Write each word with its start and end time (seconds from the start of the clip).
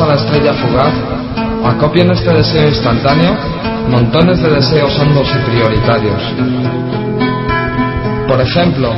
a 0.00 0.06
la 0.06 0.14
estrella 0.14 0.54
fugaz, 0.54 0.94
acopien 1.64 2.10
este 2.10 2.32
deseo 2.32 2.68
instantáneo 2.68 3.36
montones 3.88 4.40
de 4.42 4.50
deseos 4.50 4.96
hondos 4.98 5.28
y 5.34 5.50
prioritarios. 5.50 6.22
Por 8.28 8.40
ejemplo, 8.40 8.92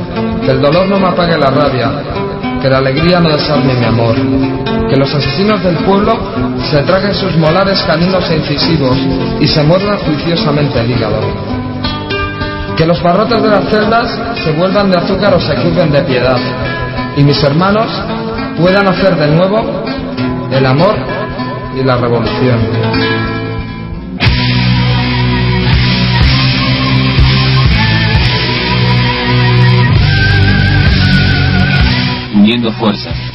que 0.44 0.50
el 0.50 0.60
dolor 0.60 0.88
no 0.88 0.98
me 0.98 1.08
apague 1.08 1.38
la 1.38 1.50
rabia, 1.50 1.90
que 2.60 2.68
la 2.68 2.78
alegría 2.78 3.20
no 3.20 3.30
desarme 3.30 3.74
mi 3.74 3.84
amor, 3.84 4.16
que 4.90 4.96
los 4.96 5.14
asesinos 5.14 5.62
del 5.62 5.76
pueblo 5.78 6.18
se 6.70 6.82
traguen 6.82 7.14
sus 7.14 7.36
molares 7.36 7.80
caninos 7.82 8.28
e 8.30 8.36
incisivos 8.36 8.98
y 9.40 9.46
se 9.46 9.62
muerdan 9.62 9.98
juiciosamente 9.98 10.80
el 10.80 10.90
hígado. 10.90 11.20
Que 12.76 12.86
los 12.86 13.02
barrotes 13.02 13.42
de 13.42 13.48
las 13.48 13.64
celdas 13.68 14.18
se 14.42 14.52
vuelvan 14.52 14.90
de 14.90 14.98
azúcar 14.98 15.34
o 15.34 15.40
se 15.40 15.54
curven 15.54 15.92
de 15.92 16.02
piedad, 16.02 16.38
y 17.16 17.22
mis 17.22 17.42
hermanos 17.42 17.86
puedan 18.58 18.86
hacer 18.88 19.16
de 19.16 19.28
nuevo 19.28 19.84
el 20.50 20.66
amor 20.66 20.96
y 21.78 21.82
la 21.82 21.96
revolución. 21.96 22.58
uniendo 32.34 32.72
fuerzas. 32.72 33.29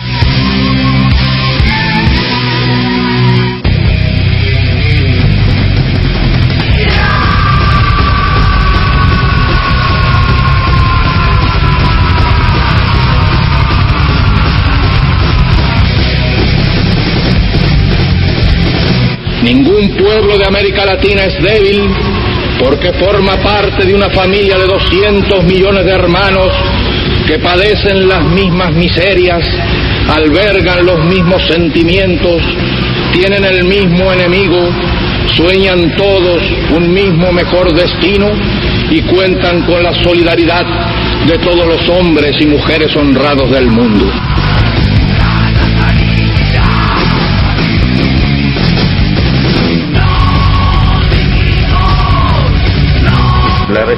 Ningún 19.46 19.96
pueblo 19.96 20.40
de 20.40 20.46
América 20.46 20.84
Latina 20.86 21.26
es 21.26 21.40
débil 21.40 21.88
porque 22.58 22.92
forma 22.94 23.34
parte 23.44 23.86
de 23.86 23.94
una 23.94 24.10
familia 24.10 24.58
de 24.58 24.66
200 24.66 25.44
millones 25.44 25.86
de 25.86 25.92
hermanos 25.92 26.52
que 27.28 27.38
padecen 27.38 28.08
las 28.08 28.24
mismas 28.26 28.74
miserias, 28.74 29.46
albergan 30.10 30.84
los 30.84 31.06
mismos 31.06 31.44
sentimientos, 31.48 32.42
tienen 33.14 33.46
el 33.46 33.66
mismo 33.66 34.12
enemigo, 34.12 34.68
sueñan 35.36 35.96
todos 35.96 36.42
un 36.76 36.92
mismo 36.92 37.32
mejor 37.32 37.72
destino 37.72 38.32
y 38.90 39.00
cuentan 39.02 39.62
con 39.68 39.84
la 39.84 39.94
solidaridad 40.04 40.66
de 41.28 41.38
todos 41.38 41.68
los 41.68 41.88
hombres 41.90 42.36
y 42.42 42.48
mujeres 42.48 42.96
honrados 42.96 43.52
del 43.52 43.68
mundo. 43.68 44.12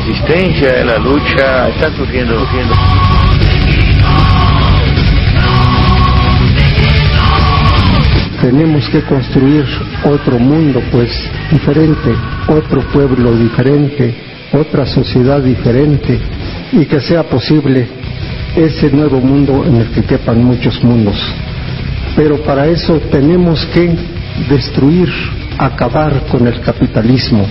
Resistencia, 0.08 0.86
la 0.86 0.97
lucha 1.00 1.69
está 1.69 1.91
surgiendo, 1.95 2.39
surgiendo. 2.39 2.73
tenemos 8.41 8.88
que 8.89 9.02
construir 9.02 9.66
otro 10.05 10.38
mundo 10.39 10.81
pues 10.91 11.09
diferente, 11.52 12.16
otro 12.47 12.81
pueblo 12.94 13.36
diferente, 13.36 14.14
otra 14.53 14.86
sociedad 14.86 15.41
diferente 15.41 16.19
y 16.71 16.86
que 16.86 17.02
sea 17.02 17.23
posible 17.23 17.88
ese 18.55 18.92
nuevo 18.92 19.19
mundo 19.19 19.66
en 19.66 19.77
el 19.77 19.88
que 19.88 20.03
quepan 20.03 20.44
muchos 20.44 20.81
mundos. 20.83 21.17
Pero 22.16 22.37
para 22.43 22.67
eso 22.67 22.99
tenemos 23.11 23.65
que 23.73 23.98
destruir, 24.48 25.09
acabar 25.58 26.27
con 26.27 26.48
el 26.48 26.61
capitalismo. 26.61 27.45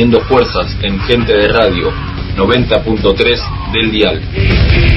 Uniendo 0.00 0.22
fuerzas 0.22 0.74
en 0.80 0.98
gente 1.00 1.30
de 1.30 1.48
radio 1.48 1.92
90.3 2.34 3.70
del 3.70 3.90
dial. 3.90 4.89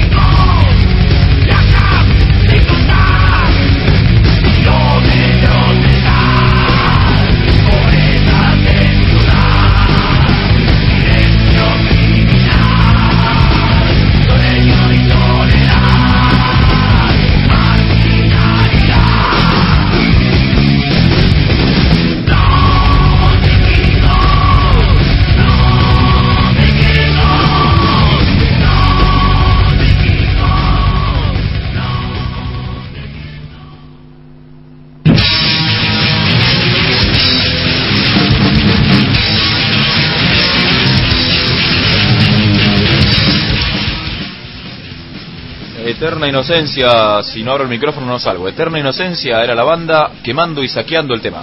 Eterna 46.04 46.28
Inocencia, 46.28 47.22
si 47.22 47.42
no 47.42 47.52
abro 47.52 47.64
el 47.64 47.70
micrófono 47.70 48.04
no 48.04 48.18
salgo. 48.18 48.46
Eterna 48.46 48.78
Inocencia 48.78 49.42
era 49.42 49.54
la 49.54 49.64
banda 49.64 50.10
quemando 50.22 50.62
y 50.62 50.68
saqueando 50.68 51.14
el 51.14 51.22
tema. 51.22 51.42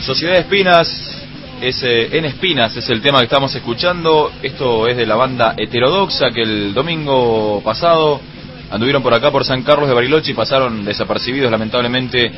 Sociedad 0.00 0.32
de 0.32 0.40
Espinas, 0.40 1.16
es, 1.60 1.80
eh, 1.84 2.08
en 2.10 2.24
Espinas 2.24 2.76
es 2.76 2.90
el 2.90 3.00
tema 3.00 3.18
que 3.18 3.26
estamos 3.26 3.54
escuchando. 3.54 4.32
Esto 4.42 4.88
es 4.88 4.96
de 4.96 5.06
la 5.06 5.14
banda 5.14 5.54
Heterodoxa 5.56 6.30
que 6.30 6.42
el 6.42 6.74
domingo 6.74 7.62
pasado 7.64 8.20
anduvieron 8.72 9.00
por 9.00 9.14
acá 9.14 9.30
por 9.30 9.44
San 9.44 9.62
Carlos 9.62 9.88
de 9.88 9.94
Bariloche 9.94 10.32
y 10.32 10.34
pasaron 10.34 10.84
desapercibidos 10.84 11.52
lamentablemente 11.52 12.32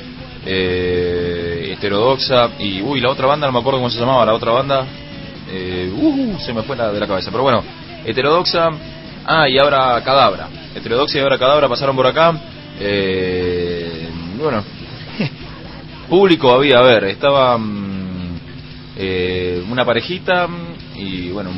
eh, 0.44 1.70
Heterodoxa 1.72 2.50
y 2.58 2.82
uy 2.82 3.00
la 3.00 3.08
otra 3.08 3.26
banda 3.26 3.46
no 3.46 3.54
me 3.54 3.60
acuerdo 3.60 3.78
cómo 3.78 3.88
se 3.88 3.98
llamaba 3.98 4.26
la 4.26 4.34
otra 4.34 4.52
banda 4.52 4.86
eh, 5.48 5.92
uh, 5.92 6.38
se 6.40 6.52
me 6.52 6.62
fue 6.62 6.76
la 6.76 6.92
de 6.92 7.00
la 7.00 7.06
cabeza. 7.06 7.30
Pero 7.30 7.42
bueno, 7.42 7.62
heterodoxa. 8.04 8.70
Ah, 9.24 9.48
y 9.48 9.58
ahora 9.58 10.00
cadabra. 10.04 10.48
Heterodoxa 10.74 11.18
y 11.18 11.20
ahora 11.20 11.38
cadabra 11.38 11.68
pasaron 11.68 11.96
por 11.96 12.06
acá. 12.06 12.32
Eh, 12.78 14.08
bueno, 14.38 14.62
público 16.08 16.52
había, 16.52 16.78
a 16.78 16.82
ver, 16.82 17.04
estaba 17.04 17.56
mm, 17.56 18.38
eh, 18.96 19.64
una 19.70 19.84
parejita 19.84 20.46
y 20.94 21.30
bueno, 21.30 21.50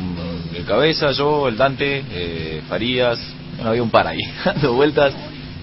el 0.55 0.65
cabeza, 0.65 1.11
yo, 1.11 1.47
el 1.47 1.57
Dante, 1.57 2.03
eh, 2.11 2.61
Farías, 2.67 3.19
bueno, 3.55 3.69
había 3.69 3.83
un 3.83 3.89
par 3.89 4.07
ahí, 4.07 4.19
dando 4.45 4.73
vueltas. 4.73 5.13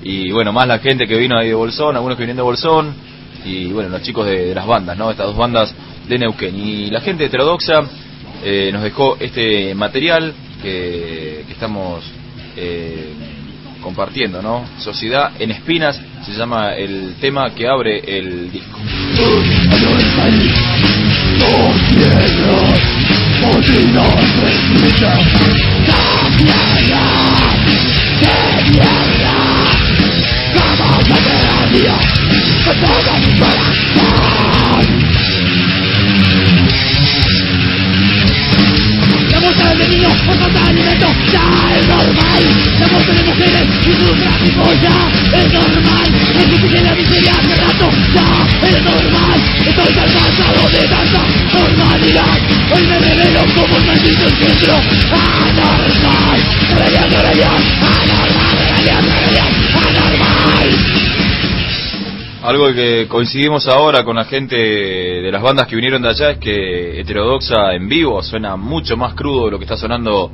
Y 0.03 0.31
bueno, 0.31 0.53
más 0.53 0.69
la 0.69 0.79
gente 0.79 1.07
que 1.07 1.17
vino 1.17 1.37
ahí 1.37 1.49
de 1.49 1.55
Bolsón, 1.55 1.97
algunos 1.97 2.17
que 2.17 2.23
vienen 2.23 2.37
de 2.37 2.43
Bolsón, 2.43 2.95
y 3.45 3.73
bueno, 3.73 3.89
los 3.89 4.03
chicos 4.03 4.27
de, 4.27 4.47
de 4.47 4.55
las 4.55 4.67
bandas, 4.67 4.97
¿no? 4.97 5.11
Estas 5.11 5.27
dos 5.27 5.37
bandas 5.37 5.75
de 6.07 6.19
Neuquén. 6.19 6.57
Y 6.57 6.91
la 6.91 7.01
gente 7.01 7.25
heterodoxa 7.25 7.83
eh, 8.45 8.71
nos 8.73 8.83
dejó 8.83 9.17
este 9.19 9.75
material 9.75 10.35
que, 10.63 11.45
estamos 11.51 12.05
eh, 12.57 13.13
compartiendo, 13.83 14.43
¿no? 14.43 14.65
Sociedad 14.79 15.33
en 15.39 15.51
Espinas 15.51 16.01
se 16.25 16.33
llama 16.33 16.75
el 16.75 17.17
tema 17.21 17.55
que 17.55 17.69
abre 17.69 18.03
el 18.19 18.51
disco. 18.51 18.79
La 39.59 39.65
muerte 39.65 39.85
de 39.85 39.89
niños 39.89 40.13
por 40.27 40.37
falta 40.37 40.61
de 40.61 40.71
alimento 40.71 41.07
ya 41.33 41.79
es 41.79 41.87
normal 41.89 42.43
La 42.81 42.87
muerte 42.89 43.13
de 43.13 43.23
mujeres 43.23 43.69
y 43.87 43.93
sus 43.93 44.21
tráficos 44.21 44.81
ya 44.83 45.39
es 45.39 45.53
normal 45.53 46.07
Existe 46.39 46.69
que 46.69 46.81
la 46.83 46.95
miseria 46.95 47.33
hace 47.33 47.57
rato 47.57 47.91
ya 48.15 48.69
es 48.69 48.83
normal 48.85 49.41
Estoy 49.67 49.95
tan 49.95 50.11
cansado 50.13 50.69
de 50.69 50.89
tanta 50.89 51.23
normalidad 51.53 52.39
Hoy 52.75 52.87
me 52.87 52.99
revelo 52.99 53.41
como 53.55 53.77
un 53.77 53.87
maldito 53.87 54.29
encuentro 54.29 54.75
anormal 55.13 56.41
Realidad, 56.77 57.23
realidad, 57.23 57.61
anormal, 57.81 58.57
realidad, 58.69 59.03
realidad, 59.03 59.51
anormal 59.89 61.16
Algo 62.47 62.73
que 62.73 63.09
coincidimos 63.09 63.67
ahora 63.67 64.05
con 64.05 64.15
la 64.15 64.25
gente 64.25 64.55
de 64.55 65.33
las 65.33 65.43
bandas 65.43 65.67
que 65.67 65.75
vinieron 65.75 66.01
de 66.01 66.11
allá 66.11 66.31
es 66.31 66.39
que 66.39 67.01
Heterodoxa 67.01 67.75
en 67.75 67.89
vivo 67.89 68.23
suena 68.23 68.55
mucho 68.55 68.97
más 68.97 69.15
crudo 69.15 69.47
de 69.47 69.51
lo 69.51 69.59
que 69.59 69.65
está 69.65 69.77
sonando 69.77 70.31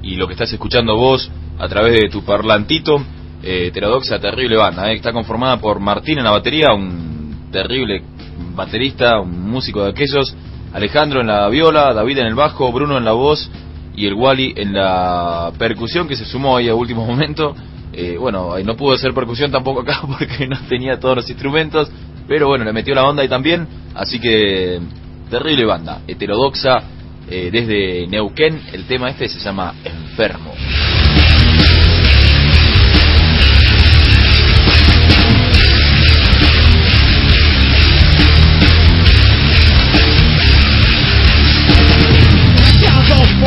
y 0.00 0.14
lo 0.14 0.28
que 0.28 0.34
estás 0.34 0.52
escuchando 0.52 0.94
vos 0.96 1.28
a 1.58 1.66
través 1.66 2.00
de 2.00 2.08
tu 2.08 2.24
parlantito. 2.24 3.04
Eh, 3.42 3.66
Heterodoxa, 3.66 4.20
terrible 4.20 4.56
banda, 4.56 4.92
eh. 4.92 4.94
está 4.94 5.12
conformada 5.12 5.56
por 5.56 5.80
Martín 5.80 6.18
en 6.18 6.24
la 6.24 6.30
batería, 6.30 6.72
un 6.72 7.48
terrible 7.50 8.00
baterista, 8.54 9.18
un 9.18 9.50
músico 9.50 9.82
de 9.82 9.90
aquellos, 9.90 10.36
Alejandro 10.72 11.20
en 11.20 11.26
la 11.26 11.48
viola, 11.48 11.92
David 11.92 12.18
en 12.18 12.26
el 12.28 12.36
bajo, 12.36 12.70
Bruno 12.70 12.96
en 12.96 13.04
la 13.04 13.12
voz 13.12 13.50
y 13.96 14.06
el 14.06 14.14
Wally 14.14 14.54
en 14.56 14.72
la 14.72 15.50
percusión 15.58 16.06
que 16.06 16.14
se 16.14 16.26
sumó 16.26 16.58
ahí 16.58 16.68
a 16.68 16.76
último 16.76 17.04
momento. 17.08 17.56
Eh, 17.98 18.18
bueno, 18.18 18.58
no 18.62 18.76
pudo 18.76 18.94
hacer 18.94 19.14
percusión 19.14 19.50
tampoco 19.50 19.80
acá 19.80 20.02
porque 20.18 20.46
no 20.46 20.58
tenía 20.68 21.00
todos 21.00 21.16
los 21.16 21.30
instrumentos, 21.30 21.90
pero 22.28 22.46
bueno, 22.46 22.64
le 22.64 22.72
metió 22.74 22.94
la 22.94 23.04
onda 23.08 23.22
ahí 23.22 23.28
también, 23.28 23.66
así 23.94 24.20
que 24.20 24.78
terrible 25.30 25.64
banda, 25.64 26.02
heterodoxa, 26.06 26.82
eh, 27.30 27.48
desde 27.50 28.06
Neuquén, 28.06 28.60
el 28.74 28.84
tema 28.86 29.08
este 29.08 29.28
se 29.28 29.40
llama 29.40 29.74
Enfermo. 29.82 30.52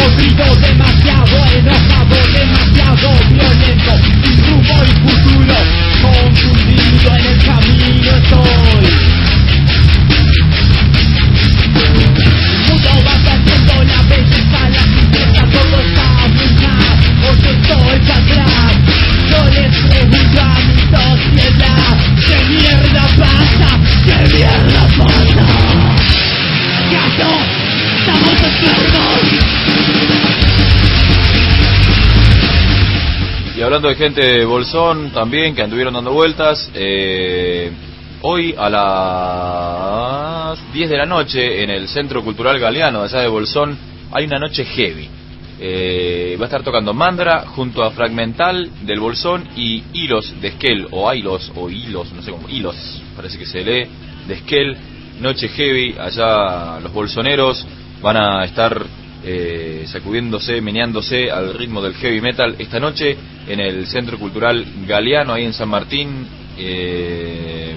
demasiado 0.10 0.56
demasiado 0.56 1.46
enojado, 1.54 2.16
demasiado 2.34 3.12
violento, 3.30 4.19
de 33.90 33.96
gente 33.96 34.22
de 34.22 34.46
Bolsón 34.46 35.10
también, 35.12 35.56
que 35.56 35.64
anduvieron 35.64 35.96
dando 35.96 36.12
vueltas, 36.12 36.70
eh, 36.76 37.72
hoy 38.22 38.54
a 38.56 38.70
las 40.52 40.74
10 40.74 40.90
de 40.92 40.98
la 40.98 41.08
noche 41.08 41.64
en 41.64 41.72
el 41.72 41.88
Centro 41.88 42.24
Cultural 42.24 42.60
Galeano 42.60 43.02
allá 43.02 43.22
de 43.22 43.28
Bolsón 43.28 43.76
hay 44.12 44.26
una 44.26 44.38
noche 44.38 44.64
heavy. 44.64 45.10
Eh, 45.60 46.38
va 46.40 46.44
a 46.44 46.48
estar 46.48 46.62
tocando 46.62 46.94
Mandra 46.94 47.46
junto 47.48 47.84
a 47.84 47.90
Fragmental 47.90 48.70
del 48.86 49.00
Bolsón 49.00 49.48
y 49.56 49.84
Hilos 49.94 50.40
de 50.40 50.50
Esquel, 50.50 50.88
o 50.92 51.12
Hilos, 51.12 51.52
o 51.56 51.68
Hilos, 51.68 52.14
no 52.14 52.22
sé 52.22 52.30
cómo, 52.30 52.48
Hilos, 52.48 53.02
parece 53.16 53.40
que 53.40 53.48
se 53.48 53.64
lee, 53.64 53.90
de 54.28 54.34
Esquel, 54.36 54.78
noche 55.20 55.48
heavy, 55.50 55.96
allá 56.00 56.80
los 56.80 56.94
bolsoneros 56.94 57.66
van 58.04 58.18
a 58.18 58.46
estar 58.46 58.86
eh, 59.24 59.86
sacudiéndose, 59.88 60.62
meneándose 60.62 61.30
al 61.30 61.54
ritmo 61.54 61.82
del 61.82 61.94
heavy 61.96 62.22
metal 62.22 62.56
esta 62.58 62.80
noche 62.80 63.18
en 63.48 63.60
el 63.60 63.86
Centro 63.88 64.18
Cultural 64.18 64.66
Galeano, 64.88 65.34
ahí 65.34 65.46
en 65.46 65.54
San 65.54 65.70
Martín. 65.70 66.28
Eh, 66.58 67.76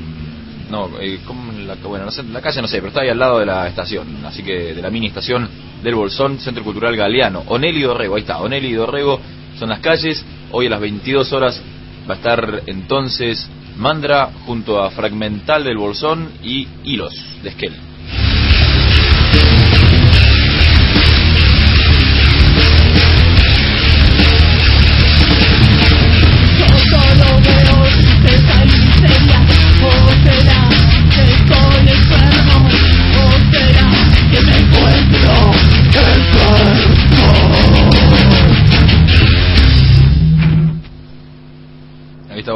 no, 0.70 0.90
eh, 1.00 1.18
la, 1.66 1.74
bueno, 1.74 2.06
la 2.32 2.40
calle 2.40 2.62
no 2.62 2.68
sé, 2.68 2.76
pero 2.78 2.88
está 2.88 3.02
ahí 3.02 3.08
al 3.08 3.18
lado 3.18 3.38
de 3.38 3.46
la 3.46 3.68
estación, 3.68 4.24
así 4.24 4.42
que 4.42 4.74
de 4.74 4.82
la 4.82 4.90
mini 4.90 5.08
estación 5.08 5.48
del 5.82 5.94
Bolsón, 5.94 6.38
Centro 6.38 6.64
Cultural 6.64 6.96
Galeano. 6.96 7.44
Oneli 7.46 7.80
y 7.80 7.82
Dorrego, 7.82 8.14
ahí 8.14 8.22
está, 8.22 8.38
Oneli 8.38 8.68
y 8.68 8.74
Dorrego 8.74 9.20
son 9.58 9.68
las 9.68 9.80
calles. 9.80 10.24
Hoy 10.50 10.66
a 10.66 10.70
las 10.70 10.80
22 10.80 11.32
horas 11.32 11.62
va 12.08 12.14
a 12.14 12.16
estar 12.16 12.62
entonces 12.66 13.48
Mandra 13.76 14.30
junto 14.46 14.82
a 14.82 14.90
Fragmental 14.90 15.64
del 15.64 15.78
Bolsón 15.78 16.30
y 16.42 16.68
Hilos 16.84 17.14
de 17.42 17.48
Esquel. 17.48 17.72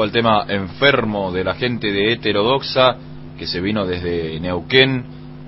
El 0.05 0.13
tema 0.13 0.47
enfermo 0.49 1.33
de 1.33 1.45
la 1.45 1.55
gente 1.55 1.93
de 1.93 2.13
Heterodoxa 2.13 2.97
que 3.39 3.47
se 3.47 3.61
vino 3.61 3.87
desde 3.87 4.39
Neuquén 4.41 5.05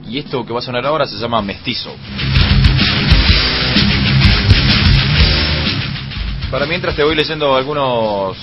y 0.09 0.19
esto 0.19 0.45
que 0.45 0.53
va 0.53 0.61
a 0.61 0.63
sonar 0.63 0.87
ahora 0.87 1.07
se 1.07 1.17
llama 1.17 1.43
Mestizo. 1.43 1.95
Para 6.51 6.67
mientras 6.67 6.97
te 6.97 7.05
voy 7.05 7.15
leyendo 7.15 7.55
algunos 7.55 8.37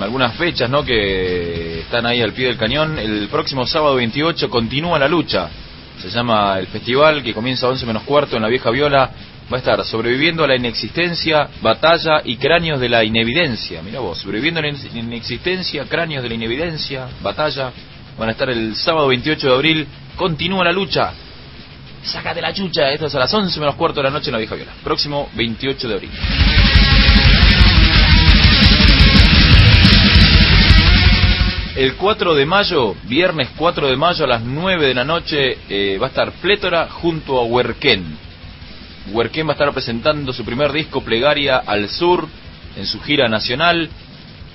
algunas 0.00 0.34
fechas 0.36 0.70
¿no? 0.70 0.84
que 0.84 1.80
están 1.80 2.06
ahí 2.06 2.20
al 2.20 2.32
pie 2.32 2.48
del 2.48 2.56
cañón. 2.56 2.98
El 2.98 3.28
próximo 3.28 3.66
sábado 3.66 3.96
28 3.96 4.50
continúa 4.50 4.98
la 4.98 5.08
lucha. 5.08 5.48
Se 5.98 6.10
llama 6.10 6.58
el 6.58 6.66
festival 6.66 7.22
que 7.22 7.34
comienza 7.34 7.66
a 7.66 7.70
11 7.70 7.86
menos 7.86 8.02
cuarto 8.02 8.36
en 8.36 8.42
la 8.42 8.48
vieja 8.48 8.70
viola. 8.70 9.10
Va 9.50 9.56
a 9.56 9.58
estar 9.58 9.84
sobreviviendo 9.84 10.44
a 10.44 10.48
la 10.48 10.56
inexistencia, 10.56 11.48
batalla 11.60 12.22
y 12.24 12.36
cráneos 12.36 12.80
de 12.80 12.88
la 12.88 13.04
inevidencia. 13.04 13.82
Mira 13.82 14.00
vos, 14.00 14.18
sobreviviendo 14.18 14.60
a 14.60 14.62
la 14.62 14.68
inexistencia, 14.68 15.84
cráneos 15.84 16.22
de 16.22 16.28
la 16.28 16.34
inevidencia, 16.34 17.08
batalla. 17.22 17.72
Van 18.18 18.28
a 18.28 18.32
estar 18.32 18.50
el 18.50 18.76
sábado 18.76 19.08
28 19.08 19.46
de 19.46 19.54
abril. 19.54 19.86
Continúa 20.16 20.64
la 20.64 20.72
lucha. 20.72 21.12
Sácate 22.02 22.40
la 22.40 22.52
chucha. 22.52 22.90
Esto 22.90 23.06
es 23.06 23.14
a 23.14 23.18
las 23.18 23.32
11 23.32 23.58
menos 23.60 23.74
cuarto 23.74 24.00
de 24.00 24.04
la 24.04 24.10
noche 24.10 24.28
en 24.28 24.32
la 24.32 24.38
vieja 24.38 24.54
viola. 24.54 24.72
Próximo 24.82 25.30
28 25.34 25.88
de 25.88 25.94
abril. 25.94 26.10
El 31.74 31.94
4 31.94 32.34
de 32.34 32.44
mayo, 32.44 32.94
viernes 33.04 33.48
4 33.56 33.88
de 33.88 33.96
mayo 33.96 34.24
a 34.24 34.28
las 34.28 34.42
9 34.42 34.86
de 34.86 34.94
la 34.94 35.04
noche, 35.04 35.56
eh, 35.70 35.96
va 35.98 36.08
a 36.08 36.10
estar 36.10 36.32
Plétora 36.32 36.88
junto 36.90 37.40
a 37.40 37.44
Huerquén. 37.44 38.31
Huerquén 39.10 39.46
va 39.46 39.50
a 39.50 39.54
estar 39.54 39.72
presentando 39.72 40.32
su 40.32 40.44
primer 40.44 40.72
disco, 40.72 41.02
Plegaria 41.02 41.56
al 41.58 41.88
Sur, 41.88 42.28
en 42.76 42.86
su 42.86 43.00
gira 43.00 43.28
nacional. 43.28 43.88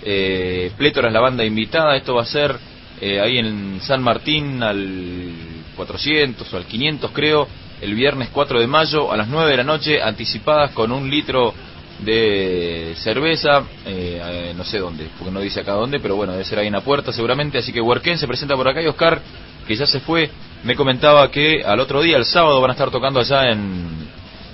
Eh, 0.03 0.71
Plétora 0.77 1.09
es 1.09 1.13
la 1.13 1.19
banda 1.19 1.43
invitada. 1.43 1.95
Esto 1.95 2.15
va 2.15 2.21
a 2.21 2.25
ser 2.25 2.55
eh, 3.01 3.19
ahí 3.19 3.37
en 3.37 3.79
San 3.81 4.01
Martín 4.01 4.63
al 4.63 5.31
400 5.75 6.51
o 6.51 6.57
al 6.57 6.65
500 6.65 7.11
creo, 7.11 7.47
el 7.79 7.93
viernes 7.93 8.29
4 8.33 8.59
de 8.59 8.67
mayo 8.67 9.11
a 9.11 9.17
las 9.17 9.27
9 9.27 9.51
de 9.51 9.57
la 9.57 9.63
noche, 9.63 10.01
anticipadas 10.01 10.71
con 10.71 10.91
un 10.91 11.09
litro 11.09 11.53
de 11.99 12.93
cerveza, 12.97 13.63
eh, 13.85 14.21
eh, 14.23 14.53
no 14.55 14.63
sé 14.63 14.79
dónde, 14.79 15.07
porque 15.17 15.31
no 15.31 15.39
dice 15.39 15.61
acá 15.61 15.73
dónde, 15.73 15.99
pero 15.99 16.15
bueno, 16.15 16.33
debe 16.33 16.43
ser 16.43 16.59
ahí 16.59 16.67
en 16.67 16.73
la 16.73 16.81
puerta 16.81 17.11
seguramente, 17.11 17.59
así 17.59 17.71
que 17.71 17.81
Huerquén 17.81 18.17
se 18.17 18.27
presenta 18.27 18.55
por 18.55 18.67
acá 18.67 18.81
y 18.81 18.87
Oscar, 18.87 19.21
que 19.67 19.75
ya 19.75 19.85
se 19.85 19.99
fue, 19.99 20.29
me 20.63 20.75
comentaba 20.75 21.29
que 21.29 21.63
al 21.63 21.79
otro 21.79 22.01
día, 22.01 22.17
el 22.17 22.25
sábado, 22.25 22.59
van 22.61 22.71
a 22.71 22.73
estar 22.73 22.89
tocando 22.89 23.19
allá 23.19 23.51
en, 23.51 24.06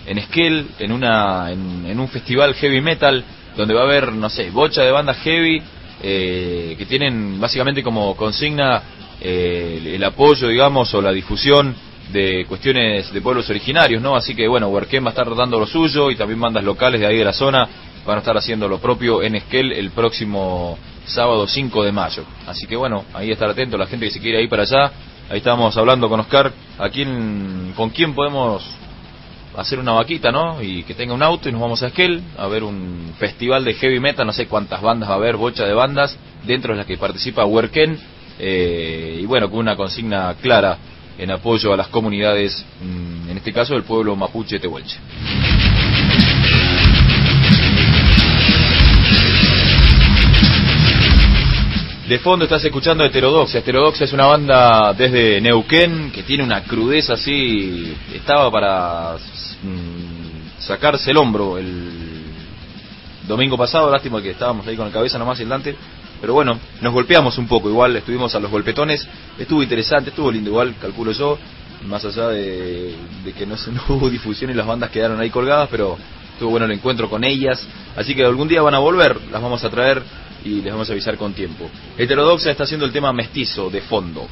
en 0.05 0.17
Esquel, 0.17 0.67
en, 0.79 0.91
una, 0.91 1.51
en, 1.51 1.99
un 1.99 2.07
festival 2.07 2.53
heavy 2.55 2.81
metal, 2.81 3.23
donde 3.55 3.73
va 3.73 3.81
a 3.81 3.85
haber, 3.85 4.11
no 4.11 4.29
sé, 4.29 4.49
bocha 4.49 4.83
de 4.83 4.91
bandas 4.91 5.17
heavy, 5.19 5.61
eh, 6.01 6.75
que 6.77 6.85
tienen 6.85 7.39
básicamente 7.39 7.83
como 7.83 8.15
consigna 8.15 8.81
el 9.21 10.03
apoyo, 10.03 10.49
digamos, 10.49 10.93
o 10.93 11.01
la 11.01 11.13
difusión 11.13 11.73
de 12.11 12.45
cuestiones 12.47 13.11
de 13.13 13.21
pueblos 13.21 13.49
originarios, 13.49 14.01
¿no? 14.01 14.15
Así 14.15 14.35
que 14.35 14.47
bueno, 14.47 14.67
Huerquén 14.67 15.03
va 15.03 15.07
a 15.07 15.11
estar 15.11 15.35
dando 15.35 15.59
lo 15.59 15.65
suyo 15.65 16.11
y 16.11 16.15
también 16.15 16.39
bandas 16.39 16.63
locales 16.63 16.99
de 16.99 17.07
ahí 17.07 17.17
de 17.17 17.25
la 17.25 17.33
zona 17.33 17.67
van 18.05 18.17
a 18.17 18.19
estar 18.19 18.35
haciendo 18.37 18.67
lo 18.67 18.79
propio 18.79 19.23
en 19.23 19.35
Esquel 19.35 19.71
el 19.71 19.91
próximo 19.91 20.77
sábado 21.05 21.47
5 21.47 21.83
de 21.83 21.91
mayo. 21.91 22.23
Así 22.47 22.67
que 22.67 22.75
bueno, 22.75 23.05
ahí 23.13 23.31
estar 23.31 23.49
atento 23.49 23.77
la 23.77 23.87
gente 23.87 24.05
que 24.07 24.11
se 24.11 24.19
quiere 24.19 24.41
ir 24.41 24.49
para 24.49 24.63
allá. 24.63 24.91
Ahí 25.29 25.37
estamos 25.37 25.75
hablando 25.77 26.09
con 26.09 26.19
Oscar, 26.19 26.51
a 26.77 26.89
quién, 26.89 27.73
con 27.75 27.89
quién 27.89 28.13
podemos 28.13 28.63
hacer 29.57 29.79
una 29.79 29.93
vaquita, 29.93 30.31
¿no? 30.31 30.61
Y 30.61 30.83
que 30.83 30.93
tenga 30.93 31.13
un 31.13 31.23
auto 31.23 31.49
y 31.49 31.51
nos 31.51 31.61
vamos 31.61 31.83
a 31.83 31.87
Esquel 31.87 32.21
a 32.37 32.47
ver 32.47 32.63
un 32.63 33.13
festival 33.17 33.63
de 33.63 33.73
heavy 33.73 33.99
metal, 33.99 34.25
no 34.25 34.33
sé 34.33 34.47
cuántas 34.47 34.81
bandas 34.81 35.09
va 35.09 35.13
a 35.13 35.17
haber, 35.17 35.37
bocha 35.37 35.65
de 35.65 35.73
bandas, 35.73 36.17
dentro 36.45 36.73
de 36.73 36.77
las 36.77 36.87
que 36.87 36.97
participa 36.97 37.45
Huerquén, 37.45 37.99
eh, 38.39 39.19
y 39.21 39.25
bueno, 39.25 39.49
con 39.49 39.59
una 39.59 39.75
consigna 39.75 40.35
clara 40.41 40.77
en 41.17 41.31
apoyo 41.31 41.73
a 41.73 41.77
las 41.77 41.87
comunidades, 41.89 42.65
mm, 42.81 43.29
en 43.29 43.37
este 43.37 43.53
caso 43.53 43.73
del 43.73 43.83
pueblo 43.83 44.15
mapuche 44.15 44.59
tehuelche. 44.59 44.97
De 52.13 52.19
fondo 52.19 52.45
estás 52.45 52.63
escuchando 52.63 53.03
Heterodoxa. 53.03 53.57
Heterodoxa 53.57 54.03
es 54.03 54.13
una 54.13 54.27
banda 54.27 54.93
desde 54.93 55.41
Neuquén 55.41 56.11
que 56.11 56.21
tiene 56.21 56.43
una 56.43 56.61
crudeza 56.61 57.13
así. 57.13 57.97
Estaba 58.13 58.51
para 58.51 59.15
mm, 59.15 60.61
sacarse 60.61 61.09
el 61.09 61.17
hombro 61.17 61.57
el 61.57 61.89
domingo 63.27 63.57
pasado. 63.57 63.89
Lástima 63.89 64.21
que 64.21 64.29
estábamos 64.29 64.67
ahí 64.67 64.75
con 64.75 64.85
la 64.85 64.93
cabeza 64.93 65.17
nomás 65.17 65.39
y 65.39 65.43
delante. 65.45 65.75
Pero 66.21 66.35
bueno, 66.35 66.59
nos 66.81 66.93
golpeamos 66.93 67.39
un 67.39 67.47
poco. 67.47 67.67
Igual 67.67 67.95
estuvimos 67.95 68.35
a 68.35 68.39
los 68.39 68.51
golpetones. 68.51 69.07
Estuvo 69.39 69.63
interesante, 69.63 70.11
estuvo 70.11 70.31
lindo. 70.31 70.51
Igual, 70.51 70.75
calculo 70.79 71.13
yo. 71.13 71.39
Más 71.87 72.05
allá 72.05 72.27
de, 72.27 72.93
que 73.35 73.47
no, 73.47 73.55
no 73.71 73.95
hubo 73.95 74.11
difusión 74.11 74.51
y 74.51 74.53
las 74.53 74.67
bandas 74.67 74.91
quedaron 74.91 75.19
ahí 75.19 75.31
colgadas. 75.31 75.67
Pero 75.71 75.97
estuvo 76.33 76.51
bueno 76.51 76.67
el 76.67 76.73
encuentro 76.73 77.09
con 77.09 77.23
ellas. 77.23 77.67
Así 77.95 78.13
que 78.13 78.23
algún 78.23 78.47
día 78.47 78.61
van 78.61 78.75
a 78.75 78.79
volver. 78.79 79.19
Las 79.31 79.41
vamos 79.41 79.63
a 79.63 79.71
traer 79.71 80.03
y 80.45 80.61
les 80.61 80.71
vamos 80.71 80.89
a 80.89 80.93
avisar 80.93 81.17
con 81.17 81.33
tiempo. 81.33 81.69
Heterodoxa 81.97 82.51
está 82.51 82.63
haciendo 82.63 82.85
el 82.85 82.91
tema 82.91 83.13
mestizo 83.13 83.69
de 83.69 83.81
fondo. 83.81 84.27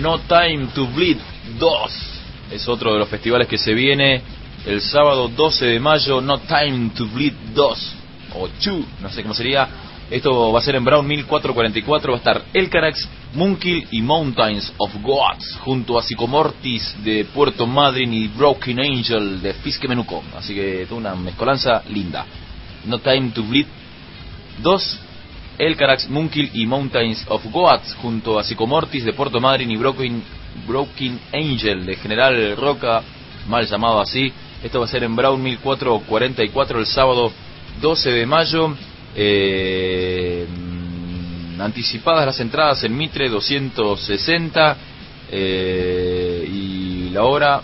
No 0.00 0.18
Time 0.20 0.68
to 0.74 0.86
Bleed 0.86 1.18
2 1.58 2.10
es 2.52 2.68
otro 2.68 2.92
de 2.92 2.98
los 2.98 3.08
festivales 3.08 3.46
que 3.46 3.58
se 3.58 3.74
viene 3.74 4.22
el 4.66 4.80
sábado 4.80 5.28
12 5.28 5.66
de 5.66 5.80
mayo. 5.80 6.20
No 6.20 6.38
Time 6.38 6.90
to 6.96 7.06
Bleed 7.06 7.34
2 7.54 7.92
o 8.34 8.48
2, 8.48 8.84
no 9.00 9.10
sé 9.10 9.22
cómo 9.22 9.34
sería 9.34 9.68
esto 10.10 10.50
va 10.50 10.58
a 10.58 10.62
ser 10.62 10.74
en 10.74 10.84
Brown 10.84 11.06
1444. 11.06 12.12
Va 12.12 12.16
a 12.16 12.18
estar 12.18 12.42
El 12.52 12.68
Carax, 12.68 13.08
Munkil 13.34 13.86
y 13.92 14.02
Mountains 14.02 14.72
of 14.76 14.92
Gods. 15.02 15.58
Junto 15.60 15.96
a 15.96 16.02
Psicomortis 16.02 16.96
de 17.04 17.26
Puerto 17.26 17.64
Madryn 17.64 18.12
y 18.12 18.26
Broken 18.26 18.80
Angel 18.80 19.40
de 19.40 19.54
Fiske 19.54 19.86
Menuco. 19.86 20.24
Así 20.36 20.52
que 20.52 20.84
toda 20.88 21.00
una 21.00 21.14
mezcolanza 21.14 21.84
linda. 21.88 22.26
No 22.86 22.98
Time 22.98 23.30
to 23.30 23.44
Bleed 23.44 23.66
2. 24.60 25.00
El 25.58 25.76
Carax, 25.76 26.08
Munkil 26.08 26.50
y 26.54 26.66
Mountains 26.66 27.24
of 27.28 27.44
Gods. 27.52 27.94
Junto 28.02 28.36
a 28.36 28.42
Psicomortis 28.42 29.04
de 29.04 29.12
Puerto 29.12 29.38
Madryn 29.38 29.70
y 29.70 29.76
Broken, 29.76 30.24
Broken 30.66 31.20
Angel 31.32 31.86
de 31.86 31.94
General 31.94 32.56
Roca. 32.56 33.02
Mal 33.46 33.64
llamado 33.64 34.00
así. 34.00 34.32
Esto 34.64 34.80
va 34.80 34.86
a 34.86 34.88
ser 34.88 35.04
en 35.04 35.14
Brown 35.14 35.40
1444 35.40 36.80
el 36.80 36.86
sábado 36.86 37.30
12 37.80 38.10
de 38.10 38.26
mayo. 38.26 38.74
Eh, 39.14 40.46
anticipadas 41.58 42.26
las 42.26 42.40
entradas 42.40 42.82
en 42.84 42.96
Mitre 42.96 43.28
260 43.28 44.76
eh, 45.30 46.48
y 46.50 47.10
la 47.10 47.24
hora 47.24 47.60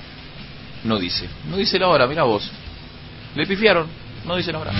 no 0.84 0.98
dice. 0.98 1.28
No 1.48 1.56
dice 1.56 1.78
la 1.78 1.88
hora, 1.88 2.06
mira 2.06 2.24
vos. 2.24 2.50
Le 3.34 3.46
pifiaron, 3.46 3.86
no 4.24 4.36
dice 4.36 4.52
la 4.52 4.58
hora. 4.58 4.72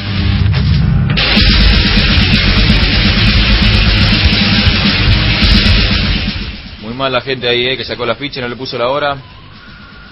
Muy 6.80 6.94
mal 6.94 7.12
la 7.12 7.20
gente 7.20 7.49
ahí, 7.49 7.66
eh, 7.66 7.76
que 7.76 7.85
sacó 7.85 8.06
la 8.06 8.14
ficha 8.14 8.38
y 8.38 8.42
no 8.42 8.49
le 8.49 8.56
puso 8.56 8.78
la 8.78 8.88
hora. 8.88 9.16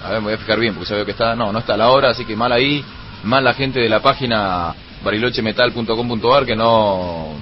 A 0.03 0.09
ver, 0.09 0.19
me 0.19 0.25
voy 0.25 0.33
a 0.33 0.37
fijar 0.37 0.59
bien 0.59 0.73
porque 0.73 0.89
sabía 0.89 1.05
que 1.05 1.11
está. 1.11 1.35
No, 1.35 1.51
no 1.51 1.59
está 1.59 1.77
la 1.77 1.89
hora, 1.89 2.09
así 2.11 2.25
que 2.25 2.35
mal 2.35 2.51
ahí. 2.51 2.83
Mal 3.23 3.43
la 3.43 3.53
gente 3.53 3.79
de 3.79 3.89
la 3.89 4.01
página 4.01 4.75
barilochemetal.com.ar 5.05 6.45
que 6.45 6.55
no 6.55 7.35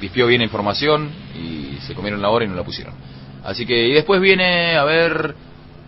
pispió 0.00 0.28
bien 0.28 0.40
información 0.42 1.10
y 1.34 1.76
se 1.82 1.94
comieron 1.94 2.22
la 2.22 2.30
hora 2.30 2.44
y 2.44 2.48
no 2.48 2.54
la 2.54 2.64
pusieron. 2.64 2.94
Así 3.44 3.66
que, 3.66 3.88
y 3.88 3.92
después 3.92 4.20
viene 4.20 4.76
a 4.76 4.84
ver 4.84 5.34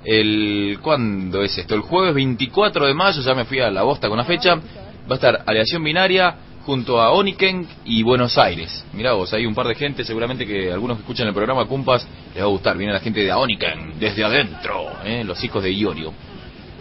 el, 0.05 0.79
¿cuándo 0.83 1.43
es 1.43 1.57
esto? 1.57 1.75
El 1.75 1.83
jueves 1.83 2.15
24 2.15 2.87
de 2.87 2.95
mayo, 2.95 3.23
ya 3.23 3.35
me 3.35 3.45
fui 3.45 3.61
a 3.61 3.71
la 3.71 3.83
bosta 3.83 4.09
con 4.09 4.19
la 4.19 4.25
fecha, 4.25 4.57
va 4.57 5.13
a 5.13 5.15
estar 5.15 5.43
Aleación 5.47 5.83
Binaria 5.85 6.35
junto 6.65 7.01
a 7.01 7.13
Oniken 7.13 7.67
y 7.85 8.03
Buenos 8.03 8.37
Aires. 8.37 8.85
Mirá 8.93 9.13
vos, 9.13 9.33
hay 9.33 9.47
un 9.47 9.55
par 9.55 9.67
de 9.67 9.75
gente, 9.75 10.05
seguramente 10.05 10.47
que 10.47 10.73
algunos 10.73 10.97
que 10.97 11.03
escuchan 11.03 11.29
el 11.29 11.35
programa 11.35 11.65
Cumpas 11.67 12.07
les 12.35 12.43
va 12.43 12.47
a 12.47 12.51
gustar. 12.51 12.77
Viene 12.77 12.93
la 12.93 13.01
gente 13.01 13.21
de 13.21 13.33
Oniken, 13.33 13.99
desde 13.99 14.25
adentro, 14.25 14.91
¿eh? 15.05 15.23
los 15.25 15.43
hijos 15.45 15.63
de 15.63 15.73
Iorio. 15.73 16.13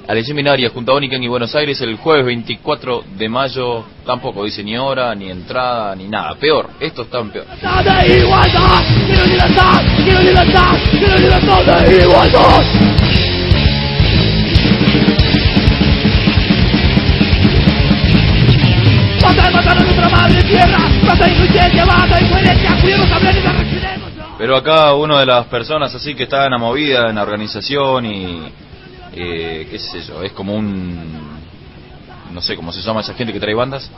Alección 0.10 0.38
Binaria 0.38 0.72
junto 0.72 0.92
a 0.92 0.96
Oniken 0.96 1.22
y 1.22 1.28
Buenos 1.28 1.54
Aires 1.54 1.80
el 1.82 1.96
jueves 1.98 2.26
24 2.26 3.04
de 3.16 3.30
mayo. 3.30 3.86
Tampoco 4.08 4.44
dice 4.44 4.64
ni 4.64 4.76
hora, 4.76 5.14
ni 5.14 5.30
entrada, 5.30 5.96
ni 5.96 6.08
nada. 6.08 6.34
Peor, 6.34 6.68
esto 6.80 7.04
está 7.04 7.24
peor. 7.26 7.46
Pero 24.40 24.56
acá 24.58 24.96
una 24.96 25.20
de 25.20 25.26
las 25.28 25.46
personas 25.46 25.94
así 25.94 26.16
que 26.16 26.24
está 26.24 26.46
en 26.46 26.52
la 26.54 26.58
movida, 26.58 27.10
en 27.10 27.16
la 27.16 27.22
organización 27.22 28.08
y 28.08 28.69
eh, 29.14 29.68
qué 29.70 29.80
sé 29.80 30.02
yo, 30.02 30.24
es 30.24 30.32
como 30.34 30.56
un, 30.56 31.40
no 32.32 32.42
sé 32.42 32.56
cómo 32.56 32.72
se 32.72 32.82
llama 32.82 33.02
esa 33.02 33.14
gente 33.14 33.34
que 33.34 33.40
trae 33.40 33.54
bandas. 33.54 33.90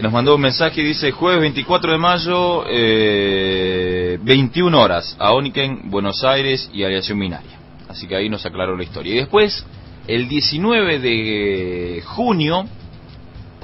Nos 0.00 0.12
mandó 0.12 0.34
un 0.34 0.40
mensaje 0.40 0.80
y 0.80 0.84
dice 0.84 1.12
jueves 1.12 1.40
24 1.40 1.92
de 1.92 1.98
mayo, 1.98 2.64
eh, 2.68 4.18
21 4.22 4.80
horas, 4.80 5.16
a 5.18 5.32
Oniken, 5.32 5.90
Buenos 5.90 6.24
Aires 6.24 6.68
y 6.72 6.82
Aleación 6.82 7.18
Minaria. 7.18 7.58
Así 7.88 8.08
que 8.08 8.16
ahí 8.16 8.28
nos 8.28 8.44
aclaró 8.44 8.76
la 8.76 8.82
historia. 8.82 9.12
Y 9.12 9.18
después, 9.18 9.64
el 10.08 10.28
19 10.28 10.98
de 10.98 12.02
junio, 12.04 12.66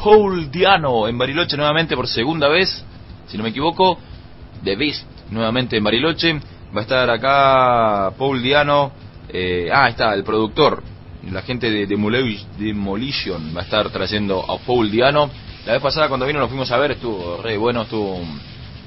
Paul 0.03 0.50
Diano 0.50 1.09
en 1.09 1.19
Bariloche 1.19 1.57
nuevamente 1.57 1.97
por 1.97 2.07
segunda 2.07 2.49
vez, 2.49 2.85
si 3.27 3.37
no 3.37 3.43
me 3.43 3.49
equivoco, 3.49 3.99
The 4.62 4.77
Beast 4.77 5.05
nuevamente 5.31 5.77
en 5.77 5.85
Bariloche. 5.85 6.41
Va 6.75 6.81
a 6.81 6.83
estar 6.83 7.11
acá 7.11 8.12
Paul 8.17 8.43
Diano 8.43 8.93
eh, 9.31 9.69
ah, 9.73 9.89
está, 9.89 10.15
el 10.15 10.25
productor, 10.25 10.83
la 11.31 11.43
gente 11.43 11.71
de 11.71 11.87
Demolition 11.87 13.55
va 13.55 13.61
a 13.61 13.65
estar 13.65 13.91
trayendo 13.91 14.45
a 14.51 14.59
Paul 14.59 14.91
Diano. 14.91 15.31
La 15.67 15.75
vez 15.75 15.83
pasada 15.83 16.09
cuando 16.09 16.27
vino 16.27 16.39
lo 16.39 16.49
fuimos 16.49 16.71
a 16.71 16.79
ver, 16.79 16.93
estuvo 16.93 17.43
re 17.43 17.57
bueno, 17.59 17.83
estuvo 17.83 18.21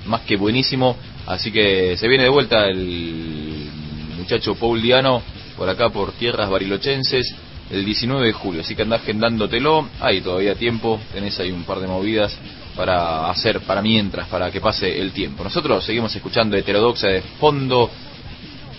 más 0.06 0.22
que 0.22 0.38
buenísimo. 0.38 0.96
Así 1.28 1.52
que 1.52 1.96
se 1.98 2.08
viene 2.08 2.24
de 2.24 2.30
vuelta 2.30 2.66
el 2.68 3.70
muchacho 4.18 4.56
Paul 4.56 4.82
Diano 4.82 5.22
por 5.58 5.70
acá 5.70 5.90
por 5.90 6.14
tierras 6.14 6.50
barilochenses 6.50 7.36
el 7.70 7.86
19 7.86 8.28
de 8.28 8.34
julio. 8.34 8.62
Así 8.62 8.76
que 8.76 8.82
andás 8.82 9.02
agendándotelo, 9.02 9.88
hay 10.00 10.22
todavía 10.22 10.56
tiempo, 10.56 11.00
tenés 11.14 11.40
ahí 11.40 11.52
un 11.52 11.64
par 11.64 11.80
de 11.80 11.88
movidas 11.88 12.36
para 12.76 13.30
hacer 13.30 13.62
para 13.62 13.82
mientras, 13.82 14.28
para 14.28 14.50
que 14.50 14.60
pase 14.60 15.00
el 15.00 15.12
tiempo. 15.12 15.44
Nosotros 15.44 15.86
seguimos 15.86 16.16
escuchando 16.16 16.58
Heterodoxa 16.58 17.08
de 17.08 17.22
fondo 17.40 17.90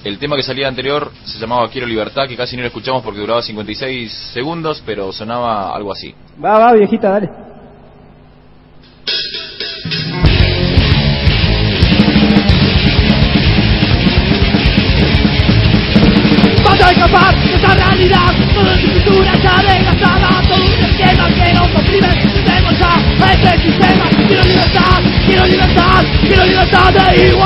el 0.04 0.18
tema 0.18 0.36
que 0.36 0.42
salía 0.42 0.68
anterior 0.68 1.10
se 1.24 1.38
llamaba 1.38 1.68
Quiero 1.68 1.86
Libertad, 1.86 2.26
que 2.28 2.36
casi 2.36 2.56
no 2.56 2.62
lo 2.62 2.68
escuchamos 2.68 3.02
porque 3.02 3.20
duraba 3.20 3.42
56 3.42 4.12
segundos, 4.34 4.82
pero 4.84 5.12
sonaba 5.12 5.74
algo 5.74 5.92
así. 5.92 6.14
Va, 6.42 6.58
va, 6.58 6.72
viejita, 6.72 7.10
dale. 7.10 7.28
Vas 16.64 16.80
a 16.80 16.90
escapar 16.90 17.34
de 17.44 17.54
esta 17.54 17.74
realidad, 17.74 18.34
toda 18.54 18.76
tu 18.80 18.92
cultura 18.92 19.32
ya 19.42 19.62
desgastada, 19.62 20.42
todo 20.48 20.64
un 20.64 20.84
esquema 20.84 21.28
que 21.28 21.52
nos 21.52 21.76
oprime, 21.76 22.42
tenemos 22.44 22.78
ya 22.78 22.94
a 23.20 23.32
este 23.34 23.62
sistema. 23.62 24.10
Quiero 24.26 24.44
libertad, 24.44 25.02
quiero 25.26 25.46
libertad, 25.46 26.04
quiero 26.22 26.46
libertad 26.46 26.92
de 26.92 27.28
igualdad, 27.28 27.41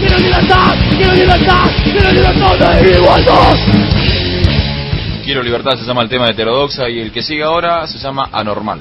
quiero 0.00 0.18
libertad, 0.18 0.74
quiero 0.96 1.14
libertad, 1.14 1.64
quiero 1.84 2.12
libertad 2.12 2.80
de 2.80 2.96
igualdad. 2.96 3.54
Quiero 5.24 5.42
libertad 5.42 5.76
se 5.76 5.84
llama 5.84 6.02
el 6.02 6.08
tema 6.08 6.26
de 6.26 6.32
heterodoxa 6.32 6.88
y 6.88 7.00
el 7.00 7.12
que 7.12 7.22
sigue 7.22 7.42
ahora 7.42 7.86
se 7.86 7.98
llama 7.98 8.28
anormal. 8.32 8.80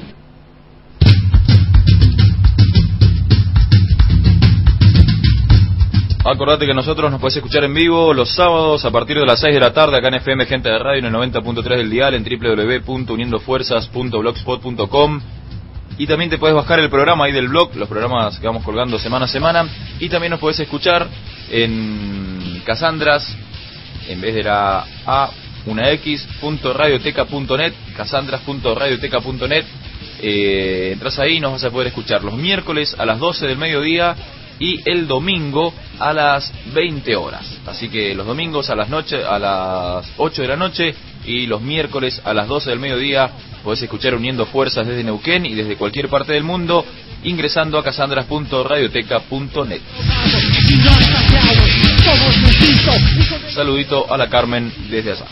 Acordate 6.27 6.65
que 6.65 6.73
nosotros 6.73 7.11
nos 7.11 7.21
puedes 7.21 7.37
escuchar 7.37 7.63
en 7.65 7.73
vivo 7.75 8.11
los 8.11 8.33
sábados 8.33 8.83
a 8.83 8.89
partir 8.89 9.19
de 9.19 9.27
las 9.27 9.39
6 9.39 9.53
de 9.53 9.59
la 9.59 9.73
tarde 9.73 9.97
acá 9.97 10.07
en 10.07 10.15
FM 10.15 10.47
Gente 10.47 10.69
de 10.69 10.79
Radio 10.79 10.97
en 10.99 11.05
el 11.05 11.13
90.3 11.13 11.77
del 11.77 11.91
dial 11.91 12.15
en 12.15 12.23
www.uniendofuerzas.blogspot.com 12.23 15.21
y 15.97 16.07
también 16.07 16.29
te 16.29 16.37
puedes 16.37 16.55
bajar 16.55 16.79
el 16.79 16.89
programa 16.89 17.25
ahí 17.25 17.31
del 17.31 17.47
blog, 17.47 17.75
los 17.75 17.87
programas 17.87 18.39
que 18.39 18.47
vamos 18.47 18.63
colgando 18.63 18.99
semana 18.99 19.25
a 19.25 19.27
semana 19.27 19.67
y 19.99 20.09
también 20.09 20.31
nos 20.31 20.39
puedes 20.39 20.59
escuchar 20.59 21.07
en 21.49 22.61
Casandras 22.65 23.35
en 24.07 24.21
vez 24.21 24.35
de 24.35 24.43
la 24.43 24.85
A 25.05 25.29
una 25.65 25.89
X 25.91 26.27
.radioteca.net 26.41 27.73
casandras.radioteca.net 27.95 29.65
eh, 30.21 30.91
entras 30.93 31.19
ahí 31.19 31.37
y 31.37 31.39
nos 31.39 31.53
vas 31.53 31.63
a 31.63 31.71
poder 31.71 31.87
escuchar 31.87 32.23
los 32.23 32.35
miércoles 32.35 32.95
a 32.97 33.05
las 33.05 33.19
12 33.19 33.47
del 33.47 33.57
mediodía 33.57 34.15
y 34.59 34.89
el 34.89 35.07
domingo 35.07 35.73
a 35.99 36.13
las 36.13 36.51
20 36.73 37.15
horas. 37.15 37.59
Así 37.65 37.89
que 37.89 38.15
los 38.15 38.25
domingos 38.25 38.69
a 38.69 38.75
las 38.75 38.89
noche, 38.89 39.23
a 39.23 39.37
las 39.37 40.09
8 40.17 40.41
de 40.41 40.47
la 40.47 40.55
noche 40.55 40.95
y 41.25 41.47
los 41.47 41.61
miércoles 41.61 42.21
a 42.23 42.33
las 42.33 42.47
12 42.47 42.69
del 42.69 42.79
mediodía 42.79 43.29
podés 43.63 43.81
escuchar 43.81 44.15
Uniendo 44.15 44.45
Fuerzas 44.45 44.87
desde 44.87 45.03
Neuquén 45.03 45.45
y 45.45 45.53
desde 45.53 45.75
cualquier 45.75 46.07
parte 46.09 46.33
del 46.33 46.43
mundo 46.43 46.85
ingresando 47.23 47.77
a 47.77 47.83
casandras.radioteca.net. 47.83 49.81
Saludito 53.49 54.11
a 54.11 54.17
la 54.17 54.29
Carmen 54.29 54.71
desde 54.89 55.11
allá. 55.11 55.25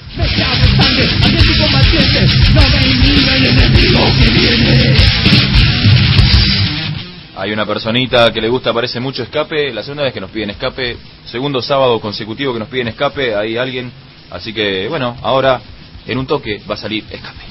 Hay 7.36 7.52
una 7.52 7.66
personita 7.66 8.32
que 8.32 8.40
le 8.42 8.48
gusta, 8.48 8.72
parece 8.74 9.00
mucho 9.00 9.24
escape. 9.24 9.74
La 9.74 9.82
segunda 9.84 10.04
vez 10.04 10.14
que 10.14 10.22
nos 10.22 10.30
piden 10.30 10.52
escape, 10.52 10.98
segundo 11.26 11.62
sábado 11.62 12.00
consecutivo 12.00 12.54
que 12.54 12.60
nos 12.60 12.70
piden 12.70 12.90
escape, 12.90 13.36
hay 13.36 13.58
alguien. 13.58 13.92
Así 14.30 14.54
que, 14.54 14.88
bueno, 14.88 15.18
ahora 15.22 15.62
en 16.06 16.18
un 16.18 16.28
toque 16.28 16.62
va 16.70 16.76
a 16.76 16.78
salir 16.78 17.06
escape. 17.10 17.44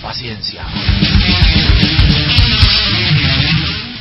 Paciencia. 0.00 0.64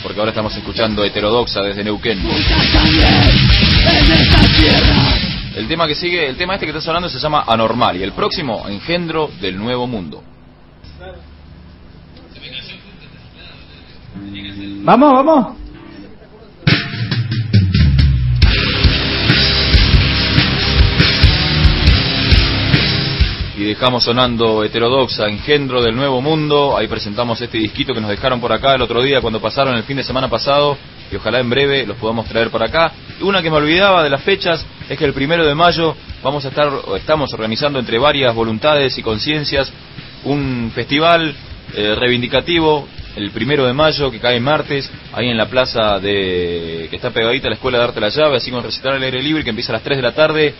Porque 0.04 0.20
ahora 0.20 0.32
estamos 0.32 0.56
escuchando 0.56 1.04
Heterodoxa 1.04 1.62
desde 1.62 1.84
Neuquén. 1.84 2.20
El 5.56 5.68
tema 5.68 5.88
que 5.88 5.96
sigue, 5.96 6.28
el 6.28 6.38
tema 6.38 6.56
este 6.56 6.66
que 6.66 6.72
estás 6.72 6.88
hablando 6.88 7.10
se 7.10 7.20
llama 7.20 7.44
Anormal 7.48 7.98
y 7.98 8.04
el 8.04 8.14
próximo, 8.14 8.68
Engendro 8.68 9.30
del 9.40 9.58
Nuevo 9.58 9.86
Mundo. 9.86 10.24
Vamos, 14.84 15.14
vamos. 15.14 15.61
Dejamos 23.72 24.04
sonando 24.04 24.66
Heterodoxa, 24.66 25.30
Engendro 25.30 25.82
del 25.82 25.96
Nuevo 25.96 26.22
Mundo. 26.22 26.76
Ahí 26.78 26.90
presentamos 26.90 27.40
este 27.40 27.58
disquito 27.58 27.94
que 27.94 28.02
nos 28.02 28.10
dejaron 28.10 28.42
por 28.42 28.52
acá 28.52 28.76
el 28.76 28.82
otro 28.82 29.02
día 29.02 29.22
cuando 29.22 29.40
pasaron 29.40 29.76
el 29.78 29.84
fin 29.84 29.96
de 29.96 30.04
semana 30.04 30.28
pasado. 30.28 30.78
Y 31.10 31.16
ojalá 31.16 31.40
en 31.40 31.50
breve 31.50 31.86
los 31.86 31.96
podamos 31.96 32.28
traer 32.28 32.50
por 32.50 32.62
acá. 32.62 32.92
Una 33.22 33.42
que 33.42 33.50
me 33.50 33.56
olvidaba 33.56 34.04
de 34.04 34.10
las 34.10 34.24
fechas 34.24 34.66
es 34.90 35.00
que 35.00 35.06
el 35.06 35.14
primero 35.14 35.46
de 35.46 35.56
mayo 35.56 35.96
vamos 36.22 36.44
a 36.44 36.50
estar, 36.50 36.70
estamos 36.98 37.34
organizando 37.34 37.80
entre 37.80 37.98
varias 37.98 38.36
voluntades 38.36 38.98
y 38.98 39.04
conciencias 39.04 39.72
un 40.26 40.70
festival 40.76 41.34
eh, 41.74 41.96
reivindicativo 41.96 42.86
el 43.16 43.32
primero 43.32 43.66
de 43.66 43.74
mayo, 43.74 44.10
que 44.10 44.20
cae 44.20 44.40
martes, 44.40 44.90
ahí 45.14 45.30
en 45.30 45.38
la 45.38 45.48
plaza 45.48 46.00
de 46.00 46.88
que 46.90 46.96
está 46.96 47.10
pegadita 47.10 47.50
la 47.50 47.56
Escuela 47.56 47.78
de 47.78 47.84
Arte 47.84 47.96
de 47.96 48.02
la 48.02 48.10
Llave, 48.10 48.38
así 48.38 48.52
con 48.52 48.64
recitar 48.64 48.94
al 48.94 49.04
aire 49.04 49.22
libre, 49.22 49.44
que 49.44 49.50
empieza 49.50 49.74
a 49.74 49.76
las 49.76 49.84
3 49.84 49.98
de 49.98 50.04
la 50.04 50.14
tarde, 50.14 50.54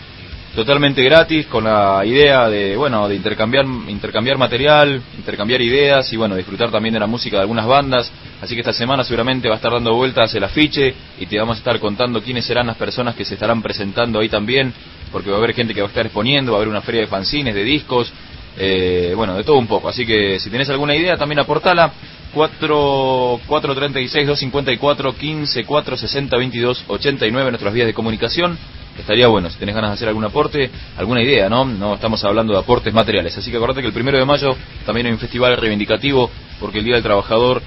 totalmente 0.56 1.02
gratis, 1.04 1.48
con 1.48 1.64
la 1.64 2.06
idea 2.06 2.50
de, 2.50 2.76
bueno, 2.76 3.08
de 3.08 3.16
intercambiar, 3.16 3.66
intercambiar 3.88 4.38
material, 4.38 5.02
intercambiar 5.18 5.62
ideas 5.62 6.12
y, 6.12 6.18
bueno, 6.18 6.36
disfrutar 6.36 6.72
también 6.72 6.94
de 6.94 7.00
la 7.00 7.08
música 7.08 7.38
de 7.38 7.44
algunas 7.44 7.66
bandas. 7.66 8.12
Así 8.42 8.54
que 8.56 8.62
esta 8.62 8.74
semana 8.74 9.04
seguramente 9.04 9.48
va 9.48 9.56
a 9.56 9.58
estar 9.58 9.72
dando 9.72 9.94
vueltas 9.96 10.34
el 10.36 10.44
afiche 10.44 10.94
y 11.20 11.26
te 11.26 11.40
vamos 11.40 11.58
a 11.58 11.60
estar 11.60 11.80
contando 11.80 12.22
quiénes 12.22 12.46
serán 12.46 12.68
las 12.68 12.78
personas 12.78 13.16
que 13.16 13.24
se 13.24 13.36
estarán 13.36 13.62
presentando 13.62 14.20
ahí 14.20 14.30
también, 14.30 14.74
porque 15.12 15.30
va 15.30 15.38
a 15.38 15.40
haber 15.40 15.54
gente 15.54 15.74
que 15.74 15.82
va 15.82 15.88
a 15.88 15.90
estar 15.90 16.06
exponiendo, 16.06 16.52
va 16.52 16.58
a 16.58 16.62
haber 16.62 16.70
una 16.70 16.82
feria 16.82 17.02
de 17.02 17.08
fanzines, 17.08 17.56
de 17.56 17.64
discos, 17.64 18.12
eh, 18.58 19.14
bueno, 19.16 19.36
de 19.36 19.44
todo 19.44 19.58
un 19.58 19.68
poco. 19.68 19.88
Así 19.88 20.06
que 20.06 20.40
si 20.40 20.50
tenés 20.50 20.70
alguna 20.70 20.96
idea, 20.96 21.18
también 21.18 21.40
aportala. 21.40 21.92
4, 22.34 23.42
436 23.46 24.26
254 24.26 25.18
15 25.18 25.66
460 25.66 26.38
22 26.38 26.86
89 26.88 27.52
nuestras 27.52 27.74
vías 27.74 27.88
de 27.88 27.94
comunicación 27.94 28.58
estaría 29.02 29.28
bueno 29.28 29.50
si 29.50 29.58
tenés 29.58 29.76
ganas 29.76 29.92
de 29.92 29.96
hacer 29.96 30.08
algún 30.08 30.24
aporte 30.24 30.70
alguna 30.98 31.22
idea 31.22 31.50
no 31.50 31.66
no 31.66 31.96
estamos 31.96 32.24
hablando 32.24 32.54
de 32.54 32.60
aportes 32.60 32.94
materiales 32.94 33.38
así 33.38 33.52
que 33.52 33.58
acordate 33.58 33.82
que 33.82 33.88
el 33.88 33.94
primero 33.94 34.18
de 34.18 34.26
mayo 34.26 34.56
también 34.86 35.08
hay 35.08 35.14
un 35.14 35.20
festival 35.20 35.58
reivindicativo 35.58 36.30
porque 36.60 36.80
el 36.80 36.86
día 36.86 36.96
del 36.96 37.04
trabajador 37.04 37.62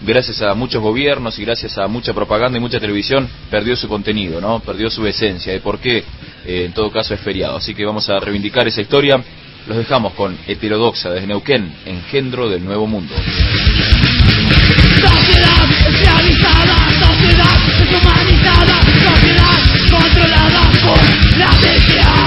gracias 0.00 0.42
a 0.42 0.54
muchos 0.54 0.80
gobiernos 0.80 1.38
y 1.38 1.44
gracias 1.44 1.76
a 1.76 1.88
mucha 1.88 2.14
propaganda 2.14 2.58
y 2.58 2.60
mucha 2.60 2.80
televisión 2.80 3.28
perdió 3.50 3.76
su 3.76 3.88
contenido 3.88 4.40
no 4.40 4.60
perdió 4.60 4.90
su 4.90 5.06
esencia 5.06 5.52
de 5.52 5.60
por 5.60 5.78
qué 5.78 6.04
eh, 6.48 6.64
en 6.64 6.72
todo 6.72 6.90
caso 6.90 7.12
es 7.12 7.20
feriado. 7.20 7.56
Así 7.56 7.74
que 7.74 7.84
vamos 7.84 8.08
a 8.08 8.18
reivindicar 8.18 8.66
esa 8.66 8.80
historia. 8.80 9.22
Los 9.66 9.76
dejamos 9.76 10.14
con 10.14 10.38
Heterodoxa 10.46 11.10
desde 11.10 11.26
Neuquén, 11.26 11.70
engendro 11.84 12.48
del 12.48 12.64
nuevo 12.64 12.86
mundo. 12.86 13.14
Sociedad 14.96 15.70
esclavizada, 15.86 16.88
sociedad 17.06 17.58
deshumanizada, 17.78 18.82
sociedad 19.04 19.60
controlada 19.90 20.67
por 20.88 21.38
la 21.38 21.50
bestia. 21.60 22.17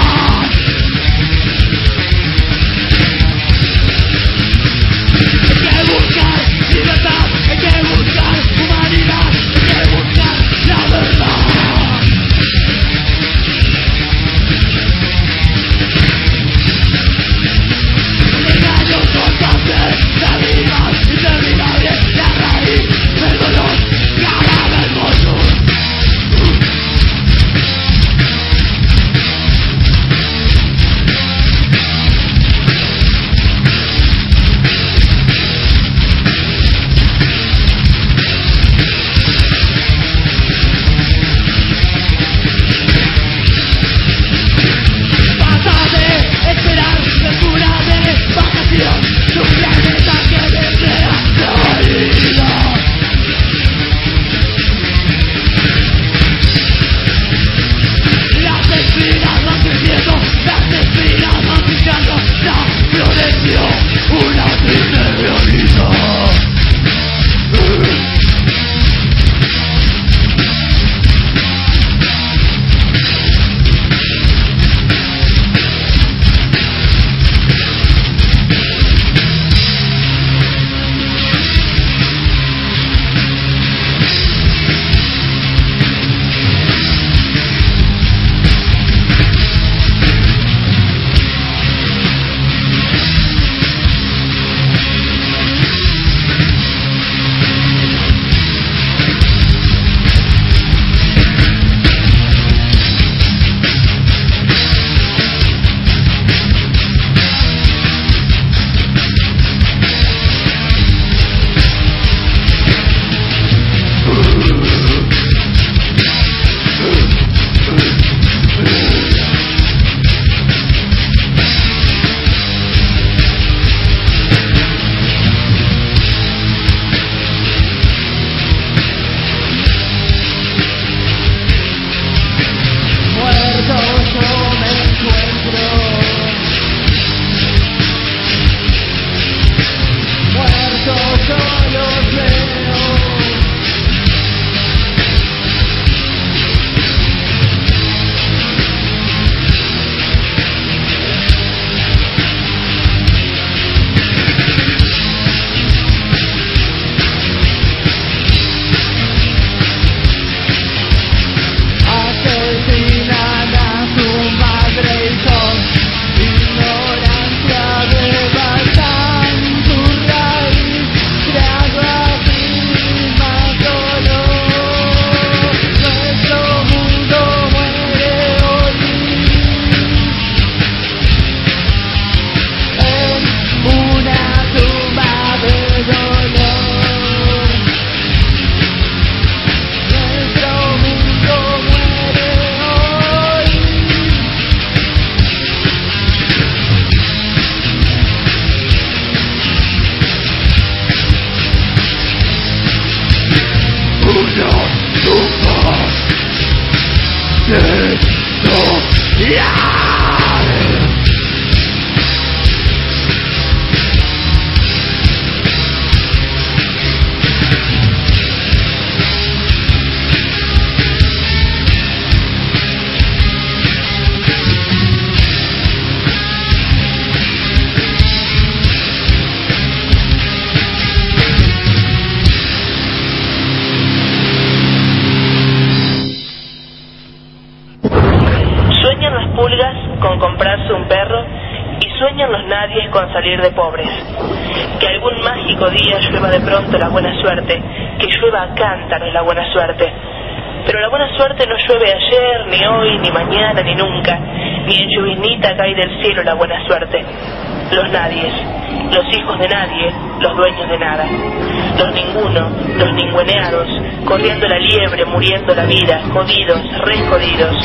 Los 261.78 261.92
ninguno, 261.92 262.50
los 262.78 262.94
ninguneados, 262.94 263.66
corriendo 264.06 264.46
la 264.46 264.58
liebre, 264.58 265.04
muriendo 265.04 265.54
la 265.54 265.64
vida, 265.66 266.00
jodidos, 266.12 266.60
re 266.84 266.98
jodidos, 267.08 267.56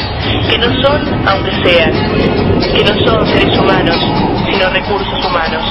que 0.49 0.57
no 0.57 0.67
son, 0.81 1.27
aunque 1.27 1.51
sean, 1.63 1.91
que 2.73 2.83
no 2.83 3.05
son 3.05 3.25
seres 3.27 3.57
humanos, 3.57 3.97
sino 4.45 4.69
recursos 4.69 5.25
humanos, 5.25 5.63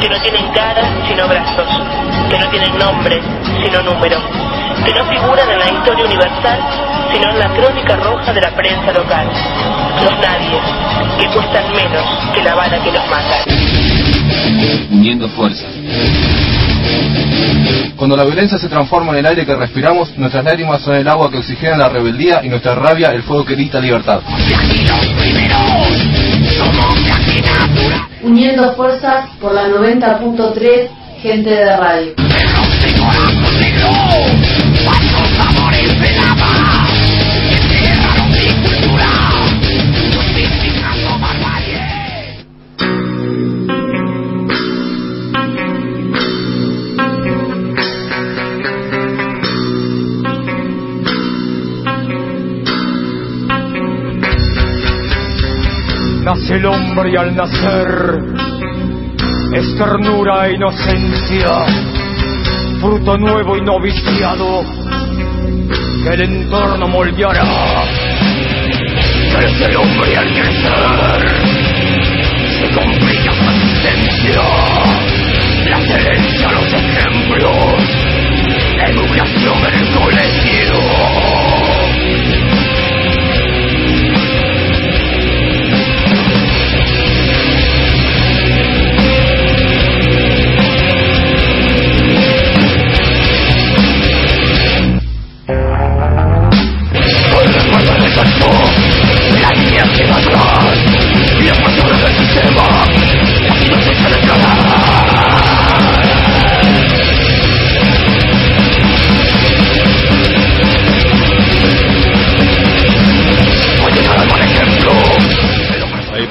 que 0.00 0.08
no 0.08 0.20
tienen 0.20 0.46
cara, 0.52 0.82
sino 1.08 1.26
brazos, 1.26 1.68
que 2.28 2.38
no 2.38 2.50
tienen 2.50 2.78
nombre, 2.78 3.20
sino 3.64 3.82
número, 3.82 4.18
que 4.84 4.92
no 4.92 5.04
figuran 5.06 5.50
en 5.50 5.58
la 5.58 5.70
historia 5.70 6.04
universal, 6.04 6.60
sino 7.12 7.30
en 7.30 7.38
la 7.38 7.48
crónica 7.54 7.96
roja 7.96 8.32
de 8.32 8.40
la 8.40 8.50
prensa 8.50 8.92
local. 8.92 9.26
Los 10.02 10.18
nadies, 10.20 10.62
que 11.18 11.26
cuestan 11.28 11.64
menos 11.72 12.04
que 12.34 12.42
la 12.42 12.54
bala 12.54 12.78
que 12.82 12.92
los 12.92 13.08
mata. 13.08 13.44
uniendo 14.90 15.28
fuerzas. 15.30 15.72
Cuando 17.96 18.16
la 18.16 18.24
violencia 18.24 18.58
se 18.58 18.68
transforma 18.68 19.12
en 19.12 19.18
el 19.18 19.26
aire 19.26 19.44
que 19.44 19.56
respiramos, 19.56 20.16
nuestras 20.16 20.44
lágrimas 20.44 20.82
son 20.82 20.94
el 20.94 21.08
agua 21.08 21.30
que 21.30 21.38
oxigena 21.38 21.76
la 21.76 21.88
rebeldía 21.88 22.40
y 22.44 22.48
nuestra 22.48 22.74
rabia 22.74 23.10
el 23.10 23.22
fuego 23.22 23.44
que 23.44 23.56
dicta 23.56 23.80
libertad. 23.80 24.20
Uniendo 28.22 28.72
fuerzas 28.74 29.28
por 29.40 29.52
la 29.52 29.68
90.3 29.68 30.88
gente 31.20 31.50
de 31.50 31.76
radio. 31.76 32.14
Nace 56.28 56.56
el 56.56 56.66
hombre 56.66 57.10
y 57.10 57.16
al 57.16 57.34
nacer 57.34 57.88
es 59.54 59.78
ternura 59.78 60.46
e 60.46 60.56
inocencia, 60.56 61.48
fruto 62.82 63.16
nuevo 63.16 63.56
y 63.56 63.62
no 63.62 63.80
viciado 63.80 64.62
que 66.04 66.10
el 66.10 66.20
entorno 66.20 66.86
moldeará. 66.86 67.46
Crece 69.36 69.64
el 69.70 69.76
hombre 69.76 70.12
y 70.12 70.16
al 70.16 70.28
crecer 70.34 71.28
se 72.60 72.74
complica 72.74 73.32
su 73.32 73.50
existencia, 73.50 74.42
la 75.70 75.80
herencia, 75.80 76.52
los 76.52 76.74
ejemplos, 76.74 77.56
educación 78.86 79.58
en 79.66 79.74
el 79.80 79.94
colegio. 79.94 80.47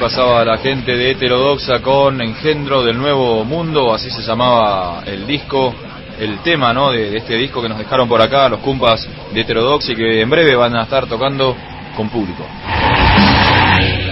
Pasaba 0.08 0.42
la 0.42 0.56
gente 0.56 0.96
de 0.96 1.10
Heterodoxa 1.10 1.82
con 1.82 2.22
Engendro 2.22 2.82
del 2.82 2.96
Nuevo 2.96 3.44
Mundo, 3.44 3.92
así 3.92 4.10
se 4.10 4.22
llamaba 4.22 5.02
el 5.04 5.26
disco, 5.26 5.74
el 6.18 6.38
tema 6.38 6.72
¿no? 6.72 6.92
de, 6.92 7.14
este 7.14 7.34
disco 7.34 7.60
que 7.60 7.68
nos 7.68 7.76
dejaron 7.76 8.08
por 8.08 8.22
acá 8.22 8.48
los 8.48 8.60
cumpas 8.60 9.06
de 9.34 9.40
Heterodoxa 9.42 9.92
y 9.92 9.96
que 9.96 10.22
en 10.22 10.30
breve 10.30 10.56
van 10.56 10.74
a 10.76 10.84
estar 10.84 11.06
tocando 11.06 11.54
con 11.94 12.08
público. 12.08 12.42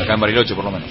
Acá 0.03 0.13
en 0.13 0.21
Bariloche 0.21 0.55
por 0.55 0.67
lo 0.67 0.71
menos. 0.71 0.91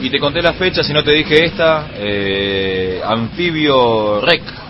Y 0.00 0.08
te 0.08 0.20
conté 0.20 0.40
las 0.40 0.54
fechas 0.54 0.88
y 0.88 0.92
no 0.92 1.02
te 1.02 1.10
dije 1.10 1.46
esta, 1.46 1.88
eh, 1.96 3.00
Anfibio 3.04 4.20
Rec, 4.20 4.63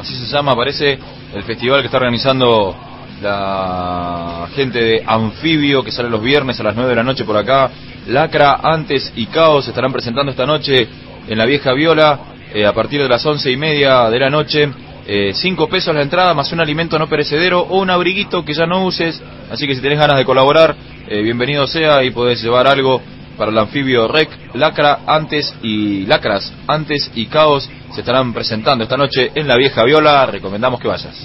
así 0.00 0.16
se 0.16 0.26
llama, 0.26 0.56
parece 0.56 0.98
el 1.34 1.42
festival 1.44 1.80
que 1.80 1.86
está 1.86 1.98
organizando 1.98 2.74
la 3.22 4.48
gente 4.54 4.80
de 4.80 5.04
Anfibio, 5.06 5.84
que 5.84 5.92
sale 5.92 6.08
los 6.08 6.22
viernes 6.22 6.58
a 6.58 6.62
las 6.62 6.74
9 6.74 6.90
de 6.90 6.96
la 6.96 7.02
noche 7.02 7.24
por 7.24 7.36
acá. 7.36 7.70
Lacra, 8.06 8.60
Antes 8.62 9.12
y 9.14 9.26
Caos 9.26 9.68
estarán 9.68 9.92
presentando 9.92 10.30
esta 10.30 10.46
noche 10.46 10.88
en 11.28 11.38
la 11.38 11.44
Vieja 11.44 11.72
Viola, 11.74 12.18
eh, 12.52 12.66
a 12.66 12.72
partir 12.72 13.02
de 13.02 13.08
las 13.08 13.24
once 13.26 13.50
y 13.50 13.56
media 13.56 14.08
de 14.08 14.18
la 14.18 14.30
noche. 14.30 14.70
Eh, 15.06 15.32
cinco 15.34 15.68
pesos 15.68 15.94
la 15.94 16.02
entrada, 16.02 16.34
más 16.34 16.50
un 16.52 16.60
alimento 16.60 16.98
no 16.98 17.08
perecedero 17.08 17.60
o 17.60 17.78
un 17.80 17.90
abriguito 17.90 18.44
que 18.44 18.54
ya 18.54 18.66
no 18.66 18.84
uses. 18.86 19.20
Así 19.50 19.66
que 19.66 19.74
si 19.74 19.80
tenés 19.80 19.98
ganas 19.98 20.16
de 20.16 20.24
colaborar, 20.24 20.74
eh, 21.08 21.20
bienvenido 21.22 21.66
sea 21.66 22.02
y 22.04 22.10
podés 22.10 22.42
llevar 22.42 22.66
algo 22.66 23.02
para 23.36 23.50
el 23.50 23.58
anfibio 23.58 24.08
REC, 24.08 24.28
Lacra 24.54 25.00
antes 25.06 25.54
y 25.62 26.06
Lacras 26.06 26.52
antes 26.66 27.10
y 27.14 27.26
Caos 27.26 27.68
se 27.92 28.00
estarán 28.00 28.32
presentando 28.32 28.84
esta 28.84 28.96
noche 28.96 29.32
en 29.34 29.48
la 29.48 29.56
Vieja 29.56 29.84
Viola. 29.84 30.26
Recomendamos 30.26 30.80
que 30.80 30.88
vayas. 30.88 31.16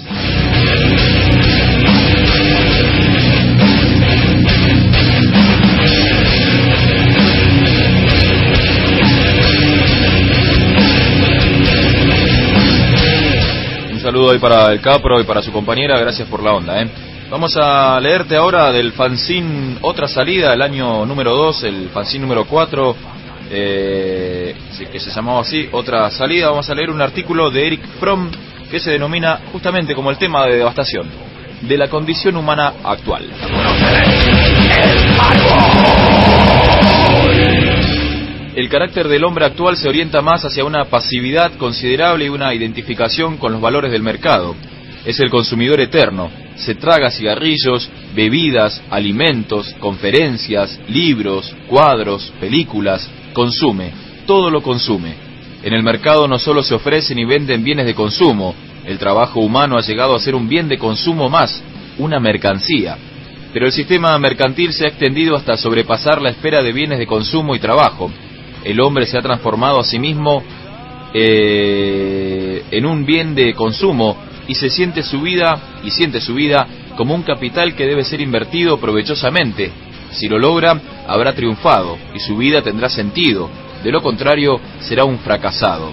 Un 13.92 14.00
saludo 14.00 14.26
hoy 14.26 14.38
para 14.38 14.72
el 14.72 14.80
Capro 14.80 15.20
y 15.20 15.24
para 15.24 15.42
su 15.42 15.52
compañera, 15.52 15.98
gracias 15.98 16.28
por 16.28 16.42
la 16.42 16.52
onda. 16.52 16.80
¿eh? 16.80 16.88
Vamos 17.30 17.56
a 17.56 17.98
leerte 18.00 18.36
ahora 18.36 18.70
del 18.70 18.92
fanzine 18.92 19.78
Otra 19.80 20.06
Salida, 20.06 20.54
el 20.54 20.62
año 20.62 21.04
número 21.04 21.34
2, 21.34 21.64
el 21.64 21.88
fanzine 21.88 22.22
número 22.22 22.44
4, 22.44 22.96
eh, 23.50 24.54
que 24.90 25.00
se 25.00 25.10
llamaba 25.10 25.40
así, 25.40 25.68
Otra 25.72 26.10
Salida. 26.10 26.50
Vamos 26.50 26.68
a 26.70 26.74
leer 26.74 26.90
un 26.90 27.00
artículo 27.00 27.50
de 27.50 27.66
Eric 27.66 27.82
Fromm 28.00 28.30
que 28.70 28.80
se 28.80 28.90
denomina 28.90 29.40
justamente 29.52 29.94
como 29.94 30.10
el 30.10 30.18
tema 30.18 30.46
de 30.46 30.56
devastación, 30.56 31.08
de 31.62 31.78
la 31.78 31.88
condición 31.88 32.36
humana 32.36 32.74
actual. 32.82 33.24
El 38.56 38.68
carácter 38.70 39.06
del 39.08 39.22
hombre 39.24 39.44
actual 39.44 39.76
se 39.76 39.88
orienta 39.88 40.22
más 40.22 40.44
hacia 40.44 40.64
una 40.64 40.86
pasividad 40.86 41.52
considerable 41.58 42.24
y 42.24 42.30
una 42.30 42.54
identificación 42.54 43.36
con 43.36 43.52
los 43.52 43.60
valores 43.60 43.92
del 43.92 44.02
mercado. 44.02 44.56
Es 45.06 45.18
el 45.20 45.30
consumidor 45.30 45.80
eterno. 45.80 46.30
Se 46.56 46.74
traga 46.74 47.10
cigarrillos, 47.10 47.88
bebidas, 48.14 48.82
alimentos, 48.90 49.74
conferencias, 49.78 50.78
libros, 50.88 51.54
cuadros, 51.68 52.32
películas. 52.40 53.08
Consume. 53.32 53.92
Todo 54.26 54.50
lo 54.50 54.62
consume. 54.62 55.14
En 55.62 55.72
el 55.72 55.82
mercado 55.82 56.28
no 56.28 56.38
solo 56.38 56.62
se 56.62 56.74
ofrecen 56.74 57.18
y 57.18 57.24
venden 57.24 57.64
bienes 57.64 57.86
de 57.86 57.94
consumo. 57.94 58.54
El 58.84 58.98
trabajo 58.98 59.40
humano 59.40 59.78
ha 59.78 59.82
llegado 59.82 60.14
a 60.14 60.20
ser 60.20 60.34
un 60.34 60.48
bien 60.48 60.68
de 60.68 60.76
consumo 60.76 61.30
más, 61.30 61.62
una 61.98 62.20
mercancía. 62.20 62.98
Pero 63.52 63.66
el 63.66 63.72
sistema 63.72 64.18
mercantil 64.18 64.72
se 64.72 64.84
ha 64.84 64.88
extendido 64.88 65.36
hasta 65.36 65.56
sobrepasar 65.56 66.20
la 66.20 66.30
espera 66.30 66.62
de 66.62 66.72
bienes 66.72 66.98
de 66.98 67.06
consumo 67.06 67.54
y 67.54 67.58
trabajo 67.58 68.10
el 68.66 68.80
hombre 68.80 69.06
se 69.06 69.16
ha 69.16 69.22
transformado 69.22 69.78
a 69.78 69.84
sí 69.84 69.98
mismo 69.98 70.42
eh, 71.14 72.64
en 72.70 72.84
un 72.84 73.06
bien 73.06 73.34
de 73.34 73.54
consumo 73.54 74.16
y 74.48 74.54
se 74.54 74.70
siente 74.70 75.02
su 75.02 75.20
vida 75.20 75.80
y 75.84 75.90
siente 75.90 76.20
su 76.20 76.34
vida 76.34 76.66
como 76.96 77.14
un 77.14 77.22
capital 77.22 77.74
que 77.74 77.86
debe 77.86 78.04
ser 78.04 78.20
invertido 78.20 78.78
provechosamente. 78.78 79.70
Si 80.12 80.28
lo 80.28 80.38
logra, 80.38 80.80
habrá 81.06 81.34
triunfado 81.34 81.98
y 82.14 82.20
su 82.20 82.36
vida 82.36 82.62
tendrá 82.62 82.88
sentido. 82.88 83.50
De 83.82 83.92
lo 83.92 84.02
contrario, 84.02 84.60
será 84.80 85.04
un 85.04 85.18
fracasado. 85.18 85.92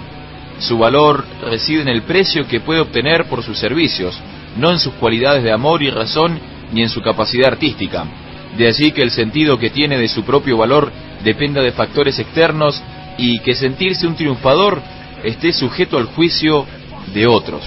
Su 0.58 0.78
valor 0.78 1.24
reside 1.42 1.82
en 1.82 1.88
el 1.88 2.02
precio 2.02 2.46
que 2.46 2.60
puede 2.60 2.80
obtener 2.80 3.26
por 3.26 3.42
sus 3.42 3.58
servicios, 3.58 4.18
no 4.56 4.70
en 4.70 4.78
sus 4.78 4.94
cualidades 4.94 5.42
de 5.42 5.52
amor 5.52 5.82
y 5.82 5.90
razón 5.90 6.38
ni 6.72 6.82
en 6.82 6.88
su 6.88 7.02
capacidad 7.02 7.48
artística. 7.48 8.06
De 8.56 8.68
allí 8.68 8.92
que 8.92 9.02
el 9.02 9.10
sentido 9.10 9.58
que 9.58 9.70
tiene 9.70 9.98
de 9.98 10.08
su 10.08 10.22
propio 10.22 10.56
valor 10.56 10.92
dependa 11.24 11.60
de 11.60 11.72
factores 11.72 12.18
externos 12.18 12.80
y 13.18 13.40
que 13.40 13.54
sentirse 13.54 14.06
un 14.06 14.14
triunfador 14.14 14.80
esté 15.24 15.52
sujeto 15.52 15.96
al 15.98 16.06
juicio 16.06 16.66
de 17.12 17.26
otros. 17.26 17.62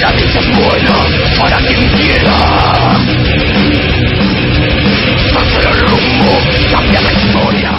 La 0.00 0.12
dicha 0.12 0.38
es 0.40 0.56
buena 0.56 0.92
para 1.40 1.56
quien 1.58 1.88
quiera. 1.90 2.96
Hacer 5.36 5.66
el 5.66 5.80
rumbo, 5.88 6.38
cambia 6.70 7.00
la 7.00 7.12
historia. 7.12 7.72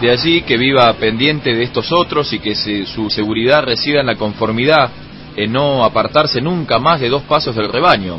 De 0.00 0.10
allí 0.10 0.42
que 0.42 0.56
viva 0.56 0.92
pendiente 0.94 1.54
de 1.54 1.62
estos 1.62 1.92
otros 1.92 2.32
y 2.32 2.38
que 2.38 2.54
se- 2.54 2.86
su 2.86 3.10
seguridad 3.10 3.62
resida 3.64 4.00
en 4.00 4.06
la 4.06 4.16
conformidad, 4.16 4.90
en 5.36 5.52
no 5.52 5.84
apartarse 5.84 6.40
nunca 6.40 6.78
más 6.78 7.00
de 7.00 7.08
dos 7.08 7.22
pasos 7.22 7.54
del 7.54 7.70
rebaño. 7.70 8.18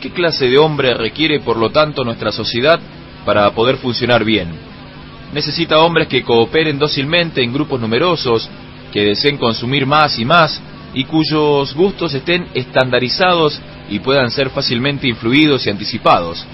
¿Qué 0.00 0.10
clase 0.10 0.48
de 0.48 0.58
hombre 0.58 0.94
requiere, 0.94 1.40
por 1.40 1.56
lo 1.56 1.70
tanto, 1.70 2.02
nuestra 2.04 2.32
sociedad 2.32 2.80
para 3.24 3.50
poder 3.52 3.76
funcionar 3.76 4.24
bien? 4.24 4.48
Necesita 5.32 5.78
hombres 5.78 6.08
que 6.08 6.22
cooperen 6.22 6.78
dócilmente 6.78 7.42
en 7.42 7.52
grupos 7.52 7.80
numerosos, 7.80 8.50
que 8.92 9.06
deseen 9.06 9.38
consumir 9.38 9.86
más 9.86 10.18
y 10.18 10.24
más 10.24 10.60
y 10.94 11.04
cuyos 11.04 11.74
gustos 11.74 12.14
estén 12.14 12.46
estandarizados 12.54 13.60
y 13.88 13.98
puedan 14.00 14.30
ser 14.30 14.50
fácilmente 14.50 15.08
influidos 15.08 15.66
y 15.66 15.70
anticipados. 15.70 16.44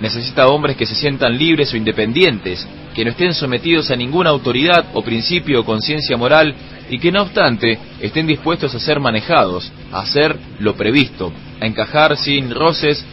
Necesita 0.00 0.48
hombres 0.48 0.76
que 0.76 0.86
se 0.86 0.94
sientan 0.94 1.38
libres 1.38 1.72
o 1.72 1.76
independientes, 1.76 2.66
que 2.94 3.04
no 3.04 3.10
estén 3.10 3.34
sometidos 3.34 3.90
a 3.90 3.96
ninguna 3.96 4.30
autoridad 4.30 4.86
o 4.94 5.02
principio 5.02 5.60
o 5.60 5.64
conciencia 5.64 6.16
moral 6.16 6.54
y 6.90 6.98
que 6.98 7.12
no 7.12 7.22
obstante 7.22 7.78
estén 8.00 8.26
dispuestos 8.26 8.74
a 8.74 8.80
ser 8.80 8.98
manejados, 9.00 9.70
a 9.92 10.00
hacer 10.00 10.36
lo 10.58 10.74
previsto, 10.74 11.32
a 11.60 11.66
encajar 11.66 12.16
sin 12.16 12.50
roces 12.50 13.04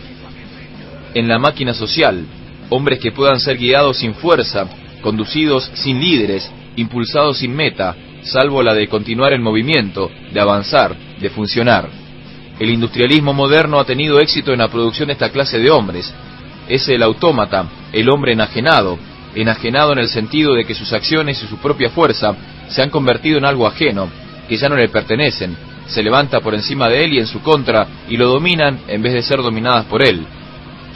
en 1.13 1.27
la 1.27 1.39
máquina 1.39 1.73
social, 1.73 2.25
hombres 2.69 2.99
que 2.99 3.11
puedan 3.11 3.39
ser 3.39 3.57
guiados 3.57 3.97
sin 3.97 4.13
fuerza, 4.15 4.67
conducidos 5.01 5.69
sin 5.75 5.99
líderes, 5.99 6.49
impulsados 6.77 7.39
sin 7.39 7.55
meta, 7.55 7.95
salvo 8.23 8.61
la 8.63 8.73
de 8.73 8.87
continuar 8.87 9.33
en 9.33 9.41
movimiento, 9.41 10.09
de 10.31 10.39
avanzar, 10.39 10.95
de 11.19 11.29
funcionar. 11.29 11.89
El 12.59 12.69
industrialismo 12.69 13.33
moderno 13.33 13.79
ha 13.79 13.85
tenido 13.85 14.19
éxito 14.19 14.53
en 14.53 14.59
la 14.59 14.67
producción 14.67 15.07
de 15.07 15.13
esta 15.13 15.31
clase 15.31 15.57
de 15.59 15.71
hombres. 15.71 16.13
Es 16.67 16.87
el 16.89 17.01
autómata, 17.01 17.65
el 17.91 18.09
hombre 18.09 18.33
enajenado, 18.33 18.99
enajenado 19.33 19.93
en 19.93 19.99
el 19.99 20.09
sentido 20.09 20.53
de 20.53 20.65
que 20.65 20.75
sus 20.75 20.93
acciones 20.93 21.41
y 21.41 21.47
su 21.47 21.57
propia 21.57 21.89
fuerza 21.89 22.35
se 22.69 22.81
han 22.81 22.89
convertido 22.89 23.37
en 23.37 23.45
algo 23.45 23.65
ajeno, 23.65 24.09
que 24.47 24.57
ya 24.57 24.69
no 24.69 24.75
le 24.75 24.89
pertenecen, 24.89 25.55
se 25.87 26.03
levanta 26.03 26.39
por 26.39 26.53
encima 26.53 26.87
de 26.87 27.03
él 27.03 27.13
y 27.13 27.19
en 27.19 27.27
su 27.27 27.41
contra 27.41 27.87
y 28.07 28.17
lo 28.17 28.27
dominan 28.29 28.79
en 28.87 29.01
vez 29.01 29.13
de 29.13 29.23
ser 29.23 29.41
dominadas 29.41 29.85
por 29.85 30.03
él. 30.07 30.25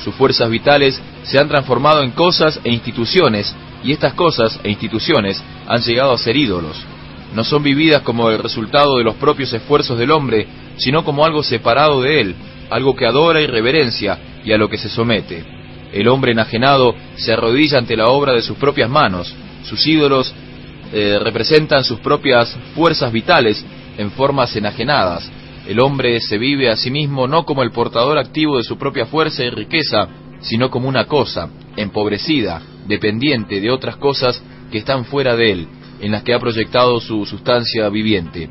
Sus 0.04 0.14
fuerzas 0.16 0.50
vitales 0.50 1.02
se 1.24 1.40
han 1.40 1.48
transformado 1.48 2.04
en 2.04 2.12
cosas 2.12 2.60
e 2.64 2.72
instituciones, 2.72 3.56
y 3.84 3.92
estas 3.92 4.14
cosas 4.14 4.60
e 4.64 4.70
instituciones 4.70 5.42
han 5.68 5.82
llegado 5.82 6.14
a 6.14 6.18
ser 6.18 6.36
ídolos. 6.36 6.86
No 7.34 7.44
son 7.44 7.64
vividas 7.64 8.02
como 8.02 8.30
el 8.30 8.40
resultado 8.40 8.98
de 8.98 9.04
los 9.04 9.16
propios 9.16 9.52
esfuerzos 9.54 9.98
del 9.98 10.12
hombre, 10.12 10.48
sino 10.78 11.04
como 11.04 11.26
algo 11.26 11.44
separado 11.44 12.02
de 12.02 12.22
él, 12.22 12.36
algo 12.70 12.96
que 12.96 13.06
adora 13.06 13.42
y 13.42 13.48
reverencia 13.48 14.18
y 14.44 14.52
a 14.52 14.58
lo 14.58 14.70
que 14.70 14.78
se 14.78 14.90
somete. 14.90 15.44
El 15.92 16.08
hombre 16.08 16.32
enajenado 16.32 16.96
se 17.16 17.34
arrodilla 17.34 17.78
ante 17.78 17.96
la 17.96 18.08
obra 18.08 18.34
de 18.34 18.42
sus 18.42 18.58
propias 18.58 18.90
manos. 18.90 19.34
Sus 19.64 19.86
ídolos 19.88 20.34
eh, 20.94 21.18
representan 21.22 21.84
sus 21.84 22.00
propias 22.00 22.56
fuerzas 22.76 23.12
vitales 23.12 23.66
en 23.98 24.12
formas 24.12 24.56
enajenadas. 24.56 25.30
El 25.68 25.80
hombre 25.80 26.20
se 26.20 26.38
vive 26.38 26.70
a 26.70 26.76
sí 26.76 26.92
mismo 26.92 27.28
no 27.28 27.46
como 27.46 27.64
el 27.64 27.72
portador 27.72 28.18
activo 28.18 28.58
de 28.58 28.64
su 28.64 28.78
propia 28.78 29.06
fuerza 29.06 29.44
y 29.44 29.50
riqueza, 29.50 30.08
sino 30.42 30.70
como 30.70 30.88
una 30.88 31.06
cosa, 31.06 31.50
empobrecida, 31.76 32.62
dependiente 32.88 33.60
de 33.60 33.72
otras 33.72 33.96
cosas 33.98 34.42
que 34.72 34.78
están 34.78 35.06
fuera 35.06 35.36
de 35.36 35.52
él, 35.52 35.68
en 36.06 36.12
las 36.12 36.22
que 36.22 36.36
ha 36.36 36.40
proyectado 36.40 37.00
su 37.00 37.26
sustancia 37.26 37.90
viviente. 37.90 38.48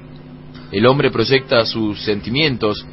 El 0.72 0.86
hombre 0.86 1.12
proyecta 1.12 1.64
sus 1.64 2.00
sentimientos 2.00 2.84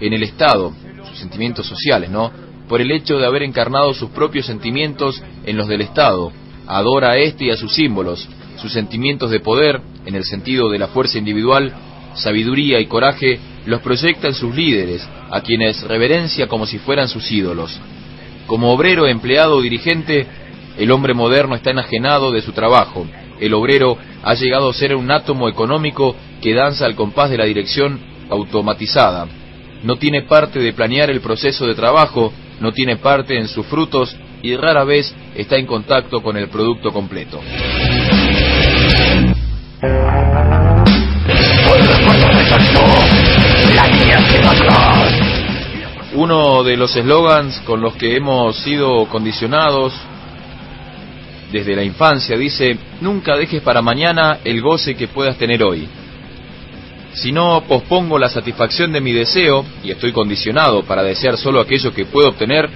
en 0.00 0.14
el 0.14 0.22
Estado, 0.22 0.72
sus 1.06 1.18
sentimientos 1.18 1.66
sociales, 1.66 2.08
¿no? 2.08 2.32
Por 2.66 2.80
el 2.80 2.90
hecho 2.92 3.18
de 3.18 3.26
haber 3.26 3.42
encarnado 3.42 3.92
sus 3.92 4.08
propios 4.08 4.46
sentimientos 4.46 5.22
en 5.44 5.54
los 5.58 5.68
del 5.68 5.82
Estado. 5.82 6.32
Adora 6.66 7.10
a 7.10 7.18
este 7.18 7.44
y 7.44 7.50
a 7.50 7.58
sus 7.58 7.74
símbolos, 7.74 8.26
sus 8.56 8.72
sentimientos 8.72 9.30
de 9.30 9.40
poder, 9.40 9.82
en 10.06 10.14
el 10.14 10.24
sentido 10.24 10.70
de 10.70 10.78
la 10.78 10.88
fuerza 10.88 11.18
individual, 11.18 11.70
sabiduría 12.14 12.80
y 12.80 12.86
coraje, 12.86 13.38
los 13.66 13.82
proyecta 13.82 14.28
en 14.28 14.34
sus 14.34 14.54
líderes, 14.54 15.06
a 15.30 15.42
quienes 15.42 15.82
reverencia 15.82 16.48
como 16.48 16.64
si 16.64 16.78
fueran 16.78 17.08
sus 17.08 17.30
ídolos. 17.30 17.78
Como 18.46 18.72
obrero, 18.72 19.06
empleado 19.06 19.56
o 19.56 19.60
dirigente, 19.60 20.26
el 20.78 20.90
hombre 20.90 21.12
moderno 21.12 21.54
está 21.54 21.72
enajenado 21.72 22.32
de 22.32 22.40
su 22.40 22.52
trabajo. 22.52 23.06
El 23.40 23.54
obrero 23.54 23.96
ha 24.22 24.34
llegado 24.34 24.68
a 24.68 24.74
ser 24.74 24.94
un 24.94 25.10
átomo 25.10 25.48
económico 25.48 26.14
que 26.42 26.54
danza 26.54 26.84
al 26.84 26.94
compás 26.94 27.30
de 27.30 27.38
la 27.38 27.46
dirección 27.46 27.98
automatizada. 28.28 29.26
No 29.82 29.96
tiene 29.96 30.22
parte 30.22 30.58
de 30.58 30.74
planear 30.74 31.10
el 31.10 31.22
proceso 31.22 31.66
de 31.66 31.74
trabajo, 31.74 32.32
no 32.60 32.72
tiene 32.72 32.96
parte 32.96 33.38
en 33.38 33.48
sus 33.48 33.66
frutos 33.66 34.14
y 34.42 34.54
rara 34.56 34.84
vez 34.84 35.14
está 35.34 35.56
en 35.56 35.66
contacto 35.66 36.22
con 36.22 36.36
el 36.36 36.48
producto 36.48 36.92
completo. 36.92 37.40
Uno 46.12 46.62
de 46.62 46.76
los 46.76 46.94
eslogans 46.94 47.60
con 47.60 47.80
los 47.80 47.94
que 47.94 48.16
hemos 48.16 48.56
sido 48.58 49.06
condicionados 49.06 49.94
desde 51.52 51.74
la 51.76 51.82
infancia 51.84 52.36
dice, 52.36 52.76
nunca 53.00 53.36
dejes 53.36 53.62
para 53.62 53.82
mañana 53.82 54.38
el 54.44 54.60
goce 54.60 54.94
que 54.94 55.08
puedas 55.08 55.36
tener 55.36 55.62
hoy. 55.62 55.88
Si 57.12 57.32
no 57.32 57.62
pospongo 57.66 58.18
la 58.18 58.28
satisfacción 58.28 58.92
de 58.92 59.00
mi 59.00 59.12
deseo, 59.12 59.64
y 59.82 59.90
estoy 59.90 60.12
condicionado 60.12 60.84
para 60.84 61.02
desear 61.02 61.36
solo 61.36 61.60
aquello 61.60 61.92
que 61.92 62.06
puedo 62.06 62.28
obtener, 62.28 62.70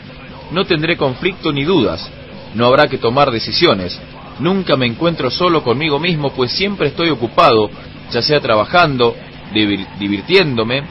no 0.51 0.65
tendré 0.65 0.97
conflicto 0.97 1.53
ni 1.53 1.65
dudas, 1.65 2.11
no 2.55 2.67
habrá 2.67 2.89
que 2.89 2.99
tomar 2.99 3.31
decisiones, 3.31 3.99
nunca 4.41 4.77
me 4.77 4.87
encuentro 4.87 5.31
solo 5.31 5.63
conmigo 5.63 6.01
mismo, 6.01 6.31
pues 6.33 6.51
siempre 6.53 6.89
estoy 6.89 7.11
ocupado, 7.11 7.71
ya 8.11 8.23
sea 8.23 8.41
trabajando, 8.41 9.15
divir- 9.55 9.87
divirtiéndome, 9.99 10.83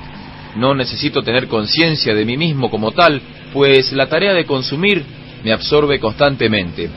no 0.55 0.73
necesito 0.73 1.21
tener 1.21 1.47
conciencia 1.47 2.13
de 2.13 2.25
mí 2.25 2.37
mismo 2.37 2.69
como 2.69 2.91
tal, 2.91 3.21
pues 3.51 3.91
la 3.91 4.07
tarea 4.07 4.33
de 4.33 4.45
consumir 4.45 5.03
me 5.43 5.51
absorbe 5.51 5.99
constantemente. 5.99 6.89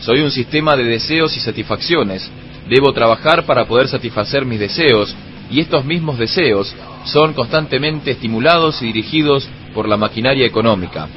Soy 0.00 0.20
un 0.20 0.30
sistema 0.30 0.76
de 0.76 0.84
deseos 0.84 1.36
y 1.36 1.40
satisfacciones. 1.40 2.30
Debo 2.68 2.92
trabajar 2.92 3.44
para 3.44 3.66
poder 3.66 3.88
satisfacer 3.88 4.44
mis 4.44 4.60
deseos, 4.60 5.14
y 5.50 5.60
estos 5.60 5.84
mismos 5.84 6.18
deseos 6.18 6.74
son 7.04 7.32
constantemente 7.32 8.10
estimulados 8.10 8.82
y 8.82 8.86
dirigidos 8.86 9.48
por 9.74 9.88
la 9.88 9.96
maquinaria 9.96 10.46
económica. 10.46 11.08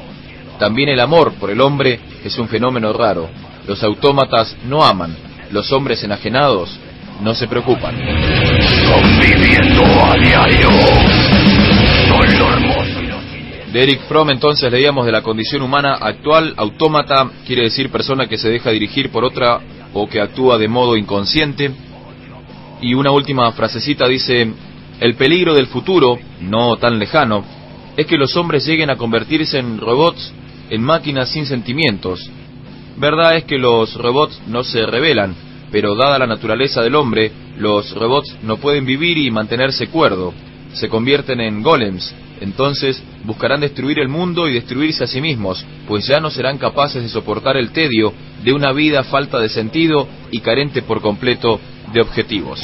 También 0.59 0.89
el 0.89 0.99
amor 0.99 1.33
por 1.39 1.49
el 1.49 1.61
hombre 1.61 1.99
es 2.23 2.37
un 2.37 2.47
fenómeno 2.47 2.93
raro. 2.93 3.29
Los 3.67 3.83
autómatas 3.83 4.55
no 4.65 4.83
aman, 4.83 5.15
los 5.51 5.71
hombres 5.71 6.03
enajenados 6.03 6.77
no 7.21 7.33
se 7.33 7.47
preocupan. 7.47 7.95
A 10.09 10.15
diario 10.17 10.69
De 13.71 13.83
Eric 13.83 14.01
Fromm 14.07 14.31
entonces 14.31 14.71
leíamos 14.71 15.05
de 15.05 15.11
la 15.11 15.21
condición 15.21 15.61
humana 15.61 15.93
actual, 15.93 16.55
autómata 16.57 17.29
quiere 17.45 17.63
decir 17.63 17.91
persona 17.91 18.27
que 18.27 18.37
se 18.37 18.49
deja 18.49 18.71
dirigir 18.71 19.11
por 19.11 19.23
otra 19.23 19.59
o 19.93 20.09
que 20.09 20.19
actúa 20.19 20.57
de 20.57 20.67
modo 20.67 20.97
inconsciente. 20.97 21.71
Y 22.81 22.95
una 22.95 23.11
última 23.11 23.51
frasecita 23.51 24.07
dice, 24.07 24.51
el 24.99 25.15
peligro 25.15 25.53
del 25.53 25.67
futuro, 25.67 26.17
no 26.41 26.77
tan 26.77 26.97
lejano, 26.97 27.45
es 27.95 28.07
que 28.07 28.17
los 28.17 28.35
hombres 28.37 28.65
lleguen 28.65 28.89
a 28.89 28.95
convertirse 28.95 29.59
en 29.59 29.77
robots, 29.77 30.33
en 30.71 30.81
máquinas 30.81 31.29
sin 31.29 31.45
sentimientos. 31.45 32.27
Verdad 32.97 33.35
es 33.37 33.43
que 33.43 33.59
los 33.59 33.93
robots 33.93 34.41
no 34.47 34.63
se 34.63 34.83
rebelan, 34.87 35.35
pero 35.71 35.95
dada 35.95 36.17
la 36.17 36.25
naturaleza 36.25 36.81
del 36.81 36.95
hombre, 36.95 37.31
los 37.57 37.93
robots 37.93 38.35
no 38.41 38.57
pueden 38.57 38.85
vivir 38.85 39.19
y 39.19 39.29
mantenerse 39.29 39.89
cuerdo. 39.89 40.33
Se 40.73 40.89
convierten 40.89 41.39
en 41.39 41.61
golems, 41.61 42.15
entonces 42.41 43.01
buscarán 43.23 43.61
destruir 43.61 43.99
el 43.99 44.07
mundo 44.07 44.47
y 44.47 44.53
destruirse 44.53 45.03
a 45.03 45.07
sí 45.07 45.21
mismos, 45.21 45.65
pues 45.87 46.07
ya 46.07 46.19
no 46.19 46.29
serán 46.29 46.57
capaces 46.57 47.01
de 47.01 47.09
soportar 47.09 47.57
el 47.57 47.71
tedio 47.71 48.13
de 48.43 48.53
una 48.53 48.71
vida 48.71 49.03
falta 49.03 49.39
de 49.39 49.49
sentido 49.49 50.07
y 50.31 50.39
carente 50.39 50.81
por 50.81 51.01
completo 51.01 51.59
de 51.93 52.01
objetivos. 52.01 52.59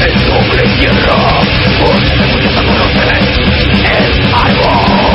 en 0.00 0.14
doble 0.26 0.62
tierra 0.78 1.28
conocer 2.62 3.08
el 3.84 5.07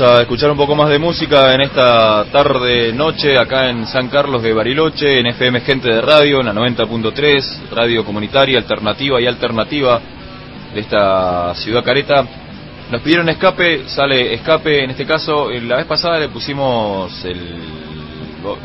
a 0.00 0.22
escuchar 0.22 0.50
un 0.50 0.56
poco 0.56 0.74
más 0.74 0.88
de 0.88 0.98
música 0.98 1.54
en 1.54 1.60
esta 1.60 2.24
tarde, 2.32 2.92
noche, 2.92 3.36
acá 3.38 3.68
en 3.68 3.86
San 3.86 4.08
Carlos 4.08 4.42
de 4.42 4.54
Bariloche, 4.54 5.18
en 5.18 5.26
FM 5.26 5.60
Gente 5.60 5.88
de 5.88 6.00
Radio, 6.00 6.40
en 6.40 6.46
la 6.46 6.54
90.3, 6.54 7.68
radio 7.70 8.04
comunitaria, 8.04 8.58
alternativa 8.58 9.20
y 9.20 9.26
alternativa 9.26 10.00
de 10.74 10.80
esta 10.80 11.54
ciudad 11.54 11.84
careta. 11.84 12.24
Nos 12.90 13.02
pidieron 13.02 13.28
escape, 13.28 13.88
sale 13.88 14.32
escape, 14.32 14.84
en 14.84 14.90
este 14.90 15.04
caso, 15.04 15.50
eh, 15.50 15.60
la 15.60 15.76
vez 15.76 15.86
pasada 15.86 16.18
le 16.18 16.28
pusimos 16.28 17.24
el, 17.24 17.58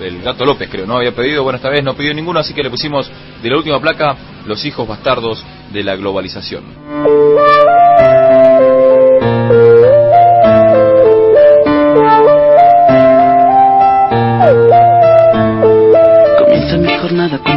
el 0.02 0.22
gato 0.22 0.46
López, 0.46 0.70
creo, 0.70 0.86
no 0.86 0.98
había 0.98 1.14
pedido, 1.14 1.44
bueno, 1.44 1.58
esta 1.58 1.70
vez 1.70 1.84
no 1.84 1.96
pidió 1.96 2.14
ninguno, 2.14 2.40
así 2.40 2.54
que 2.54 2.64
le 2.64 2.70
pusimos 2.70 3.12
de 3.42 3.50
la 3.50 3.58
última 3.58 3.80
placa, 3.82 4.16
Los 4.46 4.64
hijos 4.64 4.88
bastardos 4.88 5.44
de 5.74 5.84
la 5.84 5.96
globalización. 5.96 6.64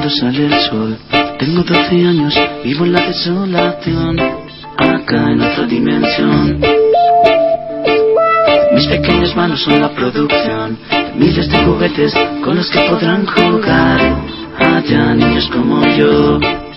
sale 0.08 0.46
el 0.46 0.54
sol. 0.68 0.98
Tengo 1.38 1.62
12 1.62 2.06
años, 2.06 2.34
vivo 2.64 2.84
en 2.84 2.92
la 2.92 3.00
desolación, 3.06 4.18
acá 4.76 5.32
en 5.32 5.40
otra 5.40 5.66
dimensión. 5.66 6.60
Mis 8.74 8.86
pequeñas 8.86 9.34
manos 9.36 9.60
son 9.62 9.80
la 9.80 9.90
producción 9.90 10.78
miles 11.18 11.48
de 11.50 11.58
juguetes 11.64 12.14
con 12.44 12.56
los 12.56 12.70
que 12.70 12.80
podrán 12.82 13.26
jugar. 13.26 14.00
Allá 14.58 15.14
niños 15.14 15.48
como 15.52 15.84
yo. 15.96 16.67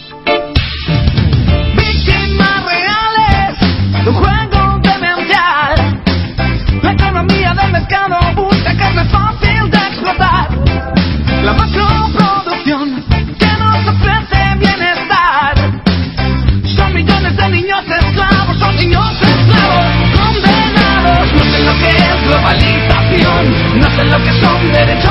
lo 24.12 24.18
que 24.24 24.34
son 24.42 24.74
derechos. 24.74 25.11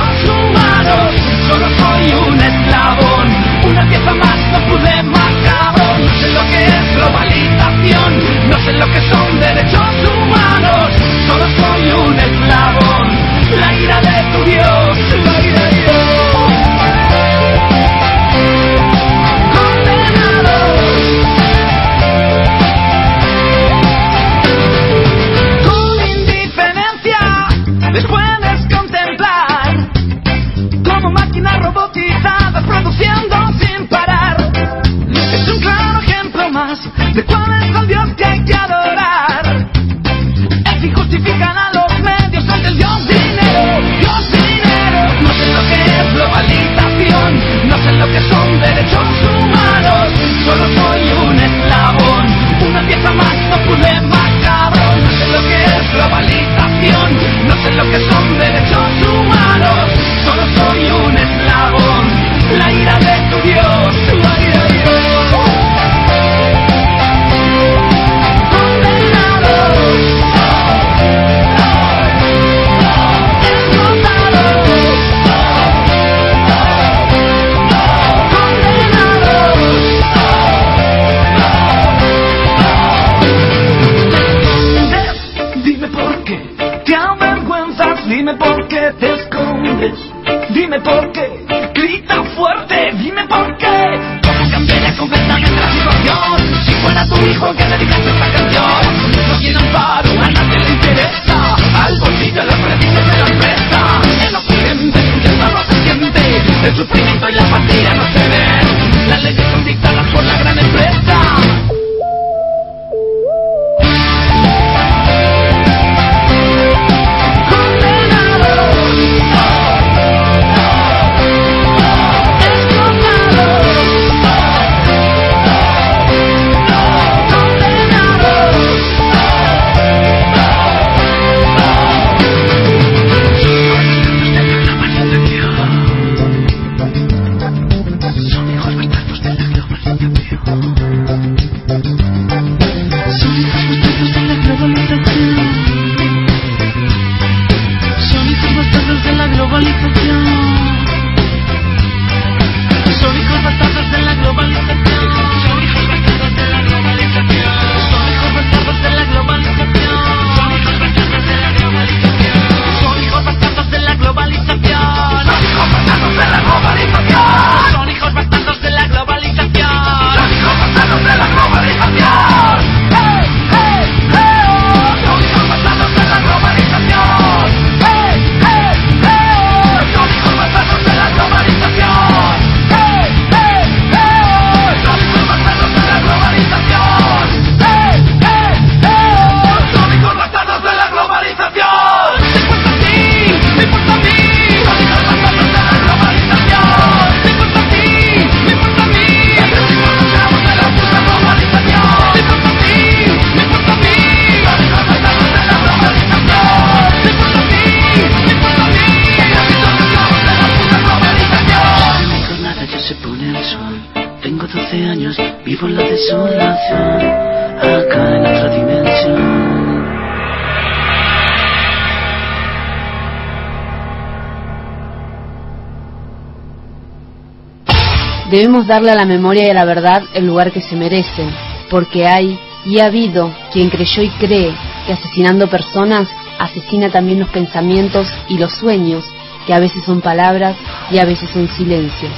Darle 228.71 228.91
a 228.91 228.95
la 228.95 229.05
memoria 229.05 229.45
y 229.45 229.49
a 229.49 229.53
la 229.53 229.65
verdad 229.65 230.03
el 230.13 230.25
lugar 230.25 230.53
que 230.53 230.61
se 230.61 230.77
merecen, 230.77 231.29
porque 231.69 232.07
hay 232.07 232.39
y 232.65 232.79
ha 232.79 232.85
habido 232.85 233.29
quien 233.51 233.69
creyó 233.69 234.01
y 234.01 234.07
cree 234.11 234.53
que 234.85 234.93
asesinando 234.93 235.49
personas 235.49 236.07
asesina 236.39 236.89
también 236.89 237.19
los 237.19 237.27
pensamientos 237.27 238.07
y 238.29 238.37
los 238.37 238.53
sueños, 238.53 239.03
que 239.45 239.53
a 239.53 239.59
veces 239.59 239.83
son 239.83 239.99
palabras 239.99 240.55
y 240.89 240.99
a 240.99 241.05
veces 241.05 241.29
son 241.31 241.49
silencios. 241.49 242.13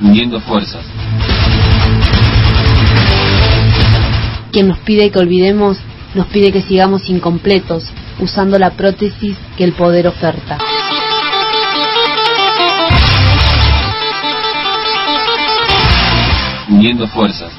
Uniendo 0.00 0.40
fuerzas. 0.40 0.82
Quien 4.50 4.68
nos 4.68 4.78
pide 4.78 5.10
que 5.10 5.18
olvidemos, 5.18 5.76
nos 6.14 6.26
pide 6.28 6.52
que 6.52 6.62
sigamos 6.62 7.10
incompletos, 7.10 7.84
usando 8.18 8.58
la 8.58 8.70
prótesis 8.70 9.36
que 9.58 9.64
el 9.64 9.74
poder 9.74 10.06
oferta. 10.06 10.56
Uniendo 16.74 17.06
fuerzas. 17.08 17.50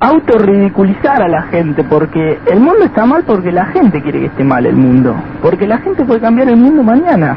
autorridiculizar 0.00 1.22
a 1.22 1.28
la 1.28 1.42
gente, 1.42 1.82
porque 1.82 2.38
el 2.46 2.60
mundo 2.60 2.84
está 2.84 3.04
mal 3.04 3.24
porque 3.26 3.50
la 3.50 3.66
gente 3.66 4.00
quiere 4.00 4.20
que 4.20 4.26
esté 4.26 4.44
mal 4.44 4.64
el 4.64 4.76
mundo, 4.76 5.14
porque 5.42 5.66
la 5.66 5.78
gente 5.78 6.04
puede 6.04 6.20
cambiar 6.20 6.48
el 6.48 6.56
mundo 6.56 6.82
mañana, 6.82 7.36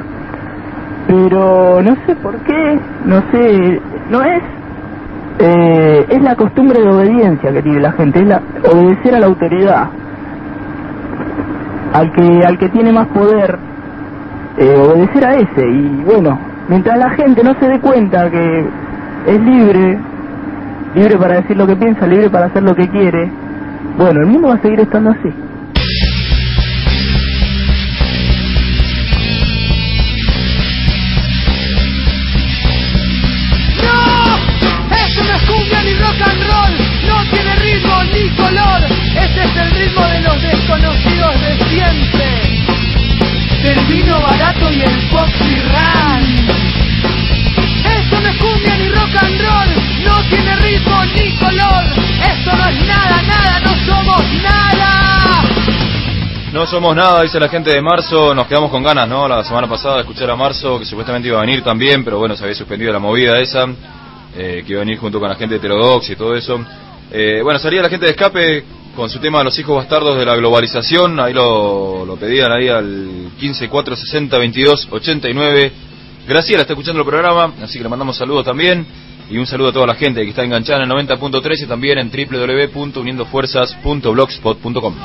pero 1.08 1.82
no 1.82 1.96
sé 2.06 2.16
por 2.16 2.36
qué, 2.44 2.80
no 3.06 3.24
sé, 3.32 3.82
no 4.12 4.22
es, 4.22 4.44
eh, 5.40 6.06
es 6.10 6.22
la 6.22 6.36
costumbre 6.36 6.82
de 6.82 6.90
obediencia 6.90 7.52
que 7.52 7.64
tiene 7.64 7.80
la 7.80 7.94
gente, 7.94 8.20
es 8.20 8.28
la, 8.28 8.42
obedecer 8.72 9.16
a 9.16 9.20
la 9.20 9.26
autoridad, 9.26 9.88
al 11.94 12.12
que, 12.12 12.46
al 12.46 12.60
que 12.60 12.70
tiene 12.70 12.92
más 12.92 13.08
poder, 13.08 13.58
eh, 14.58 14.84
obedecer 14.86 15.26
a 15.26 15.34
ese, 15.34 15.68
y 15.68 16.04
bueno, 16.06 16.51
mientras 16.72 16.98
la 16.98 17.10
gente 17.10 17.44
no 17.44 17.54
se 17.60 17.68
dé 17.68 17.82
cuenta 17.82 18.32
que 18.32 18.66
es 19.28 19.42
libre, 19.42 20.00
libre 20.96 21.18
para 21.18 21.42
decir 21.42 21.58
lo 21.58 21.68
que 21.68 21.76
piensa, 21.76 22.08
libre 22.08 22.30
para 22.30 22.46
hacer 22.46 22.64
lo 22.64 22.74
que 22.74 22.88
quiere, 22.88 23.30
bueno, 23.98 24.22
el 24.22 24.28
mundo 24.28 24.48
va 24.48 24.54
a 24.56 24.62
seguir 24.62 24.80
estando 24.80 25.10
así. 25.10 25.30
¡No! 33.84 34.96
Eso 34.96 35.24
No 56.62 56.68
somos 56.68 56.96
nada, 56.96 57.24
dice 57.24 57.40
la 57.40 57.50
gente 57.50 57.74
de 57.74 57.82
Marzo. 57.82 58.36
Nos 58.36 58.46
quedamos 58.46 58.70
con 58.70 58.84
ganas, 58.84 59.10
¿no? 59.10 59.28
La 59.28 59.44
semana 59.44 59.68
pasada 59.68 59.96
de 59.96 60.02
escuchar 60.02 60.30
a 60.30 60.36
Marzo, 60.36 60.78
que 60.78 60.86
supuestamente 60.86 61.28
iba 61.28 61.40
a 61.40 61.42
venir 61.42 61.64
también, 61.64 62.04
pero 62.04 62.20
bueno, 62.20 62.36
se 62.36 62.44
había 62.44 62.54
suspendido 62.54 62.94
la 62.94 63.00
movida 63.00 63.40
esa, 63.40 63.66
eh, 64.38 64.64
que 64.64 64.74
iba 64.74 64.82
a 64.82 64.86
venir 64.86 65.00
junto 65.00 65.20
con 65.20 65.28
la 65.28 65.34
gente 65.34 65.56
de 65.56 65.58
Heterodox 65.58 66.12
y 66.12 66.16
todo 66.16 66.36
eso. 66.36 66.64
Eh, 67.12 67.40
bueno, 67.42 67.58
salía 67.58 67.82
la 67.82 67.90
gente 67.90 68.06
de 68.06 68.12
Escape 68.12 68.64
con 68.96 69.10
su 69.10 69.18
tema 69.18 69.40
de 69.40 69.46
los 69.46 69.58
hijos 69.58 69.76
bastardos 69.76 70.16
de 70.20 70.24
la 70.24 70.36
globalización. 70.36 71.20
Ahí 71.20 71.34
lo, 71.34 72.06
lo 72.06 72.16
pedían 72.18 72.52
ahí 72.52 72.70
al 72.70 73.32
15 73.40 73.68
4 73.68 73.96
60 73.96 74.38
22 74.38 74.88
89. 74.92 75.72
Graciela 76.28 76.62
está 76.62 76.74
escuchando 76.74 77.02
el 77.02 77.08
programa, 77.08 77.54
así 77.64 77.80
que 77.80 77.84
le 77.86 77.90
mandamos 77.90 78.16
saludos 78.16 78.46
también. 78.46 78.86
Y 79.32 79.38
un 79.38 79.48
saludo 79.48 79.70
a 79.70 79.74
toda 79.74 79.88
la 79.88 79.96
gente 79.96 80.22
que 80.24 80.30
está 80.32 80.44
enganchada 80.44 80.84
en 80.84 80.92
el 80.92 80.98
90.3 81.08 81.64
y 81.64 81.68
también 81.68 81.98
en 82.00 82.12
www.uniendofuerzas.blogspot.com. 82.12 84.96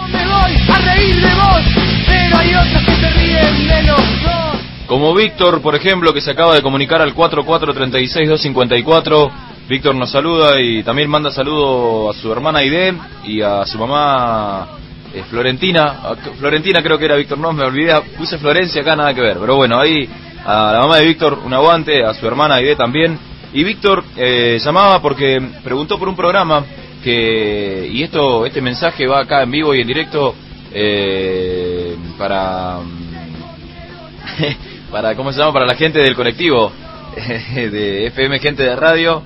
Como 4.89 5.15
Víctor, 5.15 5.63
por 5.63 5.75
ejemplo, 5.77 6.13
que 6.13 6.21
se 6.21 6.31
acaba 6.33 6.55
de 6.55 6.63
comunicar 6.63 7.01
al 7.03 7.15
4436-254. 7.15 9.31
Víctor 9.69 9.95
nos 9.97 10.11
saluda 10.13 10.61
y 10.61 10.83
también 10.85 11.09
manda 11.11 11.31
saludo 11.31 12.11
a 12.11 12.15
su 12.15 12.31
hermana 12.33 12.61
Aide 12.61 12.95
y 13.25 13.43
a 13.43 13.65
su 13.67 13.79
mamá 13.79 14.69
eh, 15.13 15.25
Florentina. 15.29 15.83
A- 16.05 16.15
Florentina 16.39 16.81
creo 16.83 16.99
que 16.99 17.05
era 17.07 17.17
Víctor, 17.17 17.39
no 17.39 17.53
me 17.53 17.65
olvidé, 17.65 18.01
puse 18.17 18.39
Florencia 18.39 18.83
acá, 18.83 18.95
nada 18.95 19.13
que 19.15 19.21
ver. 19.21 19.39
Pero 19.41 19.57
bueno, 19.57 19.81
ahí 19.81 20.09
a 20.45 20.73
la 20.75 20.79
mamá 20.81 20.99
de 20.99 21.07
Víctor 21.07 21.41
un 21.45 21.53
aguante, 21.53 22.05
a 22.05 22.15
su 22.15 22.25
hermana 22.27 22.55
Aide 22.57 22.77
también. 22.77 23.19
Y 23.57 23.65
Víctor 23.65 24.05
eh, 24.19 24.59
llamaba 24.63 25.01
porque 25.01 25.41
preguntó 25.65 25.99
por 25.99 26.11
un 26.11 26.15
programa 26.15 26.63
que, 27.03 27.89
y 27.91 28.03
esto 28.03 28.45
este 28.45 28.61
mensaje 28.61 29.07
va 29.07 29.21
acá 29.21 29.45
en 29.45 29.51
vivo 29.51 29.75
y 29.75 29.81
en 29.81 29.87
directo 29.87 30.35
eh, 30.75 31.97
para 32.19 32.81
para 34.91 35.17
cómo 35.17 35.33
se 35.33 35.39
llama 35.39 35.55
para 35.55 35.65
la 35.65 35.75
gente 35.75 36.01
del 36.01 36.15
colectivo 36.15 36.71
de 37.55 38.09
FM 38.09 38.39
gente 38.41 38.63
de 38.63 38.77
radio. 38.77 39.23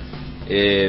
Eh, 0.48 0.88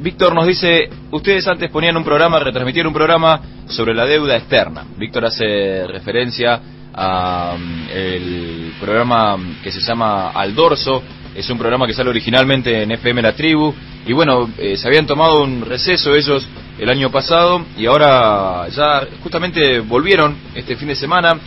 Víctor 0.00 0.34
nos 0.34 0.46
dice 0.46 0.90
ustedes 1.10 1.48
antes 1.48 1.70
ponían 1.70 1.96
un 1.96 2.04
programa 2.04 2.38
retransmitían 2.40 2.88
un 2.88 2.92
programa 2.92 3.40
sobre 3.68 3.94
la 3.94 4.04
deuda 4.04 4.36
externa. 4.36 4.84
Víctor 4.98 5.24
hace 5.24 5.86
referencia 5.86 6.60
a 6.92 7.56
mm, 7.58 7.88
el 7.90 8.74
programa 8.78 9.38
que 9.62 9.72
se 9.72 9.80
llama 9.80 10.32
Al 10.32 10.54
Dorso 10.54 11.02
es 11.38 11.48
un 11.50 11.58
programa 11.58 11.86
que 11.86 11.94
sale 11.94 12.10
originalmente 12.10 12.82
en 12.82 12.90
FM 12.90 13.22
La 13.22 13.32
Tribu 13.32 13.72
y 14.04 14.12
bueno 14.12 14.50
eh, 14.58 14.76
se 14.76 14.88
habían 14.88 15.06
tomado 15.06 15.44
un 15.44 15.64
receso 15.64 16.14
ellos 16.14 16.46
el 16.78 16.90
año 16.90 17.10
pasado 17.10 17.64
y 17.76 17.86
ahora 17.86 18.66
ya 18.68 19.06
justamente 19.22 19.78
volvieron 19.78 20.36
este 20.56 20.74
fin 20.74 20.88
de 20.88 20.96
semana 20.96 21.38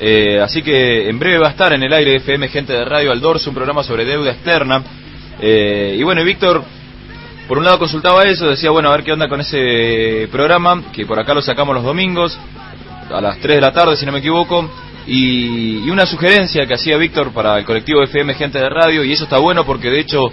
eh, 0.00 0.40
así 0.40 0.62
que 0.62 1.08
en 1.08 1.18
breve 1.18 1.38
va 1.38 1.48
a 1.48 1.50
estar 1.50 1.72
en 1.72 1.82
el 1.82 1.92
aire 1.92 2.16
FM 2.16 2.48
Gente 2.48 2.72
de 2.72 2.84
Radio 2.84 3.10
al 3.10 3.20
Dorso, 3.20 3.50
un 3.50 3.56
programa 3.56 3.82
sobre 3.82 4.04
deuda 4.04 4.30
externa. 4.30 4.82
Eh, 5.40 5.96
y 5.98 6.02
bueno, 6.04 6.20
y 6.20 6.24
Víctor, 6.24 6.62
por 7.48 7.58
un 7.58 7.64
lado 7.64 7.80
consultaba 7.80 8.22
eso, 8.24 8.48
decía, 8.48 8.70
bueno, 8.70 8.90
a 8.90 8.92
ver 8.92 9.02
qué 9.02 9.12
onda 9.12 9.28
con 9.28 9.40
ese 9.40 10.28
programa, 10.30 10.84
que 10.92 11.04
por 11.04 11.18
acá 11.18 11.34
lo 11.34 11.42
sacamos 11.42 11.74
los 11.74 11.82
domingos, 11.82 12.38
a 13.10 13.20
las 13.20 13.38
3 13.38 13.56
de 13.56 13.60
la 13.60 13.72
tarde, 13.72 13.96
si 13.96 14.06
no 14.06 14.12
me 14.12 14.18
equivoco. 14.18 14.70
Y, 15.10 15.86
y 15.86 15.90
una 15.90 16.04
sugerencia 16.04 16.66
que 16.66 16.74
hacía 16.74 16.98
Víctor 16.98 17.32
para 17.32 17.58
el 17.58 17.64
colectivo 17.64 18.02
FM 18.02 18.34
Gente 18.34 18.58
de 18.58 18.68
Radio, 18.68 19.02
y 19.02 19.12
eso 19.12 19.24
está 19.24 19.38
bueno 19.38 19.64
porque 19.64 19.88
de 19.88 20.00
hecho 20.00 20.30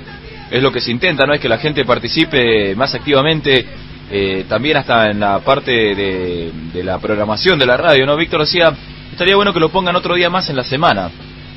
es 0.52 0.62
lo 0.62 0.72
que 0.72 0.82
se 0.82 0.92
intenta, 0.92 1.26
¿no? 1.26 1.34
Es 1.34 1.40
que 1.40 1.50
la 1.50 1.58
gente 1.58 1.86
participe 1.86 2.76
más 2.76 2.94
activamente, 2.94 3.66
eh, 4.12 4.46
también 4.48 4.78
hasta 4.78 5.10
en 5.10 5.20
la 5.20 5.40
parte 5.40 5.72
de, 5.72 6.84
la 6.84 7.00
programación 7.00 7.58
de 7.58 7.66
la 7.66 7.78
radio, 7.78 8.06
¿no? 8.06 8.16
Víctor 8.16 8.42
decía, 8.42 8.74
estaría 9.12 9.36
bueno 9.36 9.54
que 9.54 9.60
lo 9.60 9.70
pongan 9.70 9.96
otro 9.96 10.16
día 10.16 10.30
más 10.30 10.50
en 10.50 10.56
la 10.56 10.64
semana, 10.64 11.10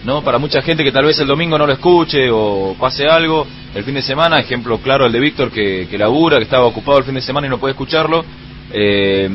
¿no? 0.04 0.22
Para 0.22 0.38
mucha 0.38 0.62
gente 0.62 0.82
que 0.82 0.92
tal 0.92 1.04
vez 1.04 1.18
el 1.18 1.26
domingo 1.26 1.58
no 1.58 1.66
lo 1.66 1.72
escuche 1.72 2.30
o 2.30 2.76
pase 2.78 3.06
algo, 3.06 3.46
el 3.74 3.84
fin 3.84 3.94
de 3.94 4.02
semana, 4.02 4.38
ejemplo 4.38 4.78
claro 4.78 5.06
el 5.06 5.12
de 5.12 5.20
Víctor 5.20 5.50
que, 5.50 5.86
que 5.90 5.98
labura, 5.98 6.38
que 6.38 6.44
estaba 6.44 6.64
ocupado 6.64 6.98
el 6.98 7.04
fin 7.04 7.14
de 7.14 7.20
semana 7.20 7.46
y 7.46 7.50
no 7.50 7.58
puede 7.58 7.72
escucharlo, 7.72 8.24
eh, 8.72 9.28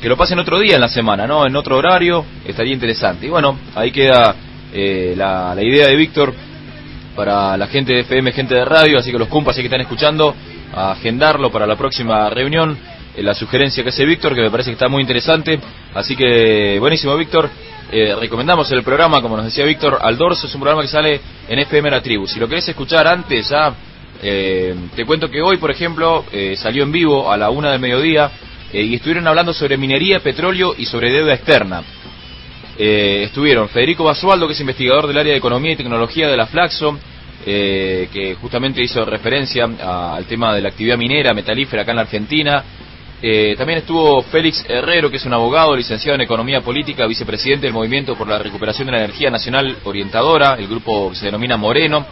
que 0.00 0.08
lo 0.08 0.16
pasen 0.16 0.38
otro 0.38 0.58
día 0.58 0.76
en 0.76 0.80
la 0.80 0.88
semana, 0.88 1.26
¿no? 1.26 1.46
En 1.46 1.54
otro 1.56 1.76
horario, 1.76 2.24
estaría 2.44 2.72
interesante. 2.72 3.26
Y 3.26 3.30
bueno, 3.30 3.58
ahí 3.74 3.90
queda 3.90 4.34
eh, 4.72 5.14
la, 5.16 5.54
la 5.54 5.62
idea 5.62 5.88
de 5.88 5.96
Víctor 5.96 6.34
para 7.14 7.56
la 7.56 7.66
gente 7.66 7.92
de 7.92 8.00
FM, 8.00 8.32
gente 8.32 8.54
de 8.54 8.64
radio, 8.64 8.98
así 8.98 9.10
que 9.10 9.18
los 9.18 9.28
compas 9.28 9.56
que 9.56 9.62
están 9.62 9.80
escuchando, 9.80 10.34
a 10.72 10.92
agendarlo 10.92 11.50
para 11.50 11.66
la 11.66 11.76
próxima 11.76 12.30
reunión, 12.30 12.78
eh, 13.16 13.22
la 13.22 13.34
sugerencia 13.34 13.82
que 13.82 13.88
hace 13.88 14.04
Víctor, 14.04 14.34
que 14.34 14.42
me 14.42 14.50
parece 14.50 14.70
que 14.70 14.74
está 14.74 14.88
muy 14.88 15.02
interesante, 15.02 15.58
así 15.94 16.14
que 16.14 16.78
buenísimo 16.78 17.16
Víctor, 17.16 17.50
eh, 17.90 18.14
recomendamos 18.20 18.70
el 18.70 18.82
programa, 18.84 19.20
como 19.20 19.36
nos 19.36 19.46
decía 19.46 19.64
Víctor, 19.64 19.98
Al 20.00 20.16
Dorso, 20.16 20.46
es 20.46 20.54
un 20.54 20.60
programa 20.60 20.82
que 20.82 20.88
sale 20.88 21.20
en 21.48 21.58
FM 21.58 21.90
La 21.90 22.02
Tribu, 22.02 22.26
si 22.26 22.38
lo 22.38 22.46
querés 22.46 22.68
escuchar 22.68 23.08
antes 23.08 23.52
eh, 24.22 24.74
te 24.96 25.04
cuento 25.04 25.30
que 25.30 25.40
hoy, 25.40 25.58
por 25.58 25.70
ejemplo, 25.70 26.24
eh, 26.32 26.56
salió 26.56 26.82
en 26.82 26.92
vivo 26.92 27.30
a 27.30 27.36
la 27.36 27.50
una 27.50 27.70
del 27.70 27.80
mediodía, 27.80 28.30
eh, 28.72 28.82
y 28.82 28.94
estuvieron 28.94 29.26
hablando 29.26 29.52
sobre 29.52 29.76
minería, 29.76 30.20
petróleo 30.20 30.74
y 30.76 30.84
sobre 30.86 31.10
deuda 31.10 31.34
externa. 31.34 31.82
Eh, 32.80 33.24
estuvieron 33.24 33.68
Federico 33.68 34.04
Basualdo, 34.04 34.46
que 34.46 34.52
es 34.52 34.60
investigador 34.60 35.08
del 35.08 35.18
área 35.18 35.32
de 35.32 35.38
Economía 35.38 35.72
y 35.72 35.76
Tecnología 35.76 36.28
de 36.28 36.36
la 36.36 36.46
Flaxo, 36.46 36.96
eh, 37.44 38.08
que 38.12 38.34
justamente 38.36 38.80
hizo 38.80 39.04
referencia 39.04 39.64
al 39.64 40.26
tema 40.26 40.54
de 40.54 40.60
la 40.60 40.68
actividad 40.68 40.96
minera, 40.96 41.34
metalífera 41.34 41.82
acá 41.82 41.90
en 41.90 41.96
la 41.96 42.02
Argentina. 42.02 42.64
Eh, 43.20 43.56
también 43.58 43.80
estuvo 43.80 44.22
Félix 44.22 44.64
Herrero, 44.68 45.10
que 45.10 45.16
es 45.16 45.26
un 45.26 45.34
abogado 45.34 45.74
licenciado 45.74 46.14
en 46.14 46.20
Economía 46.20 46.60
Política, 46.60 47.04
vicepresidente 47.06 47.66
del 47.66 47.72
Movimiento 47.72 48.14
por 48.14 48.28
la 48.28 48.38
Recuperación 48.38 48.86
de 48.86 48.92
la 48.92 48.98
Energía 48.98 49.28
Nacional 49.28 49.76
Orientadora, 49.82 50.54
el 50.54 50.68
grupo 50.68 51.10
que 51.10 51.16
se 51.16 51.24
denomina 51.26 51.56
Moreno, 51.56 52.06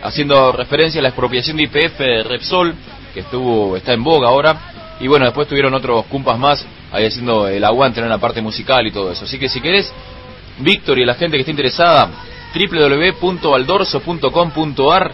haciendo 0.00 0.52
referencia 0.52 1.00
a 1.00 1.02
la 1.02 1.08
expropiación 1.08 1.56
de 1.56 1.64
IPF 1.64 1.98
Repsol, 2.28 2.72
que 3.12 3.20
estuvo 3.20 3.76
está 3.76 3.94
en 3.94 4.04
boga 4.04 4.28
ahora. 4.28 4.83
Y 5.00 5.08
bueno, 5.08 5.24
después 5.24 5.48
tuvieron 5.48 5.74
otros 5.74 6.04
cumpas 6.06 6.38
más 6.38 6.64
ahí 6.92 7.06
haciendo 7.06 7.48
el 7.48 7.64
aguante 7.64 8.00
en 8.00 8.08
la 8.08 8.18
parte 8.18 8.40
musical 8.40 8.86
y 8.86 8.92
todo 8.92 9.10
eso. 9.12 9.24
Así 9.24 9.38
que 9.38 9.48
si 9.48 9.60
querés, 9.60 9.92
Víctor 10.58 10.98
y 10.98 11.04
la 11.04 11.14
gente 11.14 11.36
que 11.36 11.40
esté 11.40 11.50
interesada, 11.50 12.08
www.aldorso.com.ar, 12.54 15.12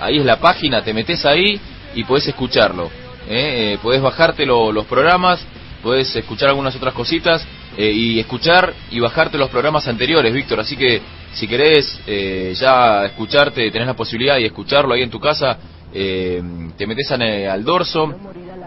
ahí 0.00 0.18
es 0.18 0.24
la 0.24 0.36
página, 0.38 0.82
te 0.82 0.92
metes 0.92 1.24
ahí 1.24 1.60
y 1.94 2.04
podés 2.04 2.26
escucharlo. 2.28 2.86
¿eh? 3.28 3.74
Eh, 3.74 3.78
podés 3.82 4.00
bajarte 4.02 4.44
lo- 4.46 4.72
los 4.72 4.86
programas, 4.86 5.40
podés 5.82 6.14
escuchar 6.16 6.48
algunas 6.48 6.74
otras 6.76 6.94
cositas 6.94 7.46
eh, 7.76 7.90
y 7.92 8.18
escuchar 8.20 8.72
y 8.90 9.00
bajarte 9.00 9.38
los 9.38 9.50
programas 9.50 9.86
anteriores, 9.88 10.32
Víctor. 10.32 10.60
Así 10.60 10.76
que 10.76 11.00
si 11.32 11.46
querés 11.46 12.00
eh, 12.06 12.54
ya 12.58 13.04
escucharte, 13.06 13.70
tenés 13.70 13.86
la 13.86 13.94
posibilidad 13.94 14.36
de 14.36 14.46
escucharlo 14.46 14.94
ahí 14.94 15.02
en 15.02 15.10
tu 15.10 15.20
casa, 15.20 15.56
eh, 15.92 16.42
te 16.76 16.86
metes 16.86 17.10
eh, 17.10 17.48
al 17.48 17.64
dorso 17.64 18.14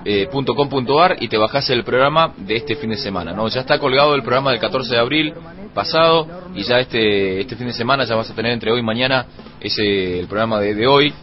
eh, 0.06 0.28
punto 0.32 0.56
com 0.56 0.68
punto 0.68 1.02
ar 1.02 1.18
y 1.20 1.28
te 1.28 1.38
bajás 1.38 1.70
el 1.70 1.84
programa 1.84 2.34
de 2.38 2.58
este 2.58 2.76
fin 2.76 2.90
de 2.90 2.98
semana, 2.98 3.32
¿no? 3.32 3.48
Ya 3.48 3.62
está 3.62 3.80
colgado 3.80 4.16
el 4.16 4.22
programa 4.22 4.52
del 4.52 4.60
14 4.60 4.96
de 4.96 5.00
abril 5.00 5.34
pasado 5.74 6.28
y 6.54 6.64
ya 6.64 6.80
este 6.80 7.42
este 7.42 7.56
fin 7.56 7.68
de 7.68 7.74
semana 7.74 8.04
ya 8.04 8.16
vas 8.16 8.30
a 8.30 8.36
tener 8.36 8.52
entre 8.52 8.72
hoy 8.72 8.80
y 8.80 8.84
mañana 8.84 9.26
ese 9.62 10.20
el 10.20 10.28
programa 10.28 10.60
de, 10.60 10.76
de 10.76 10.88
hoy 10.88 11.14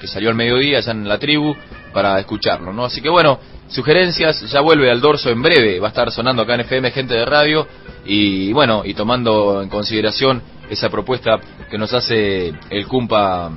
que 0.00 0.06
salió 0.06 0.30
al 0.30 0.34
mediodía 0.34 0.80
ya 0.80 0.92
en 0.92 1.06
la 1.06 1.18
tribu 1.18 1.54
para 1.92 2.18
escucharlo, 2.18 2.72
¿no? 2.72 2.86
Así 2.86 3.02
que 3.02 3.10
bueno, 3.10 3.38
sugerencias, 3.68 4.40
ya 4.50 4.60
vuelve 4.60 4.90
al 4.90 5.00
dorso 5.00 5.30
en 5.30 5.42
breve, 5.42 5.78
va 5.78 5.88
a 5.88 5.90
estar 5.90 6.10
sonando 6.10 6.42
acá 6.42 6.54
en 6.54 6.60
FM 6.60 6.90
Gente 6.92 7.14
de 7.14 7.24
Radio 7.24 7.66
y 8.04 8.52
bueno, 8.52 8.82
y 8.84 8.94
tomando 8.94 9.62
en 9.62 9.68
consideración 9.68 10.42
esa 10.70 10.88
propuesta 10.88 11.38
que 11.70 11.76
nos 11.78 11.92
hace 11.92 12.52
el 12.70 12.86
Cumpa 12.86 13.50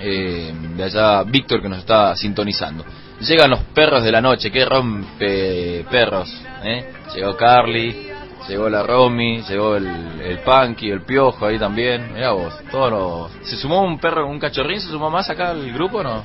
eh, 0.00 0.52
de 0.76 0.84
allá 0.84 1.22
Víctor 1.24 1.62
que 1.62 1.68
nos 1.68 1.78
está 1.78 2.14
sintonizando. 2.16 2.84
Llegan 3.20 3.50
los 3.50 3.60
perros 3.74 4.02
de 4.04 4.12
la 4.12 4.20
noche, 4.20 4.50
que 4.50 4.64
rompe 4.64 5.84
perros, 5.90 6.32
¿eh? 6.64 6.92
Llegó 7.14 7.36
Carly, 7.36 8.08
llegó 8.48 8.68
la 8.68 8.82
Romy, 8.82 9.42
llegó 9.42 9.76
el, 9.76 9.86
el 10.22 10.38
Punky, 10.38 10.90
el 10.90 11.02
Piojo 11.02 11.46
ahí 11.46 11.58
también, 11.58 12.14
mirá 12.14 12.32
vos, 12.32 12.54
todos 12.70 12.90
los... 12.90 13.48
¿Se 13.48 13.56
sumó 13.56 13.82
un 13.82 13.98
perro, 13.98 14.26
un 14.26 14.38
cachorrín, 14.38 14.80
se 14.80 14.88
sumó 14.88 15.10
más 15.10 15.28
acá 15.28 15.50
al 15.50 15.72
grupo 15.72 16.02
no? 16.02 16.24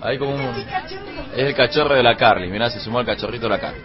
Ahí 0.00 0.18
como 0.18 0.34
un... 0.34 0.40
Es 1.36 1.46
el 1.46 1.54
cachorro 1.54 1.94
de 1.94 2.02
la 2.02 2.16
Carly, 2.16 2.48
mirá, 2.48 2.70
se 2.70 2.80
sumó 2.80 3.00
el 3.00 3.06
cachorrito 3.06 3.44
de 3.44 3.50
la 3.50 3.60
Carly. 3.60 3.80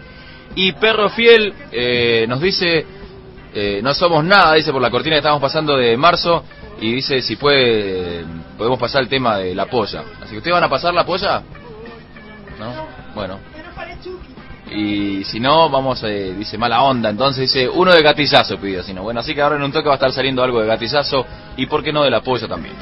Y 0.54 0.72
Perro 0.72 1.10
Fiel 1.10 1.52
eh, 1.70 2.26
nos 2.28 2.40
dice, 2.40 2.84
eh, 3.54 3.80
no 3.82 3.94
somos 3.94 4.24
nada, 4.24 4.54
dice 4.54 4.72
por 4.72 4.82
la 4.82 4.90
cortina 4.90 5.16
que 5.16 5.20
estamos 5.20 5.40
pasando 5.40 5.76
de 5.76 5.96
marzo, 5.96 6.42
y 6.80 6.92
dice 6.92 7.22
si 7.22 7.36
puede, 7.36 8.24
podemos 8.56 8.78
pasar 8.78 9.02
el 9.02 9.08
tema 9.08 9.38
de 9.38 9.54
la 9.54 9.66
polla. 9.66 10.04
Así 10.20 10.30
que 10.32 10.38
ustedes 10.38 10.54
van 10.54 10.64
a 10.64 10.68
pasar 10.68 10.94
la 10.94 11.04
polla, 11.04 11.42
¿no? 12.58 12.86
Bueno. 13.14 13.38
Y 14.70 15.24
si 15.24 15.40
no, 15.40 15.70
vamos, 15.70 16.02
eh, 16.04 16.34
dice 16.36 16.58
mala 16.58 16.82
onda, 16.82 17.08
entonces 17.08 17.50
dice 17.50 17.68
uno 17.68 17.92
de 17.92 18.02
gatillazo 18.02 18.58
pidió, 18.58 18.82
si 18.82 18.92
no. 18.92 19.02
Bueno, 19.02 19.20
así 19.20 19.34
que 19.34 19.40
ahora 19.40 19.56
en 19.56 19.62
un 19.62 19.72
toque 19.72 19.88
va 19.88 19.94
a 19.94 19.96
estar 19.96 20.12
saliendo 20.12 20.42
algo 20.42 20.60
de 20.60 20.66
gatillazo, 20.66 21.24
y 21.56 21.66
por 21.66 21.82
qué 21.82 21.92
no 21.92 22.04
de 22.04 22.10
la 22.10 22.20
polla 22.20 22.46
también. 22.46 22.74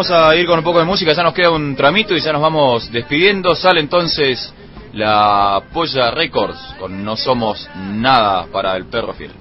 Vamos 0.00 0.18
a 0.18 0.34
ir 0.34 0.46
con 0.46 0.58
un 0.58 0.64
poco 0.64 0.78
de 0.78 0.86
música, 0.86 1.12
ya 1.12 1.22
nos 1.22 1.34
queda 1.34 1.50
un 1.50 1.76
tramito 1.76 2.16
y 2.16 2.22
ya 2.22 2.32
nos 2.32 2.40
vamos 2.40 2.90
despidiendo. 2.90 3.54
Sale 3.54 3.80
entonces 3.80 4.50
la 4.94 5.62
Polla 5.74 6.10
Records 6.10 6.58
con 6.78 7.04
No 7.04 7.16
Somos 7.16 7.68
Nada 7.76 8.46
para 8.50 8.76
el 8.76 8.86
Perro 8.86 9.12
Fiel. 9.12 9.32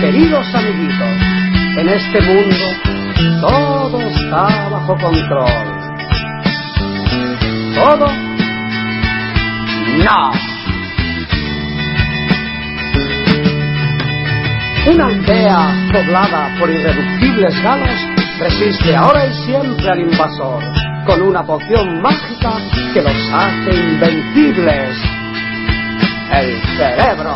Queridos 0.00 0.46
amiguitos, 0.54 1.08
en 1.76 1.88
este 1.88 2.20
mundo 2.20 2.56
todo 3.40 4.00
está 4.00 4.68
bajo 4.70 4.96
control. 4.96 5.80
Todo, 7.74 8.29
no. 9.98 10.32
Una 14.92 15.06
aldea 15.06 15.88
poblada 15.92 16.56
por 16.58 16.70
irreductibles 16.70 17.62
galos 17.62 17.94
resiste 18.38 18.96
ahora 18.96 19.26
y 19.26 19.34
siempre 19.44 19.90
al 19.90 20.00
invasor 20.00 20.64
con 21.06 21.22
una 21.22 21.44
poción 21.44 22.00
mágica 22.00 22.52
que 22.94 23.02
los 23.02 23.32
hace 23.32 23.74
invencibles. 23.74 24.96
El 26.32 26.62
cerebro. 26.76 27.34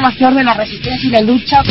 La 0.00 0.10
flor 0.10 0.34
de 0.34 0.42
la 0.42 0.54
resistencia 0.54 1.06
y 1.06 1.12
la 1.12 1.20
lucha. 1.20 1.62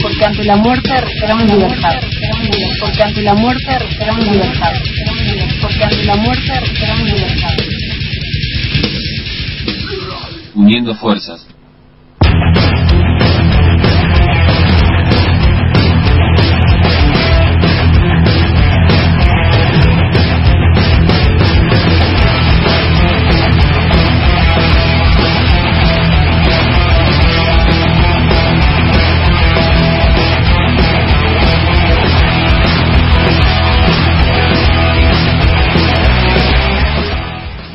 Porque 0.00 0.24
ante 0.24 0.44
la 0.44 0.56
muerte 0.56 1.00
recuperamos 1.00 1.50
libertad. 1.50 1.94
Porque 2.80 3.02
ante 3.02 3.22
la 3.22 3.34
muerte 3.34 3.78
recuperamos 3.78 4.24
libertad. 4.28 4.72
Porque 5.60 5.84
ante 5.84 6.04
la 6.04 6.16
muerte 6.16 6.60
recuperamos 6.60 7.04
libertad. 7.10 7.56
Uniendo 10.54 10.94
fuerzas. 10.94 11.47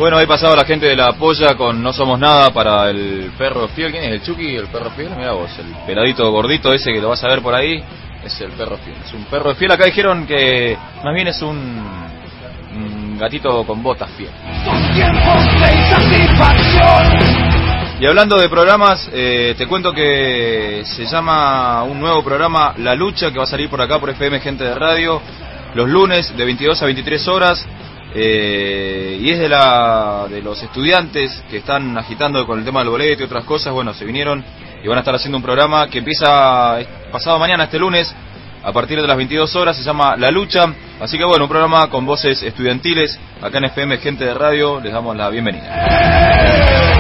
Bueno, 0.04 0.18
ahí 0.18 0.28
pasaba 0.28 0.54
la 0.58 0.66
gente 0.66 0.86
de 0.86 0.98
la 0.98 1.14
polla 1.14 1.56
con 1.56 1.82
No 1.82 1.94
Somos 1.94 2.20
Nada 2.20 2.50
para 2.50 2.90
el 2.90 3.32
perro 3.38 3.70
fiel. 3.70 3.90
¿Quién 3.90 4.04
es? 4.04 4.12
¿El 4.12 4.22
Chucky? 4.22 4.54
¿El 4.58 4.68
perro 4.68 4.92
fiel? 4.92 5.12
Mira 5.16 5.32
vos, 5.32 5.50
el 5.58 5.74
peladito 5.86 6.30
gordito 6.30 6.74
ese 6.74 6.92
que 6.92 7.00
lo 7.00 7.08
vas 7.08 7.24
a 7.24 7.30
ver 7.30 7.42
por 7.42 7.56
ahí. 7.56 7.82
Es 8.22 8.42
el 8.42 8.52
perro 8.52 8.76
fiel. 8.80 8.98
Es 9.02 9.14
un 9.14 9.24
perro 9.24 9.56
fiel. 9.56 9.72
Acá 9.72 9.86
dijeron 9.86 10.28
que 10.28 10.78
más 11.06 11.16
bien 11.16 11.30
es 11.30 11.42
un, 11.42 11.58
un 12.76 13.18
gatito 13.18 13.64
con 13.66 13.82
botas 13.82 14.10
fiel. 14.18 14.30
Y 17.98 18.06
hablando 18.06 18.36
de 18.36 18.50
programas, 18.50 19.10
eh, 19.14 19.56
te 19.58 19.68
cuento 19.68 19.94
que 19.94 20.82
se 20.84 21.06
llama 21.06 21.84
un 21.84 22.02
nuevo 22.02 22.22
programa 22.26 22.74
La 22.76 22.94
Lucha 22.94 23.32
que 23.32 23.38
va 23.38 23.46
a 23.46 23.48
salir 23.48 23.70
por 23.70 23.80
acá 23.80 24.02
por 24.02 24.10
FM 24.10 24.42
Gente 24.42 24.66
de 24.66 24.76
Radio 24.76 25.22
los 25.76 25.90
lunes 25.90 26.36
de 26.36 26.46
22 26.46 26.82
a 26.82 26.86
23 26.86 27.28
horas. 27.28 27.66
Eh, 28.16 29.18
y 29.20 29.32
es 29.32 29.40
de, 29.40 29.50
la, 29.50 30.28
de 30.30 30.42
los 30.42 30.62
estudiantes 30.62 31.44
que 31.50 31.58
están 31.58 31.98
agitando 31.98 32.46
con 32.46 32.60
el 32.60 32.66
tema 32.66 32.82
del 32.82 32.90
boleto 32.90 33.24
y 33.24 33.26
otras 33.26 33.46
cosas. 33.46 33.74
Bueno, 33.74 33.94
se 33.94 34.06
vinieron 34.06 34.44
y 34.84 34.88
van 34.88 34.98
a 34.98 35.02
estar 35.02 35.16
haciendo 35.16 35.38
un 35.38 35.44
programa 35.44 35.88
que 35.88 36.00
empieza 36.00 36.78
pasado 37.12 37.40
mañana, 37.40 37.66
este 37.66 37.80
lunes, 37.80 38.14
a 38.64 38.72
partir 38.72 39.02
de 39.02 39.08
las 39.08 39.18
22 39.18 39.56
horas. 39.56 39.78
Se 39.78 39.84
llama 39.84 40.16
La 40.16 40.30
Lucha. 40.30 40.66
Así 41.00 41.18
que 41.18 41.26
bueno, 41.26 41.46
un 41.46 41.50
programa 41.50 41.90
con 41.90 42.06
voces 42.06 42.44
estudiantiles. 42.44 43.20
Acá 43.42 43.58
en 43.58 43.66
FM 43.66 43.98
Gente 43.98 44.26
de 44.26 44.34
Radio 44.34 44.80
les 44.80 44.94
damos 44.94 45.16
la 45.16 45.30
bienvenida. 45.30 46.93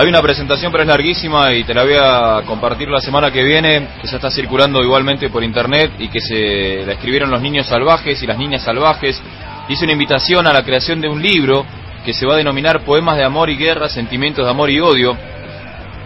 Hay 0.00 0.08
una 0.08 0.22
presentación, 0.22 0.72
pero 0.72 0.82
es 0.82 0.88
larguísima 0.88 1.52
y 1.52 1.62
te 1.62 1.74
la 1.74 1.84
voy 1.84 1.92
a 2.00 2.40
compartir 2.46 2.88
la 2.88 3.02
semana 3.02 3.30
que 3.30 3.44
viene, 3.44 3.86
que 4.00 4.08
ya 4.08 4.16
está 4.16 4.30
circulando 4.30 4.82
igualmente 4.82 5.28
por 5.28 5.44
internet 5.44 5.92
y 5.98 6.08
que 6.08 6.22
se 6.22 6.86
la 6.86 6.94
escribieron 6.94 7.30
los 7.30 7.42
niños 7.42 7.66
salvajes 7.66 8.22
y 8.22 8.26
las 8.26 8.38
niñas 8.38 8.62
salvajes. 8.62 9.20
Hice 9.68 9.84
una 9.84 9.92
invitación 9.92 10.46
a 10.46 10.54
la 10.54 10.64
creación 10.64 11.02
de 11.02 11.08
un 11.10 11.20
libro 11.20 11.66
que 12.02 12.14
se 12.14 12.24
va 12.24 12.32
a 12.32 12.38
denominar 12.38 12.82
Poemas 12.82 13.18
de 13.18 13.26
Amor 13.26 13.50
y 13.50 13.58
Guerra, 13.58 13.90
Sentimientos 13.90 14.42
de 14.42 14.50
Amor 14.50 14.70
y 14.70 14.80
Odio. 14.80 15.18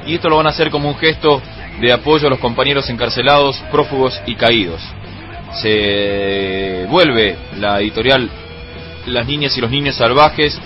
Y 0.09 0.17
esto 0.17 0.29
lo 0.29 0.39
van 0.39 0.49
a 0.49 0.51
hacer 0.51 0.71
como 0.71 0.89
un 0.89 0.97
gesto 0.97 1.41
de 1.81 1.93
apoyo 1.93 2.27
a 2.27 2.31
los 2.31 2.41
compañeros 2.41 2.91
encarcelados, 2.91 3.63
prófugos 3.71 4.21
y 4.27 4.35
caídos. 4.35 4.83
Se 5.63 6.85
vuelve 6.91 7.37
la 7.61 7.81
editorial 7.81 8.29
Las 9.07 9.25
Niñas 9.25 9.57
y 9.57 9.61
los 9.61 9.71
Niños 9.71 9.95
Salvajes, 9.95 10.61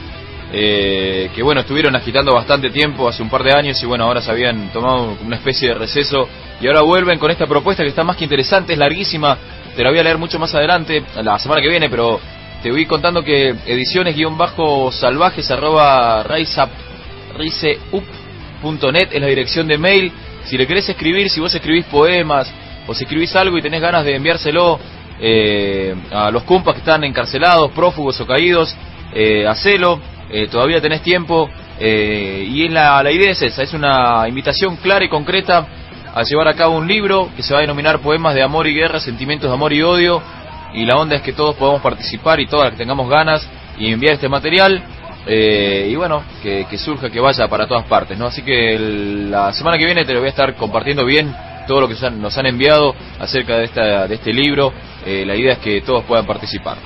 eh, 0.53 1.31
que 1.35 1.43
bueno, 1.43 1.61
estuvieron 1.61 1.95
agitando 1.95 2.33
bastante 2.33 2.71
tiempo, 2.71 3.09
hace 3.09 3.23
un 3.23 3.31
par 3.31 3.43
de 3.43 3.53
años, 3.53 3.83
y 3.83 3.87
bueno, 3.87 4.05
ahora 4.05 4.21
se 4.21 4.31
habían 4.31 4.73
tomado 4.73 5.17
una 5.25 5.37
especie 5.37 5.69
de 5.69 5.75
receso, 5.75 6.29
y 6.61 6.67
ahora 6.67 6.83
vuelven 6.83 7.19
con 7.19 7.31
esta 7.31 7.47
propuesta 7.47 7.83
que 7.83 7.91
está 7.91 8.05
más 8.05 8.17
que 8.17 8.25
interesante, 8.25 8.73
es 8.73 8.79
larguísima, 8.79 9.37
te 9.77 9.83
la 9.83 9.91
voy 9.91 9.99
a 9.99 10.03
leer 10.03 10.19
mucho 10.19 10.39
más 10.39 10.55
adelante, 10.55 11.03
la 11.23 11.39
semana 11.39 11.61
que 11.61 11.69
viene, 11.69 11.89
pero 11.89 12.21
te 12.63 12.71
voy 12.73 12.87
contando 12.87 13.23
que 13.23 13.55
ediciones-salvajes 13.67 15.51
arroba 15.51 16.25
riseup.net 16.25 16.69
es 19.13 19.21
la 19.21 19.27
dirección 19.29 19.69
de 19.69 19.79
mail. 19.79 20.13
Si 20.45 20.59
le 20.59 20.67
querés 20.67 20.89
escribir, 20.89 21.31
si 21.31 21.41
vos 21.41 21.55
escribís 21.55 21.85
poemas 21.85 22.53
o 22.89 22.95
si 22.95 23.05
escribís 23.05 23.37
algo 23.37 23.57
y 23.59 23.63
tenés 23.63 23.81
ganas 23.81 24.05
de 24.05 24.17
enviárselo 24.17 24.81
eh, 25.21 25.95
a 26.11 26.33
los 26.33 26.43
compas 26.43 26.75
que 26.75 26.81
están 26.81 27.05
encarcelados, 27.05 27.71
prófugos 27.71 28.21
o 28.21 28.27
caídos, 28.27 28.75
eh, 29.15 29.47
hacelo, 29.47 30.01
eh, 30.31 30.49
todavía 30.49 30.81
tenés 30.81 31.03
tiempo. 31.03 31.49
eh, 31.81 32.45
y 32.49 32.65
es 32.67 32.73
la, 32.73 33.03
la 33.03 33.11
idea 33.13 33.31
es 33.31 33.41
esa, 33.43 33.63
es 33.63 33.73
una 33.73 34.27
invitación 34.29 34.77
clara 34.77 35.05
y 35.05 35.09
concreta 35.09 35.67
a 36.15 36.23
llevar 36.23 36.49
a 36.49 36.55
cabo 36.55 36.77
un 36.77 36.89
libro 36.89 37.31
que 37.37 37.43
se 37.43 37.53
va 37.53 37.61
a 37.61 37.63
denominar 37.63 38.01
Poemas 38.01 38.35
de 38.35 38.43
Amor 38.43 38.67
y 38.67 38.75
Guerra, 38.75 38.99
Sentimientos 38.99 39.49
de 39.49 39.55
Amor 39.55 39.73
y 39.73 39.83
Odio 39.83 40.21
y 40.75 40.85
la 40.85 40.97
onda 40.97 41.17
es 41.17 41.23
que 41.23 41.33
todos 41.33 41.55
podamos 41.57 41.81
participar 41.81 42.41
y 42.41 42.47
todas 42.47 42.71
que 42.73 42.77
tengamos 42.77 43.09
ganas 43.09 43.49
y 43.79 43.93
enviar 43.93 44.15
este 44.15 44.29
material 44.29 44.83
eh, 45.27 45.89
y 45.91 45.95
bueno, 45.95 46.25
que, 46.43 46.67
que 46.69 46.79
surja, 46.79 47.11
que 47.11 47.21
vaya 47.21 47.47
para 47.49 47.67
todas 47.69 47.85
partes, 47.87 48.19
¿no? 48.19 48.27
Así 48.27 48.43
que 48.43 48.79
la 48.79 49.53
semana 49.53 49.79
que 49.79 49.85
viene 49.85 50.05
te 50.05 50.13
lo 50.13 50.21
voy 50.21 50.29
a 50.29 50.31
estar 50.31 50.55
compartiendo 50.57 51.05
bien 51.05 51.35
todo 51.67 51.83
lo 51.83 51.89
que 51.89 51.95
nos 52.11 52.37
han 52.39 52.47
enviado 52.47 52.95
acerca 53.21 53.59
de, 53.59 53.65
esta, 53.65 54.09
de 54.09 54.15
este 54.15 54.33
libro. 54.33 54.73
La 55.05 55.37
idea 55.37 55.53
es 55.53 55.59
que 55.59 55.83
todos 55.83 56.05
puedan 56.05 56.27
participar. 56.27 56.79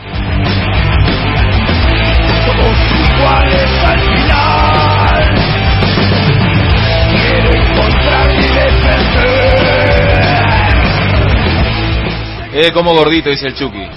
Eh, 12.54 12.70
como 12.72 12.94
gordito, 12.94 13.30
dice 13.30 13.48
el 13.48 13.54
Chucky. 13.54 13.82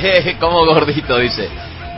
Eh, 0.00 0.36
como 0.38 0.64
gordito, 0.64 1.18
dice. 1.18 1.48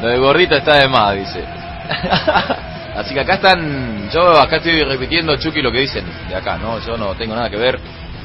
Lo 0.00 0.08
de 0.08 0.18
gordito 0.18 0.56
está 0.56 0.76
de 0.76 0.88
más, 0.88 1.14
dice. 1.14 1.44
Así 2.96 3.12
que 3.14 3.20
acá 3.20 3.34
están, 3.34 4.08
yo 4.10 4.40
acá 4.40 4.56
estoy 4.56 4.82
repitiendo 4.84 5.36
Chucky 5.36 5.60
lo 5.60 5.70
que 5.70 5.80
dicen 5.80 6.04
de 6.28 6.34
acá, 6.34 6.56
¿no? 6.56 6.78
Yo 6.80 6.96
no 6.96 7.14
tengo 7.14 7.34
nada 7.34 7.50
que 7.50 7.56
ver. 7.56 7.78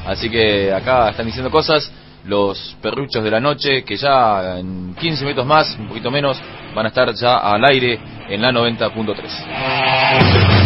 Así 0.06 0.30
que 0.30 0.72
acá 0.72 1.10
están 1.10 1.26
diciendo 1.26 1.50
cosas 1.50 1.90
los 2.26 2.76
perruchos 2.82 3.22
de 3.22 3.30
la 3.30 3.38
noche 3.40 3.84
que 3.84 3.96
ya 3.96 4.58
en 4.58 4.94
15 4.94 5.24
minutos 5.24 5.46
más, 5.46 5.76
un 5.78 5.88
poquito 5.88 6.10
menos, 6.10 6.38
van 6.74 6.86
a 6.86 6.88
estar 6.88 7.12
ya 7.14 7.38
al 7.38 7.64
aire 7.64 7.98
en 8.28 8.42
la 8.42 8.50
90.3. 8.50 10.65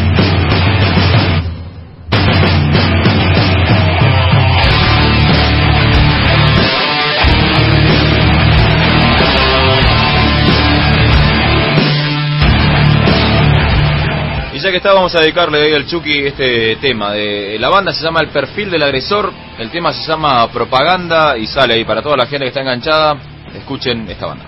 ya 14.71 14.73
que 14.73 14.77
está, 14.77 14.93
vamos 14.93 15.13
a 15.17 15.21
dedicarle 15.21 15.59
hoy 15.59 15.75
al 15.75 15.85
Chucky 15.85 16.27
este 16.27 16.77
tema. 16.77 17.13
De, 17.13 17.59
la 17.59 17.69
banda 17.69 17.93
se 17.93 18.05
llama 18.05 18.21
El 18.21 18.29
Perfil 18.29 18.71
del 18.71 18.85
Agresor, 18.85 19.33
el 19.59 19.69
tema 19.69 19.93
se 19.93 20.07
llama 20.07 20.49
Propaganda 20.53 21.37
y 21.37 21.49
sale 21.49 21.75
ahí 21.75 21.85
para 21.85 22.03
toda 22.03 22.17
la 22.17 22.27
gente 22.27 22.45
que 22.45 22.49
está 22.51 22.61
enganchada. 22.61 23.17
Escuchen 23.53 24.09
esta 24.09 24.27
banda. 24.27 24.45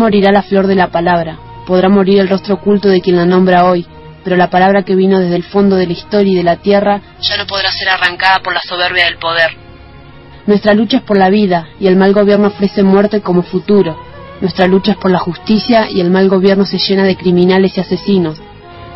Morirá 0.00 0.32
la 0.32 0.42
flor 0.42 0.66
de 0.66 0.74
la 0.74 0.88
palabra, 0.88 1.38
podrá 1.66 1.90
morir 1.90 2.20
el 2.20 2.28
rostro 2.28 2.54
oculto 2.54 2.88
de 2.88 3.02
quien 3.02 3.16
la 3.16 3.26
nombra 3.26 3.66
hoy, 3.66 3.86
pero 4.24 4.34
la 4.34 4.48
palabra 4.48 4.82
que 4.82 4.96
vino 4.96 5.20
desde 5.20 5.36
el 5.36 5.44
fondo 5.44 5.76
de 5.76 5.86
la 5.86 5.92
historia 5.92 6.32
y 6.32 6.36
de 6.36 6.42
la 6.42 6.56
tierra 6.56 7.02
ya 7.20 7.36
no 7.36 7.46
podrá 7.46 7.70
ser 7.70 7.90
arrancada 7.90 8.40
por 8.42 8.54
la 8.54 8.60
soberbia 8.66 9.04
del 9.04 9.18
poder. 9.18 9.50
Nuestra 10.46 10.72
lucha 10.72 10.96
es 10.96 11.02
por 11.02 11.18
la 11.18 11.28
vida 11.28 11.68
y 11.78 11.86
el 11.86 11.96
mal 11.96 12.14
gobierno 12.14 12.48
ofrece 12.48 12.82
muerte 12.82 13.20
como 13.20 13.42
futuro. 13.42 13.94
Nuestra 14.40 14.66
lucha 14.66 14.92
es 14.92 14.96
por 14.96 15.10
la 15.10 15.18
justicia 15.18 15.90
y 15.90 16.00
el 16.00 16.10
mal 16.10 16.30
gobierno 16.30 16.64
se 16.64 16.78
llena 16.78 17.04
de 17.04 17.16
criminales 17.16 17.76
y 17.76 17.80
asesinos. 17.80 18.40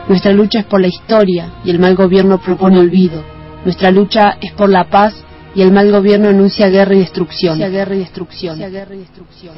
Nuestra 0.09 0.33
lucha 0.33 0.61
es 0.61 0.65
por 0.65 0.81
la 0.81 0.89
historia 0.89 1.51
y 1.65 1.71
el 1.71 1.79
mal 1.79 1.95
gobierno 1.95 2.39
propone 2.39 2.79
olvido. 2.79 3.23
Nuestra 3.67 3.91
lucha 3.91 4.39
es 4.41 4.53
por 4.53 4.71
la 4.71 4.85
paz 4.85 5.15
y 5.55 5.63
el 5.63 5.73
mal 5.73 5.91
gobierno 5.91 6.29
anuncia 6.29 6.69
guerra 6.69 6.95
y 6.95 6.99
destrucción. 7.01 7.59
guerra 7.59 7.95
y 7.95 7.99
destrucción. 7.99 8.59
guerra 8.59 8.95
y 8.95 8.99
destrucción. 8.99 9.55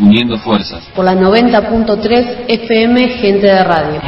Uniendo 0.00 0.38
fuerzas. 0.38 0.84
Por 0.94 1.04
la 1.04 1.14
90.3 1.14 2.44
FM 2.48 3.08
Gente 3.08 3.46
de 3.46 3.64
Radio. 3.64 4.00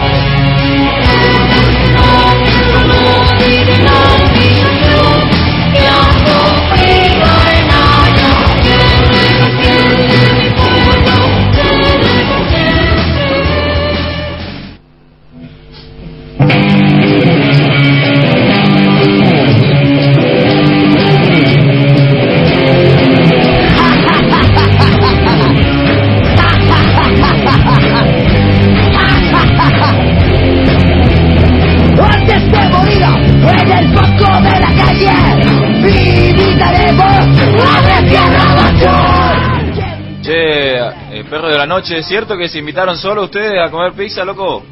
La 41.58 41.66
noche, 41.66 41.98
¿es 41.98 42.06
cierto 42.06 42.36
que 42.36 42.48
se 42.48 42.60
invitaron 42.60 42.96
solo 42.96 43.24
ustedes 43.24 43.60
a 43.60 43.68
comer 43.68 43.92
pizza, 43.92 44.24
loco? 44.24 44.62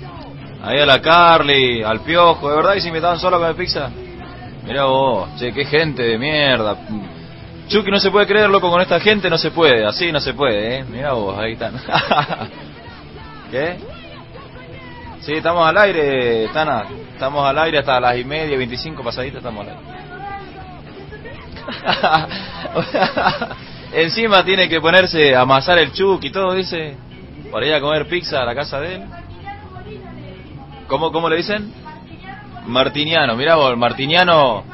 Ahí 0.62 0.78
a 0.78 0.86
la 0.86 1.02
Carly, 1.02 1.82
al 1.82 2.00
Piojo, 2.00 2.48
¿de 2.48 2.56
verdad 2.56 2.74
que 2.74 2.80
se 2.80 2.88
invitaron 2.88 3.18
solo 3.18 3.36
a 3.36 3.40
comer 3.40 3.56
pizza? 3.56 3.90
Mira 4.64 4.84
vos, 4.84 5.28
che, 5.36 5.52
qué 5.52 5.64
gente 5.64 6.04
de 6.04 6.16
mierda. 6.16 6.76
Chucky 7.68 7.90
no 7.90 7.98
se 7.98 8.12
puede 8.12 8.28
creer, 8.28 8.48
loco, 8.48 8.70
con 8.70 8.80
esta 8.80 9.00
gente 9.00 9.28
no 9.28 9.36
se 9.36 9.50
puede, 9.50 9.84
así 9.84 10.12
no 10.12 10.20
se 10.20 10.32
puede, 10.32 10.76
¿eh? 10.76 10.84
Mira 10.88 11.12
vos, 11.12 11.36
ahí 11.36 11.54
están. 11.54 11.74
¿Qué? 13.50 13.78
Sí, 15.22 15.32
estamos 15.32 15.68
al 15.68 15.76
aire, 15.78 16.46
Tana. 16.52 16.84
Estamos 17.12 17.44
al 17.44 17.58
aire 17.58 17.78
hasta 17.78 17.98
las 17.98 18.16
y 18.16 18.24
media, 18.24 18.56
25 18.56 19.02
pasaditas 19.02 19.38
estamos 19.38 19.66
al 19.66 19.72
aire. 19.72 19.82
Encima 23.96 24.44
tiene 24.44 24.68
que 24.68 24.78
ponerse 24.80 25.34
a 25.34 25.40
amasar 25.40 25.78
el 25.78 25.90
Chucky 25.92 26.28
y 26.28 26.30
todo, 26.30 26.52
dice. 26.54 26.96
Para 27.50 27.66
ir 27.66 27.72
a 27.74 27.80
comer 27.80 28.06
pizza 28.06 28.42
a 28.42 28.44
la 28.44 28.54
casa 28.54 28.78
de 28.80 28.96
él. 28.96 29.02
¿Cómo, 30.86 31.10
cómo 31.10 31.28
le 31.30 31.36
dicen? 31.36 31.72
Martiniano, 32.66 33.36
mirá 33.36 33.54
vos, 33.56 33.76
Martiniano. 33.78 34.64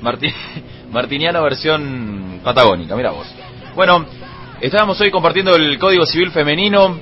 Marti- 0.00 0.32
Martiniano 0.92 1.42
versión 1.42 2.40
patagónica, 2.44 2.94
mirá 2.94 3.10
vos. 3.10 3.26
Bueno, 3.74 4.06
estábamos 4.60 5.00
hoy 5.00 5.10
compartiendo 5.10 5.56
el 5.56 5.78
Código 5.78 6.06
Civil 6.06 6.30
Femenino. 6.30 6.98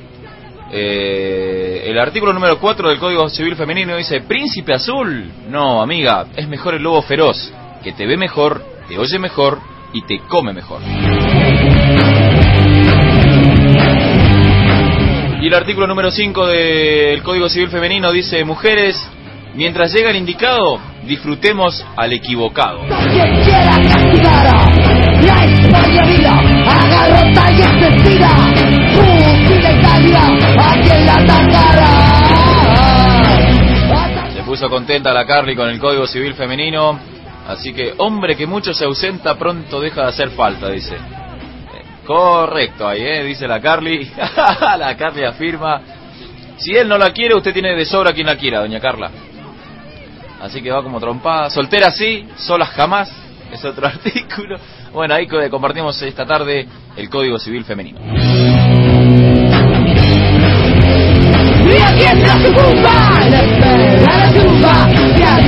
Eh, 0.72 1.82
el 1.86 1.98
artículo 1.98 2.32
número 2.32 2.58
4 2.58 2.88
del 2.88 2.98
Código 2.98 3.28
Civil 3.28 3.56
Femenino 3.56 3.96
dice: 3.96 4.20
Príncipe 4.22 4.72
azul. 4.72 5.30
No, 5.48 5.82
amiga, 5.82 6.26
es 6.36 6.48
mejor 6.48 6.74
el 6.74 6.82
lobo 6.82 7.02
feroz, 7.02 7.52
que 7.82 7.92
te 7.92 8.06
ve 8.06 8.16
mejor, 8.16 8.62
te 8.88 8.96
oye 8.96 9.18
mejor 9.18 9.58
y 9.92 10.02
te 10.02 10.20
come 10.20 10.52
mejor. 10.52 10.80
Y 15.40 15.46
el 15.46 15.54
artículo 15.54 15.86
número 15.86 16.10
5 16.10 16.46
del 16.48 17.22
Código 17.22 17.48
Civil 17.48 17.70
Femenino 17.70 18.12
dice: 18.12 18.44
Mujeres, 18.44 19.02
mientras 19.54 19.90
llega 19.90 20.10
el 20.10 20.16
indicado, 20.16 20.78
disfrutemos 21.04 21.82
al 21.96 22.12
equivocado. 22.12 22.80
Quien 22.80 23.42
quiera 23.42 23.70
castigar 23.70 24.46
a 24.46 24.66
la 25.22 25.44
españolina, 25.46 26.40
agarrota 26.66 27.50
y 27.52 27.62
asesina, 27.62 28.28
fusil 28.92 29.64
Italia, 29.78 30.24
a 30.58 30.74
quien 30.74 31.06
la 31.06 31.16
atacara. 31.16 31.88
Se 34.34 34.42
puso 34.42 34.68
contenta 34.68 35.14
la 35.14 35.24
Carly 35.24 35.56
con 35.56 35.70
el 35.70 35.78
Código 35.78 36.06
Civil 36.06 36.34
Femenino. 36.34 37.00
Así 37.48 37.72
que, 37.72 37.94
hombre 37.96 38.36
que 38.36 38.46
mucho 38.46 38.74
se 38.74 38.84
ausenta, 38.84 39.38
pronto 39.38 39.80
deja 39.80 40.02
de 40.02 40.08
hacer 40.08 40.28
falta, 40.32 40.68
dice. 40.68 40.98
Correcto 42.10 42.88
ahí, 42.88 43.02
¿eh? 43.02 43.22
dice 43.22 43.46
la 43.46 43.60
Carly. 43.60 44.10
la 44.78 44.96
Carly 44.96 45.22
afirma. 45.22 45.80
Si 46.56 46.72
él 46.74 46.88
no 46.88 46.98
la 46.98 47.12
quiere, 47.12 47.36
usted 47.36 47.52
tiene 47.52 47.76
de 47.76 47.84
sobra 47.84 48.12
quien 48.12 48.26
la 48.26 48.34
quiera, 48.36 48.58
doña 48.58 48.80
Carla. 48.80 49.12
Así 50.42 50.60
que 50.60 50.72
va 50.72 50.82
como 50.82 50.98
trompada. 50.98 51.48
Soltera 51.50 51.92
sí, 51.92 52.26
solas 52.36 52.70
jamás. 52.70 53.12
Es 53.52 53.64
otro 53.64 53.86
artículo. 53.94 54.58
Bueno, 54.92 55.14
ahí 55.14 55.28
co- 55.28 55.38
compartimos 55.50 56.02
esta 56.02 56.26
tarde 56.26 56.66
el 56.96 57.08
Código 57.08 57.38
Civil 57.38 57.64
Femenino. 57.64 58.00
La 64.04 64.32
tumba, 64.32 64.74
la 64.74 64.98
escuchar. 64.98 65.40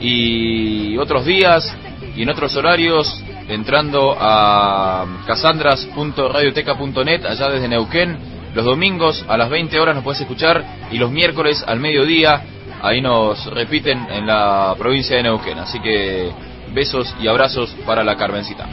y 0.00 0.98
otros 0.98 1.24
días 1.24 1.74
y 2.14 2.22
en 2.22 2.30
otros 2.30 2.54
horarios 2.56 3.24
entrando 3.48 4.14
a 4.18 5.06
casandras.radioteca.net 5.26 7.24
allá 7.24 7.48
desde 7.48 7.68
Neuquén 7.68 8.18
los 8.54 8.66
domingos 8.66 9.24
a 9.28 9.38
las 9.38 9.48
20 9.48 9.80
horas 9.80 9.94
nos 9.94 10.04
podés 10.04 10.20
escuchar 10.20 10.62
y 10.90 10.98
los 10.98 11.10
miércoles 11.10 11.64
al 11.66 11.80
mediodía 11.80 12.42
ahí 12.82 13.00
nos 13.00 13.46
repiten 13.46 14.06
en 14.10 14.26
la 14.26 14.74
provincia 14.78 15.16
de 15.16 15.22
Neuquén 15.22 15.58
así 15.58 15.80
que 15.80 16.32
besos 16.74 17.14
y 17.20 17.28
abrazos 17.28 17.70
para 17.86 18.02
la 18.02 18.16
Carmencita 18.16 18.66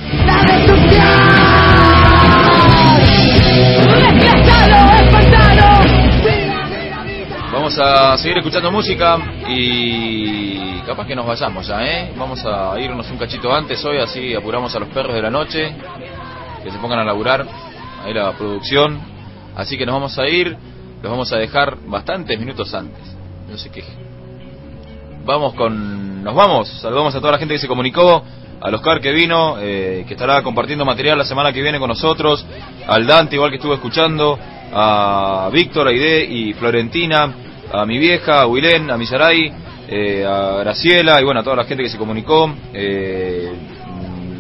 Vamos 7.52 7.78
a 7.80 8.18
seguir 8.18 8.38
escuchando 8.38 8.72
música 8.72 9.18
y 9.48 10.80
capaz 10.82 11.06
que 11.06 11.16
nos 11.16 11.26
vayamos 11.26 11.68
ya, 11.68 11.84
¿eh? 11.84 12.14
Vamos 12.18 12.44
a 12.46 12.80
irnos 12.80 13.10
un 13.12 13.18
cachito 13.18 13.54
antes 13.54 13.84
hoy, 13.84 13.98
así 13.98 14.34
apuramos 14.34 14.76
a 14.76 14.80
los 14.80 14.90
perros 14.90 15.14
de 15.14 15.22
la 15.22 15.30
noche, 15.30 15.76
que 16.64 16.72
se 16.72 16.78
pongan 16.80 17.00
a 17.00 17.04
laburar, 17.04 17.46
ahí 18.06 18.14
la 18.14 18.32
producción. 18.34 19.00
Así 19.56 19.78
que 19.78 19.86
nos 19.86 19.94
vamos 19.94 20.18
a 20.18 20.28
ir, 20.28 20.56
los 21.02 21.12
vamos 21.12 21.34
a 21.34 21.38
dejar 21.38 21.78
bastantes 21.86 22.40
minutos 22.40 22.74
antes. 22.74 23.19
No 23.50 23.58
sé 23.58 23.70
qué. 23.70 23.84
Vamos 25.26 25.54
con... 25.54 26.24
Nos 26.24 26.36
vamos, 26.36 26.70
saludamos 26.82 27.16
a 27.16 27.20
toda 27.20 27.34
la 27.34 27.38
gente 27.38 27.54
que 27.54 27.60
se 27.60 27.68
comunicó, 27.68 28.24
al 28.62 28.74
Oscar 28.74 29.00
que 29.00 29.12
vino, 29.12 29.58
eh, 29.60 30.04
que 30.08 30.14
estará 30.14 30.42
compartiendo 30.44 30.84
material 30.84 31.18
la 31.18 31.24
semana 31.24 31.54
que 31.54 31.62
viene 31.62 31.80
con 31.80 31.88
nosotros, 31.88 32.46
al 32.88 33.08
Dante 33.08 33.36
igual 33.36 33.50
que 33.52 33.56
estuvo 33.56 33.74
escuchando, 33.74 34.38
a 34.74 35.50
Víctor, 35.52 35.88
Aide 35.88 36.26
y 36.26 36.54
Florentina, 36.54 37.34
a 37.72 37.86
mi 37.86 37.98
vieja, 37.98 38.42
a 38.42 38.48
Wilén, 38.48 38.92
a 38.92 38.98
Misaray, 38.98 39.52
eh, 39.88 40.26
a 40.26 40.58
Graciela 40.60 41.20
y 41.22 41.24
bueno, 41.24 41.40
a 41.40 41.44
toda 41.44 41.56
la 41.56 41.64
gente 41.66 41.84
que 41.84 41.90
se 41.90 41.98
comunicó. 41.98 42.54
Eh, 42.74 43.52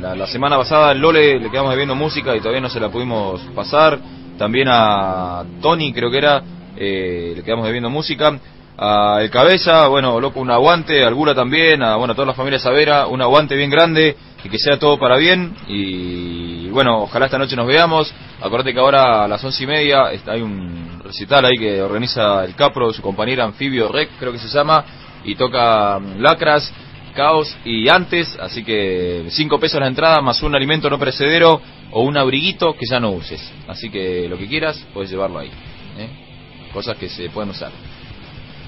la, 0.02 0.28
semana 0.28 0.58
pasada 0.58 0.90
al 0.90 1.00
Lole 1.00 1.40
le 1.40 1.50
quedamos 1.50 1.72
debiendo 1.72 1.96
música 1.96 2.36
y 2.36 2.40
todavía 2.40 2.62
no 2.62 2.70
se 2.70 2.80
la 2.80 2.90
pudimos 2.90 3.42
pasar. 3.56 4.00
También 4.38 4.68
a 4.70 5.44
Tony, 5.62 5.92
creo 5.92 6.10
que 6.10 6.18
era, 6.18 6.42
eh, 6.78 7.34
le 7.36 7.44
quedamos 7.44 7.66
debiendo 7.66 7.90
música. 7.90 8.40
A 8.82 9.22
El 9.22 9.30
Cabeza, 9.30 9.88
bueno, 9.88 10.22
loco, 10.22 10.40
un 10.40 10.50
aguante. 10.50 11.04
Al 11.04 11.14
Gula 11.14 11.36
también, 11.36 11.84
a 11.84 11.98
bueno, 11.98 12.14
a 12.14 12.16
toda 12.16 12.28
la 12.28 12.34
familia 12.34 12.60
Savera, 12.60 13.08
un 13.08 13.22
aguante 13.22 13.58
bien 13.58 13.70
grande 13.70 14.16
y 14.42 14.48
que 14.48 14.58
sea 14.58 14.80
todo 14.80 14.98
para 14.98 15.18
bien. 15.18 15.54
Y 15.68 16.70
bueno, 16.70 17.02
ojalá 17.02 17.26
esta 17.26 17.38
noche 17.38 17.58
nos 17.58 17.68
veamos. 17.68 18.14
Acordate 18.42 18.74
que 18.74 18.80
ahora 18.80 19.26
a 19.26 19.28
las 19.28 19.44
once 19.44 19.66
y 19.66 19.68
media 19.68 20.06
hay 20.28 20.42
un 20.42 21.02
recital 21.04 21.44
ahí 21.44 21.58
que 21.58 21.82
organiza 21.82 22.46
el 22.46 22.56
Capro, 22.56 22.94
su 22.94 23.02
compañera 23.02 23.44
Anfibio 23.44 23.90
Rec, 23.90 24.12
creo 24.18 24.32
que 24.32 24.40
se 24.40 24.48
llama, 24.48 24.86
y 25.26 25.36
toca 25.36 26.00
mm, 26.00 26.22
Lacras, 26.22 26.72
Caos 27.14 27.54
y 27.66 27.90
Antes, 27.90 28.38
así 28.40 28.64
que 28.64 29.26
cinco 29.32 29.60
pesos 29.60 29.82
la 29.82 29.88
entrada, 29.88 30.22
más 30.22 30.42
un 30.42 30.56
alimento 30.56 30.90
no 30.90 30.98
perecedero 30.98 31.60
o 31.92 32.04
un 32.04 32.16
abriguito 32.18 32.76
que 32.76 32.86
ya 32.90 33.02
no 33.02 33.12
uses. 33.12 33.42
Así 33.68 33.90
que 33.90 34.30
lo 34.30 34.38
que 34.38 34.48
quieras, 34.48 34.88
puedes 34.94 35.12
llevarlo 35.12 35.40
ahí. 35.40 35.52
¿eh? 35.98 36.70
Cosas 36.72 36.96
que 36.96 37.10
se 37.10 37.30
pueden 37.30 37.50
usar. 37.50 37.72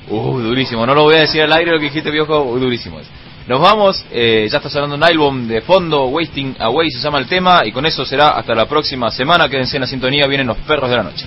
Uh, 0.10 0.40
durísimo, 0.40 0.86
no 0.86 0.94
lo 0.94 1.04
voy 1.04 1.16
a 1.16 1.20
decir 1.20 1.42
al 1.42 1.54
aire 1.54 1.72
lo 1.72 1.80
que 1.80 1.86
dijiste, 1.86 2.12
viejo, 2.12 2.44
durísimo 2.60 3.00
es. 3.00 3.08
Nos 3.48 3.60
vamos, 3.60 4.06
eh, 4.12 4.48
ya 4.52 4.58
está 4.58 4.70
sonando 4.70 4.96
un 4.96 5.04
álbum 5.04 5.48
de 5.48 5.62
fondo, 5.62 6.06
Wasting 6.06 6.56
Away 6.60 6.92
se 6.92 7.00
llama 7.00 7.18
el 7.18 7.28
tema, 7.28 7.62
y 7.66 7.72
con 7.72 7.86
eso 7.86 8.06
será 8.06 8.30
hasta 8.30 8.54
la 8.54 8.68
próxima 8.68 9.10
semana. 9.12 9.50
Quédense 9.50 9.78
en 9.78 9.82
la 9.82 9.88
sintonía, 9.88 10.28
vienen 10.28 10.48
los 10.48 10.58
perros 10.58 10.90
de 10.90 10.96
la 10.96 11.04
noche. 11.04 11.26